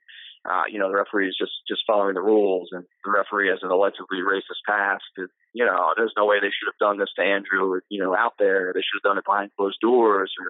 uh, 0.49 0.63
you 0.71 0.79
know 0.79 0.89
the 0.89 0.95
referee 0.95 1.29
is 1.29 1.37
just 1.37 1.51
just 1.67 1.83
following 1.85 2.15
the 2.15 2.21
rules, 2.21 2.69
and 2.71 2.83
the 3.05 3.11
referee 3.11 3.49
has 3.49 3.59
an 3.61 3.69
allegedly 3.69 4.25
racist 4.25 4.65
past. 4.67 5.05
And, 5.17 5.29
you 5.53 5.65
know, 5.65 5.93
there's 5.95 6.13
no 6.17 6.25
way 6.25 6.39
they 6.39 6.49
should 6.49 6.71
have 6.73 6.81
done 6.81 6.97
this 6.97 7.13
to 7.17 7.21
Andrew, 7.21 7.79
you 7.89 8.01
know, 8.01 8.15
out 8.15 8.33
there. 8.39 8.71
They 8.73 8.81
should 8.81 8.97
have 9.03 9.09
done 9.11 9.19
it 9.19 9.25
behind 9.25 9.51
closed 9.55 9.77
doors, 9.79 10.33
or 10.41 10.49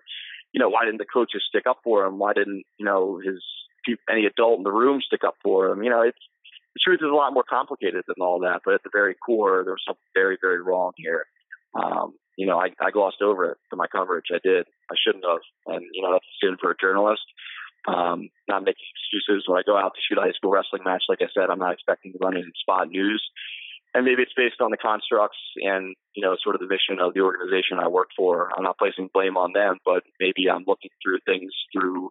you 0.53 0.59
know, 0.61 0.69
why 0.69 0.85
didn't 0.85 0.99
the 0.99 1.05
coaches 1.11 1.43
stick 1.49 1.65
up 1.67 1.79
for 1.83 2.05
him? 2.05 2.19
Why 2.19 2.33
didn't 2.33 2.63
you 2.77 2.85
know 2.85 3.19
his 3.23 3.43
any 4.09 4.25
adult 4.25 4.59
in 4.59 4.63
the 4.63 4.71
room 4.71 5.01
stick 5.05 5.23
up 5.25 5.35
for 5.43 5.67
him? 5.69 5.83
You 5.83 5.89
know, 5.89 6.01
it's 6.01 6.17
the 6.75 6.79
truth 6.83 7.01
is 7.01 7.11
a 7.11 7.15
lot 7.15 7.33
more 7.33 7.43
complicated 7.43 8.03
than 8.07 8.15
all 8.21 8.39
that, 8.39 8.61
but 8.65 8.73
at 8.75 8.83
the 8.83 8.89
very 8.93 9.13
core, 9.13 9.61
there 9.63 9.73
was 9.73 9.83
something 9.85 10.01
very, 10.15 10.37
very 10.41 10.61
wrong 10.61 10.93
here. 10.97 11.25
Um, 11.75 12.13
you 12.37 12.47
know, 12.47 12.57
I, 12.57 12.69
I 12.81 12.89
glossed 12.89 13.21
over 13.21 13.51
it 13.51 13.57
for 13.69 13.75
my 13.75 13.85
coverage. 13.85 14.25
I 14.33 14.39
did. 14.43 14.65
I 14.89 14.95
shouldn't 14.97 15.23
have. 15.23 15.45
And, 15.67 15.85
you 15.93 16.01
know, 16.01 16.13
that's 16.13 16.25
a 16.25 16.35
sin 16.41 16.57
for 16.59 16.71
a 16.71 16.77
journalist. 16.81 17.21
um, 17.87 18.29
not 18.47 18.63
making 18.63 18.85
excuses 18.95 19.43
when 19.47 19.59
I 19.59 19.63
go 19.65 19.77
out 19.77 19.93
to 19.95 20.01
shoot 20.01 20.17
a 20.17 20.21
high 20.21 20.31
school 20.31 20.51
wrestling 20.51 20.83
match. 20.85 21.03
Like 21.09 21.19
I 21.21 21.27
said, 21.33 21.49
I'm 21.49 21.59
not 21.59 21.73
expecting 21.73 22.13
to 22.13 22.19
run 22.21 22.37
in 22.37 22.51
spot 22.59 22.89
news. 22.89 23.21
And 23.93 24.05
maybe 24.05 24.23
it's 24.23 24.33
based 24.35 24.59
on 24.59 24.71
the 24.71 24.77
constructs 24.77 25.37
and, 25.57 25.95
you 26.15 26.25
know, 26.25 26.35
sort 26.41 26.55
of 26.55 26.61
the 26.61 26.67
mission 26.67 26.97
of 26.99 27.13
the 27.13 27.21
organization 27.21 27.77
I 27.77 27.87
work 27.87 28.09
for. 28.17 28.49
I'm 28.55 28.63
not 28.63 28.77
placing 28.77 29.09
blame 29.13 29.37
on 29.37 29.53
them, 29.53 29.77
but 29.85 30.03
maybe 30.19 30.49
I'm 30.49 30.65
looking 30.65 30.89
through 31.03 31.19
things 31.25 31.53
through, 31.71 32.09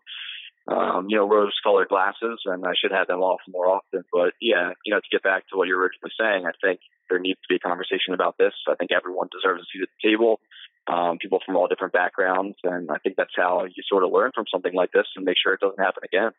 um, 0.68 1.06
you 1.08 1.16
know, 1.16 1.28
rose 1.28 1.58
colored 1.62 1.88
glasses 1.88 2.38
and 2.46 2.64
I 2.64 2.74
should 2.78 2.92
have 2.92 3.08
them 3.08 3.20
off 3.20 3.40
more 3.48 3.66
often. 3.66 4.04
But 4.12 4.34
yeah, 4.40 4.72
you 4.86 4.94
know, 4.94 5.00
to 5.00 5.10
get 5.10 5.24
back 5.24 5.48
to 5.48 5.56
what 5.56 5.66
you 5.66 5.74
were 5.74 5.82
originally 5.82 6.14
saying, 6.14 6.46
I 6.46 6.54
think 6.62 6.78
there 7.10 7.18
needs 7.18 7.40
to 7.42 7.50
be 7.50 7.56
a 7.56 7.68
conversation 7.68 8.14
about 8.14 8.38
this. 8.38 8.54
I 8.68 8.76
think 8.76 8.92
everyone 8.92 9.28
deserves 9.34 9.62
a 9.62 9.66
seat 9.66 9.82
at 9.82 9.88
the 9.90 10.08
table 10.08 10.38
um, 10.86 11.18
people 11.18 11.40
from 11.44 11.56
all 11.56 11.68
different 11.68 11.92
backgrounds. 11.92 12.56
And 12.64 12.90
I 12.90 12.98
think 12.98 13.16
that's 13.16 13.34
how 13.36 13.64
you 13.64 13.82
sort 13.88 14.04
of 14.04 14.10
learn 14.10 14.30
from 14.34 14.46
something 14.50 14.74
like 14.74 14.92
this 14.92 15.06
and 15.16 15.24
make 15.24 15.36
sure 15.42 15.54
it 15.54 15.60
doesn't 15.60 15.82
happen 15.82 16.02
again. 16.04 16.32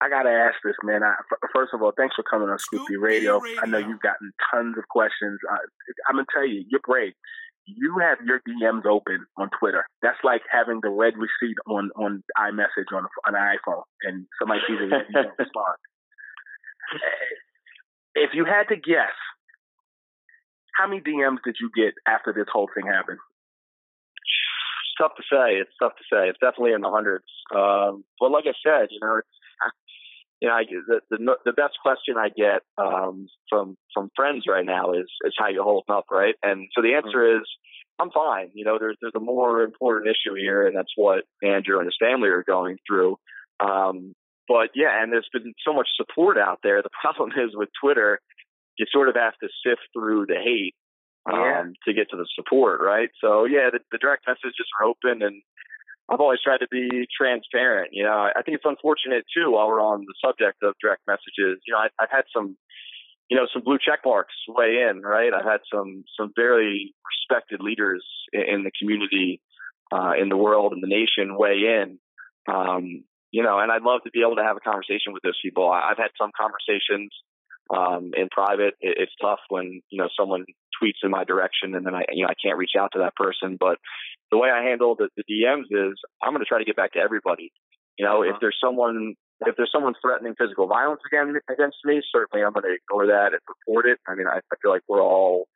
I 0.00 0.08
gotta 0.10 0.30
ask 0.30 0.56
this, 0.62 0.76
man. 0.84 1.02
I, 1.02 1.14
first 1.54 1.72
of 1.72 1.80
all, 1.80 1.92
thanks 1.96 2.14
for 2.16 2.22
coming 2.22 2.48
on 2.48 2.58
Scoop 2.58 2.86
B 2.88 2.96
Radio. 2.96 3.40
Radio. 3.40 3.60
I 3.62 3.66
know 3.66 3.78
you've 3.78 4.00
gotten 4.00 4.32
tons 4.52 4.76
of 4.76 4.84
questions. 4.88 5.40
Uh, 5.50 5.56
I'm 6.08 6.16
gonna 6.16 6.26
tell 6.32 6.46
you, 6.46 6.64
you're 6.68 6.84
brave. 6.86 7.14
You 7.64 7.98
have 8.00 8.18
your 8.24 8.40
DMs 8.46 8.84
open 8.86 9.26
on 9.36 9.50
Twitter. 9.58 9.86
That's 10.02 10.18
like 10.22 10.42
having 10.52 10.80
the 10.82 10.90
red 10.90 11.14
receipt 11.16 11.56
on 11.66 11.90
on 11.96 12.22
iMessage 12.38 12.92
on 12.92 13.06
on 13.26 13.34
an 13.34 13.56
iPhone, 13.56 13.82
and 14.02 14.26
somebody 14.38 14.60
sees 14.68 14.78
it 14.80 14.92
and 14.92 15.04
you 15.08 15.22
don't 15.22 15.38
respond. 15.38 15.76
If 18.14 18.30
you 18.34 18.44
had 18.44 18.68
to 18.68 18.76
guess, 18.76 19.16
how 20.76 20.86
many 20.86 21.00
DMs 21.00 21.38
did 21.44 21.56
you 21.60 21.70
get 21.74 21.94
after 22.06 22.32
this 22.32 22.46
whole 22.52 22.68
thing 22.74 22.86
happened? 22.86 23.18
It's 23.18 24.96
tough 25.00 25.16
to 25.16 25.22
say. 25.24 25.56
It's 25.56 25.72
tough 25.80 25.92
to 25.96 26.04
say. 26.04 26.28
It's 26.28 26.38
definitely 26.40 26.72
in 26.72 26.80
the 26.80 26.90
hundreds. 26.90 27.24
Um, 27.54 28.04
but 28.20 28.30
like 28.30 28.44
I 28.46 28.56
said, 28.64 28.88
you 28.90 29.00
know, 29.00 29.16
it's, 29.18 29.28
you 30.40 30.48
know, 30.48 30.54
I, 30.54 30.64
the, 30.64 31.00
the 31.10 31.36
the 31.44 31.52
best 31.52 31.74
question 31.82 32.16
I 32.18 32.28
get 32.28 32.62
um, 32.76 33.26
from 33.48 33.76
from 33.94 34.10
friends 34.14 34.44
right 34.48 34.64
now 34.64 34.92
is 34.92 35.06
is 35.24 35.34
how 35.38 35.48
you 35.48 35.62
hold 35.62 35.84
up, 35.88 36.06
right? 36.10 36.34
And 36.42 36.68
so 36.74 36.82
the 36.82 36.94
answer 36.94 37.18
mm-hmm. 37.18 37.40
is 37.40 37.48
I'm 37.98 38.10
fine. 38.10 38.50
You 38.54 38.64
know, 38.64 38.78
there's 38.78 38.96
there's 39.00 39.14
a 39.16 39.20
more 39.20 39.62
important 39.62 40.08
issue 40.08 40.34
here, 40.34 40.66
and 40.66 40.76
that's 40.76 40.92
what 40.96 41.24
Andrew 41.42 41.78
and 41.78 41.86
his 41.86 41.96
family 41.98 42.28
are 42.28 42.44
going 42.44 42.76
through. 42.86 43.16
Um, 43.60 44.14
but 44.48 44.70
yeah, 44.74 45.02
and 45.02 45.10
there's 45.10 45.28
been 45.32 45.54
so 45.66 45.72
much 45.72 45.88
support 45.96 46.36
out 46.38 46.58
there. 46.62 46.82
The 46.82 46.90
problem 47.00 47.30
is 47.30 47.54
with 47.54 47.70
Twitter, 47.82 48.20
you 48.78 48.86
sort 48.90 49.08
of 49.08 49.16
have 49.16 49.34
to 49.42 49.48
sift 49.64 49.80
through 49.94 50.26
the 50.26 50.36
hate 50.36 50.74
um, 51.32 51.40
yeah. 51.40 51.62
to 51.86 51.94
get 51.94 52.10
to 52.10 52.16
the 52.16 52.28
support, 52.34 52.80
right? 52.82 53.08
So 53.22 53.44
yeah, 53.44 53.70
the, 53.72 53.80
the 53.90 53.98
direct 53.98 54.26
messages 54.26 54.66
are 54.80 54.86
open, 54.86 55.22
and 55.22 55.42
I've 56.08 56.20
always 56.20 56.40
tried 56.42 56.58
to 56.58 56.68
be 56.70 57.06
transparent. 57.16 57.90
You 57.92 58.04
know, 58.04 58.30
I 58.34 58.42
think 58.42 58.56
it's 58.56 58.64
unfortunate 58.64 59.24
too. 59.34 59.52
While 59.52 59.68
we're 59.68 59.80
on 59.80 60.06
the 60.06 60.14
subject 60.24 60.62
of 60.62 60.74
direct 60.80 61.02
messages, 61.06 61.60
you 61.66 61.72
know, 61.72 61.78
I, 61.78 61.88
I've 61.98 62.10
had 62.10 62.24
some, 62.34 62.56
you 63.28 63.36
know, 63.36 63.46
some 63.52 63.62
blue 63.64 63.78
check 63.84 64.00
marks 64.04 64.34
weigh 64.48 64.86
in, 64.88 65.02
right? 65.02 65.32
I've 65.34 65.44
had 65.44 65.60
some 65.72 66.04
some 66.18 66.32
very 66.36 66.94
respected 67.10 67.60
leaders 67.60 68.04
in, 68.32 68.42
in 68.42 68.62
the 68.62 68.70
community, 68.78 69.40
uh, 69.92 70.12
in 70.20 70.28
the 70.28 70.36
world, 70.36 70.72
in 70.72 70.80
the 70.80 70.86
nation 70.86 71.36
weigh 71.36 71.82
in. 71.82 71.98
Um, 72.46 73.02
you 73.32 73.42
know, 73.42 73.58
and 73.58 73.72
I'd 73.72 73.82
love 73.82 74.02
to 74.04 74.10
be 74.10 74.22
able 74.22 74.36
to 74.36 74.44
have 74.44 74.56
a 74.56 74.60
conversation 74.60 75.12
with 75.12 75.22
those 75.22 75.38
people. 75.42 75.68
I've 75.68 75.98
had 75.98 76.14
some 76.18 76.30
conversations 76.38 77.10
um, 77.74 78.12
in 78.16 78.28
private. 78.30 78.74
It, 78.80 78.96
it's 78.98 79.12
tough 79.20 79.40
when 79.48 79.80
you 79.90 79.98
know 80.02 80.08
someone 80.18 80.44
tweets 80.82 81.02
in 81.02 81.10
my 81.10 81.24
direction 81.24 81.74
and 81.74 81.86
then 81.86 81.94
I 81.94 82.04
you 82.12 82.24
know 82.24 82.30
I 82.30 82.38
can't 82.42 82.58
reach 82.58 82.72
out 82.78 82.90
to 82.92 83.00
that 83.00 83.16
person. 83.16 83.56
But 83.58 83.78
the 84.30 84.38
way 84.38 84.50
I 84.50 84.62
handle 84.62 84.96
the, 84.96 85.08
the 85.16 85.24
DMs 85.24 85.66
is 85.70 85.98
I'm 86.22 86.32
going 86.32 86.44
to 86.44 86.48
try 86.48 86.58
to 86.58 86.64
get 86.64 86.76
back 86.76 86.92
to 86.92 86.98
everybody. 86.98 87.52
You 87.98 88.04
know, 88.04 88.22
uh-huh. 88.22 88.34
if 88.34 88.36
there's 88.40 88.58
someone 88.62 89.14
if 89.40 89.56
there's 89.56 89.70
someone 89.72 89.94
threatening 90.00 90.34
physical 90.38 90.66
violence 90.66 91.00
again 91.06 91.36
against 91.50 91.76
me, 91.84 92.00
certainly 92.12 92.44
I'm 92.44 92.52
going 92.52 92.64
to 92.64 92.76
ignore 92.76 93.06
that 93.08 93.32
and 93.32 93.40
report 93.48 93.86
it. 93.86 93.98
I 94.08 94.14
mean, 94.14 94.26
I, 94.26 94.38
I 94.38 94.56
feel 94.62 94.70
like 94.70 94.82
we're 94.88 95.02
all, 95.02 95.46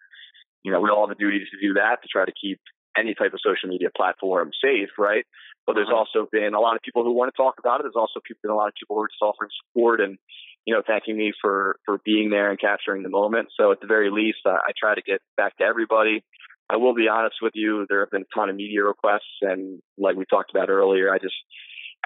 you 0.62 0.70
know, 0.70 0.80
we 0.80 0.90
all 0.90 1.08
have 1.08 1.16
a 1.16 1.18
duty 1.18 1.40
to 1.40 1.66
do 1.66 1.74
that 1.74 2.02
to 2.02 2.08
try 2.08 2.26
to 2.26 2.32
keep 2.32 2.60
any 2.96 3.14
type 3.14 3.32
of 3.32 3.40
social 3.44 3.68
media 3.68 3.88
platform 3.94 4.50
safe, 4.62 4.90
right? 4.98 5.24
But 5.66 5.74
there's 5.74 5.88
uh-huh. 5.88 5.96
also 5.96 6.28
been 6.30 6.54
a 6.54 6.60
lot 6.60 6.76
of 6.76 6.82
people 6.82 7.04
who 7.04 7.12
want 7.12 7.32
to 7.32 7.36
talk 7.36 7.54
about 7.58 7.80
it. 7.80 7.84
There's 7.84 7.96
also 7.96 8.20
been 8.42 8.50
a 8.50 8.56
lot 8.56 8.68
of 8.68 8.74
people 8.74 8.96
who 8.96 9.02
are 9.02 9.08
just 9.08 9.22
offering 9.22 9.50
support 9.66 10.00
and 10.00 10.18
you 10.66 10.74
know, 10.74 10.82
thanking 10.86 11.16
me 11.16 11.32
for 11.40 11.76
for 11.86 12.00
being 12.04 12.30
there 12.30 12.50
and 12.50 12.60
capturing 12.60 13.02
the 13.02 13.08
moment. 13.08 13.48
So 13.56 13.72
at 13.72 13.80
the 13.80 13.86
very 13.86 14.10
least, 14.10 14.38
I, 14.46 14.56
I 14.68 14.72
try 14.78 14.94
to 14.94 15.02
get 15.02 15.20
back 15.36 15.56
to 15.56 15.64
everybody. 15.64 16.22
I 16.68 16.76
will 16.76 16.94
be 16.94 17.08
honest 17.08 17.36
with 17.42 17.52
you, 17.54 17.86
there 17.88 18.00
have 18.00 18.10
been 18.10 18.22
a 18.22 18.38
ton 18.38 18.48
of 18.48 18.56
media 18.56 18.84
requests, 18.84 19.40
and 19.40 19.80
like 19.98 20.16
we 20.16 20.24
talked 20.26 20.50
about 20.54 20.68
earlier, 20.68 21.12
I 21.12 21.18
just 21.18 21.34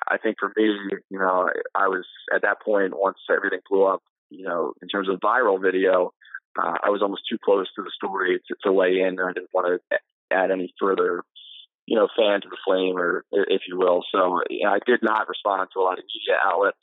I 0.08 0.18
think 0.18 0.36
for 0.38 0.52
me, 0.56 0.64
you 1.10 1.18
know, 1.18 1.50
I 1.74 1.88
was 1.88 2.06
at 2.34 2.42
that 2.42 2.62
point 2.62 2.94
once 2.96 3.18
everything 3.30 3.60
blew 3.68 3.84
up, 3.84 4.02
you 4.30 4.46
know, 4.46 4.72
in 4.82 4.88
terms 4.88 5.08
of 5.08 5.20
viral 5.20 5.60
video, 5.60 6.12
uh, 6.60 6.76
I 6.82 6.90
was 6.90 7.02
almost 7.02 7.22
too 7.28 7.38
close 7.44 7.66
to 7.76 7.82
the 7.82 7.90
story 7.94 8.40
to, 8.48 8.54
to 8.64 8.72
weigh 8.72 9.00
in. 9.00 9.18
And 9.18 9.20
I 9.20 9.32
didn't 9.32 9.50
want 9.52 9.80
to 9.90 9.98
add 10.30 10.50
any 10.50 10.72
further, 10.80 11.22
you 11.86 11.96
know, 11.96 12.08
fan 12.16 12.40
to 12.40 12.48
the 12.48 12.58
flame, 12.64 12.96
or 12.96 13.24
if 13.32 13.62
you 13.68 13.78
will. 13.78 14.02
So 14.12 14.40
you 14.50 14.64
know, 14.64 14.72
I 14.72 14.78
did 14.86 15.00
not 15.02 15.28
respond 15.28 15.68
to 15.72 15.80
a 15.80 15.82
lot 15.82 15.98
of 15.98 16.04
media 16.04 16.38
outlets 16.42 16.78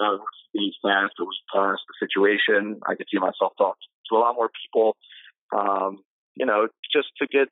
uh, 0.00 0.18
weeks 0.54 0.76
past 0.84 1.14
or 1.18 1.26
week 1.26 1.44
past 1.52 1.82
the 1.88 2.06
situation. 2.06 2.80
I 2.86 2.94
could 2.94 3.06
see 3.10 3.18
myself 3.18 3.52
talking 3.58 3.88
to 4.10 4.16
a 4.16 4.18
lot 4.18 4.34
more 4.34 4.50
people, 4.64 4.96
um, 5.54 5.98
you 6.34 6.46
know, 6.46 6.68
just 6.92 7.08
to 7.20 7.26
get 7.26 7.48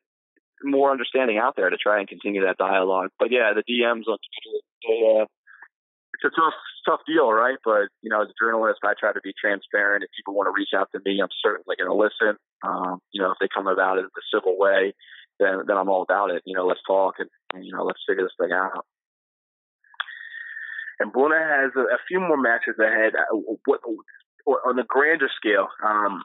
more 0.63 0.91
understanding 0.91 1.39
out 1.39 1.55
there 1.57 1.71
to 1.71 1.77
try 1.77 1.99
and 1.99 2.09
continue 2.09 2.45
that 2.45 2.59
dialogue. 2.59 3.11
But 3.19 3.31
yeah, 3.31 3.53
the 3.55 3.67
DMs 3.67 4.07
on 4.07 4.19
Twitter, 4.19 5.23
uh, 5.23 5.27
it's 6.15 6.25
a 6.25 6.31
tough, 6.31 6.55
tough 6.87 7.01
deal, 7.07 7.31
right? 7.31 7.59
But 7.65 7.91
you 8.03 8.11
know, 8.11 8.23
as 8.23 8.29
a 8.29 8.39
journalist, 8.39 8.81
I 8.85 8.95
try 8.99 9.13
to 9.13 9.21
be 9.25 9.33
transparent. 9.39 10.05
If 10.05 10.11
people 10.17 10.35
want 10.35 10.47
to 10.47 10.55
reach 10.55 10.71
out 10.77 10.89
to 10.93 11.01
me, 11.05 11.21
I'm 11.21 11.33
certainly 11.43 11.77
going 11.77 11.91
to 11.91 11.99
listen. 11.99 12.39
Um, 12.63 13.01
you 13.11 13.23
know, 13.23 13.33
if 13.33 13.39
they 13.41 13.49
come 13.53 13.67
about 13.67 13.99
it 13.99 14.07
in 14.07 14.13
a 14.13 14.27
civil 14.33 14.59
way, 14.59 14.95
then 15.43 15.67
then 15.67 15.77
I'm 15.77 15.91
all 15.91 16.03
about 16.03 16.31
it. 16.31 16.43
You 16.47 16.55
know, 16.57 16.67
let's 16.67 16.87
talk 16.87 17.15
and, 17.19 17.29
you 17.65 17.75
know, 17.75 17.83
let's 17.83 17.99
figure 18.09 18.23
this 18.23 18.39
thing 18.39 18.53
out. 18.55 18.87
And 21.01 21.13
Buena 21.13 21.35
has 21.35 21.73
a, 21.75 21.81
a 21.81 21.99
few 22.07 22.21
more 22.21 22.39
matches 22.39 22.79
ahead. 22.79 23.19
Uh, 23.19 23.59
what, 23.67 23.81
on 24.47 24.79
a 24.79 24.85
grander 24.87 25.31
scale, 25.35 25.67
um, 25.85 26.23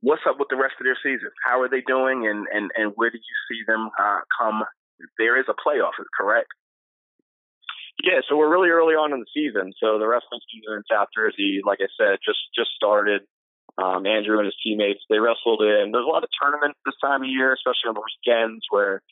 what's 0.00 0.22
up 0.28 0.38
with 0.38 0.48
the 0.50 0.56
rest 0.56 0.74
of 0.78 0.84
their 0.84 0.98
season? 1.02 1.30
How 1.44 1.60
are 1.62 1.68
they 1.68 1.82
doing, 1.82 2.26
and 2.26 2.46
and 2.52 2.70
and 2.76 2.92
where 2.94 3.10
do 3.10 3.18
you 3.18 3.36
see 3.50 3.62
them 3.66 3.90
uh, 3.98 4.20
come? 4.38 4.62
There 5.18 5.38
is 5.38 5.46
a 5.48 5.58
playoff, 5.58 5.98
correct? 6.18 6.48
Yeah, 8.02 8.22
so 8.28 8.36
we're 8.36 8.50
really 8.50 8.70
early 8.70 8.94
on 8.94 9.12
in 9.12 9.20
the 9.20 9.32
season. 9.34 9.72
So 9.82 9.98
the 9.98 10.06
wrestling 10.06 10.40
season 10.46 10.78
in 10.78 10.82
South 10.86 11.08
Jersey, 11.10 11.60
like 11.66 11.78
I 11.82 11.90
said, 11.98 12.18
just 12.24 12.38
just 12.54 12.70
started. 12.76 13.22
Um, 13.78 14.06
Andrew 14.06 14.38
and 14.38 14.46
his 14.46 14.58
teammates 14.62 15.00
they 15.08 15.18
wrestled 15.18 15.62
in. 15.62 15.90
There's 15.92 16.04
a 16.04 16.10
lot 16.10 16.24
of 16.24 16.30
tournaments 16.34 16.78
this 16.84 16.98
time 17.00 17.22
of 17.22 17.28
year, 17.30 17.54
especially 17.54 17.88
on 17.88 17.94
the 17.94 18.02
weekends 18.02 18.66
where 18.70 19.02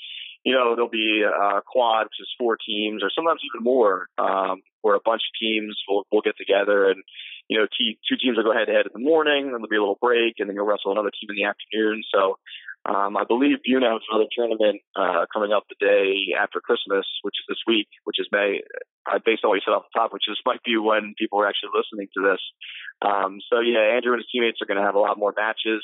you 0.47 0.55
know, 0.55 0.77
there'll 0.77 0.89
be 0.89 1.27
a 1.27 1.61
quad, 1.67 2.07
which 2.07 2.23
is 2.23 2.31
four 2.39 2.57
teams, 2.57 3.03
or 3.03 3.11
sometimes 3.11 3.41
even 3.43 3.65
more, 3.65 4.07
um, 4.17 4.63
where 4.81 4.95
a 4.95 5.03
bunch 5.05 5.23
of 5.27 5.35
teams 5.43 5.75
will, 5.89 6.07
will 6.13 6.21
get 6.21 6.39
together 6.39 6.89
and, 6.89 7.03
you 7.49 7.59
know, 7.59 7.67
two 7.67 8.17
teams 8.23 8.37
will 8.37 8.45
go 8.45 8.55
head 8.55 8.67
to 8.67 8.73
head 8.73 8.87
in 8.87 8.95
the 8.95 9.03
morning, 9.03 9.51
then 9.51 9.59
there'll 9.59 9.67
be 9.67 9.75
a 9.75 9.83
little 9.83 9.99
break, 10.01 10.39
and 10.39 10.49
then 10.49 10.55
you'll 10.55 10.65
wrestle 10.65 10.93
another 10.93 11.11
team 11.11 11.31
in 11.31 11.35
the 11.35 11.51
afternoon. 11.51 12.05
So, 12.15 12.39
um, 12.87 13.17
I 13.17 13.25
believe 13.27 13.63
Buena 13.65 13.91
has 13.91 14.03
another 14.11 14.31
tournament 14.31 14.81
uh, 14.95 15.27
coming 15.33 15.53
up 15.53 15.65
the 15.69 15.77
day 15.81 16.35
after 16.39 16.61
Christmas, 16.61 17.07
which 17.23 17.35
is 17.35 17.47
this 17.49 17.63
week, 17.67 17.89
which 18.05 18.21
is 18.21 18.29
May. 18.31 18.63
Uh, 19.07 19.19
based 19.25 19.45
on 19.45 19.51
what 19.51 19.57
you 19.57 19.63
said 19.65 19.75
off 19.75 19.87
the 19.93 19.99
top, 19.99 20.13
which 20.13 20.27
is 20.29 20.39
might 20.45 20.63
be 20.65 20.77
when 20.77 21.15
people 21.19 21.39
are 21.41 21.47
actually 21.47 21.71
listening 21.75 22.09
to 22.15 22.23
this. 22.23 22.43
Um, 23.03 23.39
so 23.51 23.61
yeah, 23.61 23.95
Andrew 23.95 24.15
and 24.15 24.23
his 24.23 24.31
teammates 24.31 24.59
are 24.63 24.67
going 24.67 24.79
to 24.79 24.87
have 24.87 24.95
a 24.95 25.03
lot 25.03 25.19
more 25.19 25.35
matches. 25.37 25.83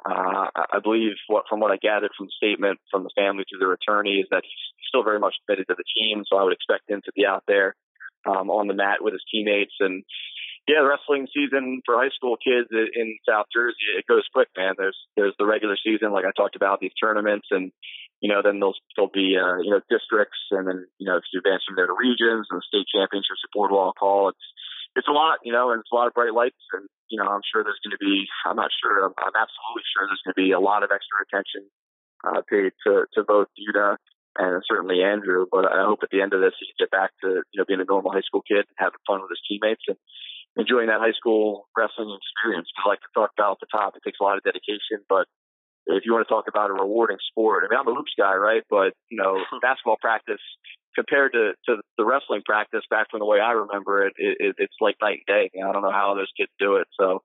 Uh, 0.00 0.46
I 0.54 0.78
believe 0.82 1.12
what, 1.26 1.44
from 1.48 1.60
what 1.60 1.72
I 1.72 1.76
gathered 1.76 2.12
from 2.16 2.26
the 2.26 2.36
statement 2.36 2.78
from 2.90 3.02
the 3.02 3.14
family 3.14 3.44
through 3.44 3.58
their 3.58 3.72
attorney 3.74 4.22
is 4.22 4.28
that 4.30 4.42
he's 4.44 4.86
still 4.88 5.04
very 5.04 5.18
much 5.18 5.34
committed 5.44 5.66
to 5.68 5.76
the 5.76 5.84
team. 5.94 6.24
So 6.26 6.38
I 6.38 6.44
would 6.44 6.54
expect 6.54 6.88
him 6.88 7.02
to 7.04 7.12
be 7.14 7.26
out 7.26 7.44
there 7.46 7.76
um, 8.24 8.50
on 8.50 8.66
the 8.66 8.74
mat 8.74 9.02
with 9.02 9.12
his 9.12 9.24
teammates. 9.30 9.74
And 9.80 10.04
yeah, 10.70 10.86
the 10.86 10.94
wrestling 10.94 11.26
season 11.34 11.82
for 11.82 11.98
high 11.98 12.14
school 12.14 12.38
kids 12.38 12.70
in 12.70 13.18
South 13.26 13.50
Jersey, 13.50 13.98
it 13.98 14.06
goes 14.06 14.22
quick, 14.30 14.46
man. 14.54 14.78
There's 14.78 14.96
there's 15.18 15.34
the 15.34 15.46
regular 15.46 15.74
season, 15.74 16.14
like 16.14 16.22
I 16.24 16.30
talked 16.30 16.54
about, 16.54 16.78
these 16.78 16.94
tournaments, 16.94 17.50
and 17.50 17.74
you 18.22 18.30
know 18.30 18.38
then 18.38 18.62
there'll 18.62 18.78
still 18.94 19.10
be 19.10 19.34
uh, 19.34 19.58
you 19.58 19.74
know 19.74 19.82
districts, 19.90 20.38
and 20.54 20.70
then 20.70 20.86
you 21.02 21.10
know 21.10 21.18
if 21.18 21.26
you 21.34 21.42
advance 21.42 21.66
from 21.66 21.74
there 21.74 21.90
to 21.90 21.96
regions 21.98 22.46
and 22.46 22.62
the 22.62 22.70
state 22.70 22.86
championships 22.86 23.42
at 23.42 23.50
Boardwalk 23.50 23.98
Hall, 23.98 24.30
it's 24.30 24.46
it's 24.96 25.08
a 25.08 25.14
lot, 25.14 25.38
you 25.42 25.52
know, 25.52 25.70
and 25.70 25.80
it's 25.80 25.92
a 25.92 25.94
lot 25.94 26.06
of 26.06 26.14
bright 26.14 26.34
lights. 26.34 26.62
And, 26.72 26.88
you 27.10 27.18
know, 27.18 27.26
I'm 27.26 27.46
sure 27.46 27.62
there's 27.62 27.78
going 27.82 27.94
to 27.94 28.02
be, 28.02 28.26
I'm 28.46 28.56
not 28.56 28.74
sure, 28.74 29.06
I'm, 29.06 29.14
I'm 29.18 29.38
absolutely 29.38 29.86
sure 29.86 30.06
there's 30.06 30.22
going 30.26 30.34
to 30.34 30.42
be 30.42 30.50
a 30.50 30.62
lot 30.62 30.82
of 30.82 30.90
extra 30.90 31.22
attention 31.22 31.70
uh, 32.26 32.42
paid 32.42 32.74
to, 32.86 33.06
to 33.14 33.22
both 33.22 33.48
Buena 33.54 33.98
and 34.38 34.62
certainly 34.66 35.02
Andrew. 35.02 35.46
But 35.50 35.70
I 35.70 35.86
hope 35.86 36.02
at 36.02 36.10
the 36.10 36.22
end 36.22 36.34
of 36.34 36.40
this, 36.42 36.58
he 36.58 36.66
can 36.66 36.86
get 36.86 36.90
back 36.90 37.10
to, 37.22 37.42
you 37.50 37.58
know, 37.58 37.66
being 37.66 37.80
a 37.82 37.86
normal 37.86 38.10
high 38.10 38.26
school 38.26 38.42
kid 38.42 38.66
and 38.66 38.78
having 38.78 39.02
fun 39.06 39.22
with 39.22 39.30
his 39.30 39.42
teammates 39.46 39.86
and 39.86 39.98
enjoying 40.56 40.88
that 40.88 41.00
high 41.00 41.16
school 41.16 41.68
wrestling 41.76 42.10
experience. 42.10 42.68
Because 42.70 42.96
like 42.96 43.02
I 43.02 43.08
talked 43.14 43.38
about 43.38 43.58
at 43.58 43.62
the 43.62 43.70
top, 43.70 43.94
it 43.96 44.02
takes 44.04 44.18
a 44.20 44.24
lot 44.24 44.36
of 44.36 44.44
dedication, 44.44 45.04
but 45.08 45.26
if 45.86 46.04
you 46.04 46.12
want 46.12 46.26
to 46.26 46.32
talk 46.32 46.46
about 46.48 46.70
a 46.70 46.74
rewarding 46.74 47.18
sport, 47.30 47.64
I 47.64 47.72
mean, 47.72 47.80
I'm 47.80 47.88
a 47.88 47.94
hoops 47.94 48.14
guy, 48.16 48.34
right? 48.34 48.62
But 48.68 48.94
you 49.10 49.18
know, 49.18 49.42
basketball 49.62 49.98
practice 50.00 50.42
compared 50.94 51.32
to 51.32 51.52
to 51.66 51.80
the 51.96 52.04
wrestling 52.04 52.42
practice 52.44 52.82
back 52.90 53.10
from 53.10 53.20
the 53.20 53.26
way 53.26 53.40
I 53.40 53.52
remember 53.52 54.06
it, 54.06 54.14
it, 54.16 54.36
it 54.40 54.54
it's 54.58 54.76
like 54.80 54.96
night 55.02 55.22
and 55.26 55.28
day. 55.28 55.50
You 55.54 55.62
know, 55.62 55.70
I 55.70 55.72
don't 55.72 55.82
know 55.82 55.94
how 55.94 56.14
those 56.14 56.30
kids 56.36 56.50
do 56.58 56.76
it. 56.76 56.86
So 56.98 57.22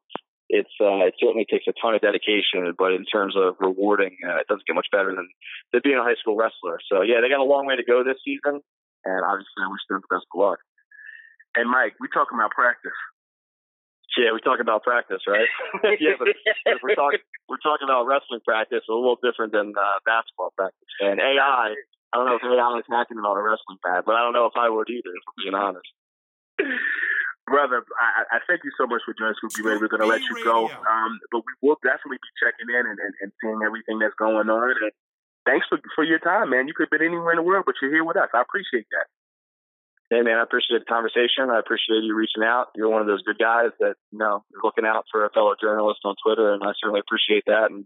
it's 0.50 0.72
uh, 0.80 1.06
it 1.06 1.16
certainly 1.20 1.46
takes 1.50 1.66
a 1.68 1.74
ton 1.82 1.96
of 1.96 2.02
dedication, 2.02 2.74
but 2.78 2.94
in 2.94 3.06
terms 3.06 3.36
of 3.36 3.56
rewarding, 3.60 4.18
uh, 4.24 4.38
it 4.38 4.48
doesn't 4.48 4.66
get 4.66 4.76
much 4.76 4.90
better 4.92 5.14
than 5.16 5.28
than 5.74 5.82
being 5.84 5.98
a 5.98 6.04
high 6.04 6.20
school 6.22 6.38
wrestler. 6.38 6.80
So 6.92 7.02
yeah, 7.02 7.22
they 7.22 7.30
got 7.30 7.44
a 7.44 7.48
long 7.48 7.66
way 7.66 7.76
to 7.76 7.86
go 7.86 8.04
this 8.04 8.22
season, 8.24 8.62
and 9.06 9.22
obviously 9.26 9.62
I 9.62 9.72
wish 9.72 9.82
them 9.90 10.02
the 10.02 10.14
best 10.14 10.30
of 10.30 10.38
luck. 10.40 10.60
And 11.56 11.70
Mike, 11.70 11.96
we 12.00 12.08
talking 12.12 12.38
about 12.38 12.52
practice. 12.52 13.00
Yeah, 14.16 14.32
we 14.32 14.40
talk 14.40 14.64
about 14.64 14.84
practice, 14.84 15.22
right? 15.28 15.48
yeah, 16.00 16.16
but 16.18 16.32
if 16.32 16.80
we're 16.82 16.96
talking 16.96 17.20
we're 17.52 17.62
talking 17.62 17.86
about 17.86 18.08
wrestling 18.08 18.40
practice, 18.48 18.84
a 18.88 18.94
little 18.94 19.20
different 19.20 19.52
than 19.52 19.76
uh, 19.76 20.00
basketball 20.08 20.56
practice. 20.56 20.88
And 21.04 21.20
AI, 21.20 21.76
I 21.76 22.14
don't 22.16 22.26
know 22.26 22.40
if 22.40 22.46
AI 22.48 22.80
is 22.80 22.88
hacking 22.88 23.20
it 23.20 23.28
on 23.28 23.36
a 23.36 23.44
wrestling 23.44 23.80
pad, 23.84 24.08
but 24.08 24.16
I 24.16 24.24
don't 24.24 24.34
know 24.34 24.48
if 24.48 24.56
I 24.56 24.72
would 24.72 24.88
either, 24.88 25.12
if 25.12 25.24
I'm 25.28 25.38
being 25.44 25.58
honest. 25.58 25.90
Brother, 27.46 27.86
I, 28.02 28.40
I 28.40 28.40
thank 28.50 28.66
you 28.66 28.74
so 28.74 28.88
much 28.90 29.06
for 29.06 29.14
joining 29.14 29.38
Scoop 29.38 29.54
B 29.54 29.62
Radio. 29.62 29.78
We're 29.78 29.94
going 29.94 30.02
to 30.02 30.10
let 30.10 30.26
you 30.26 30.34
go, 30.42 30.66
um, 30.66 31.12
but 31.30 31.46
we 31.46 31.54
will 31.62 31.78
definitely 31.86 32.18
be 32.18 32.32
checking 32.42 32.66
in 32.74 32.84
and, 32.90 32.98
and, 32.98 33.14
and 33.22 33.30
seeing 33.38 33.62
everything 33.62 34.02
that's 34.02 34.18
going 34.18 34.50
on. 34.50 34.74
And 34.82 34.90
thanks 35.46 35.70
for 35.70 35.78
for 35.94 36.02
your 36.02 36.18
time, 36.18 36.50
man. 36.50 36.66
You 36.66 36.74
could 36.74 36.90
have 36.90 36.96
been 36.98 37.06
anywhere 37.06 37.38
in 37.38 37.40
the 37.44 37.46
world, 37.46 37.70
but 37.70 37.78
you're 37.84 37.94
here 37.94 38.04
with 38.04 38.18
us. 38.18 38.34
I 38.34 38.42
appreciate 38.42 38.90
that. 38.98 39.06
Hey 40.12 40.22
man, 40.22 40.38
I 40.38 40.44
appreciate 40.44 40.80
the 40.80 40.86
conversation. 40.86 41.50
I 41.50 41.58
appreciate 41.58 42.04
you 42.04 42.16
reaching 42.16 42.44
out. 42.44 42.68
You're 42.76 42.90
one 42.90 43.02
of 43.02 43.08
those 43.08 43.24
good 43.24 43.40
guys 43.40 43.72
that 43.80 43.96
you 44.12 44.20
know 44.20 44.44
you're 44.52 44.62
looking 44.64 44.86
out 44.86 45.06
for 45.12 45.26
a 45.26 45.32
fellow 45.32 45.56
journalist 45.60 46.02
on 46.06 46.16
Twitter, 46.24 46.54
and 46.54 46.62
I 46.62 46.74
certainly 46.80 47.02
appreciate 47.02 47.44
that. 47.48 47.72
And 47.72 47.86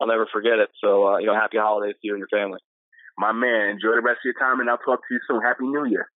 I'll 0.00 0.06
never 0.06 0.28
forget 0.32 0.58
it. 0.60 0.70
So 0.80 1.08
uh, 1.08 1.18
you 1.18 1.26
know, 1.26 1.34
happy 1.34 1.58
holidays 1.58 1.96
to 2.00 2.06
you 2.06 2.14
and 2.14 2.20
your 2.20 2.30
family. 2.30 2.60
My 3.18 3.32
man, 3.32 3.70
enjoy 3.70 3.96
the 3.96 4.02
rest 4.02 4.20
of 4.22 4.30
your 4.30 4.38
time, 4.38 4.60
and 4.60 4.70
I'll 4.70 4.78
talk 4.78 5.00
to 5.00 5.14
you 5.14 5.20
soon. 5.26 5.42
Happy 5.42 5.64
New 5.64 5.86
Year. 5.86 6.08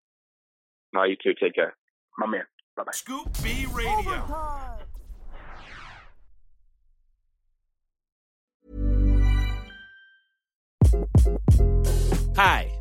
No, 0.92 1.02
you 1.02 1.16
too. 1.20 1.34
Take 1.40 1.54
care. 1.54 1.74
My 2.16 2.26
man. 2.26 2.44
Bye 2.76 2.84
bye. 2.84 2.92
Scoop 2.92 3.28
B 3.42 3.66
Radio. 3.72 4.24
Hi, 12.36 12.70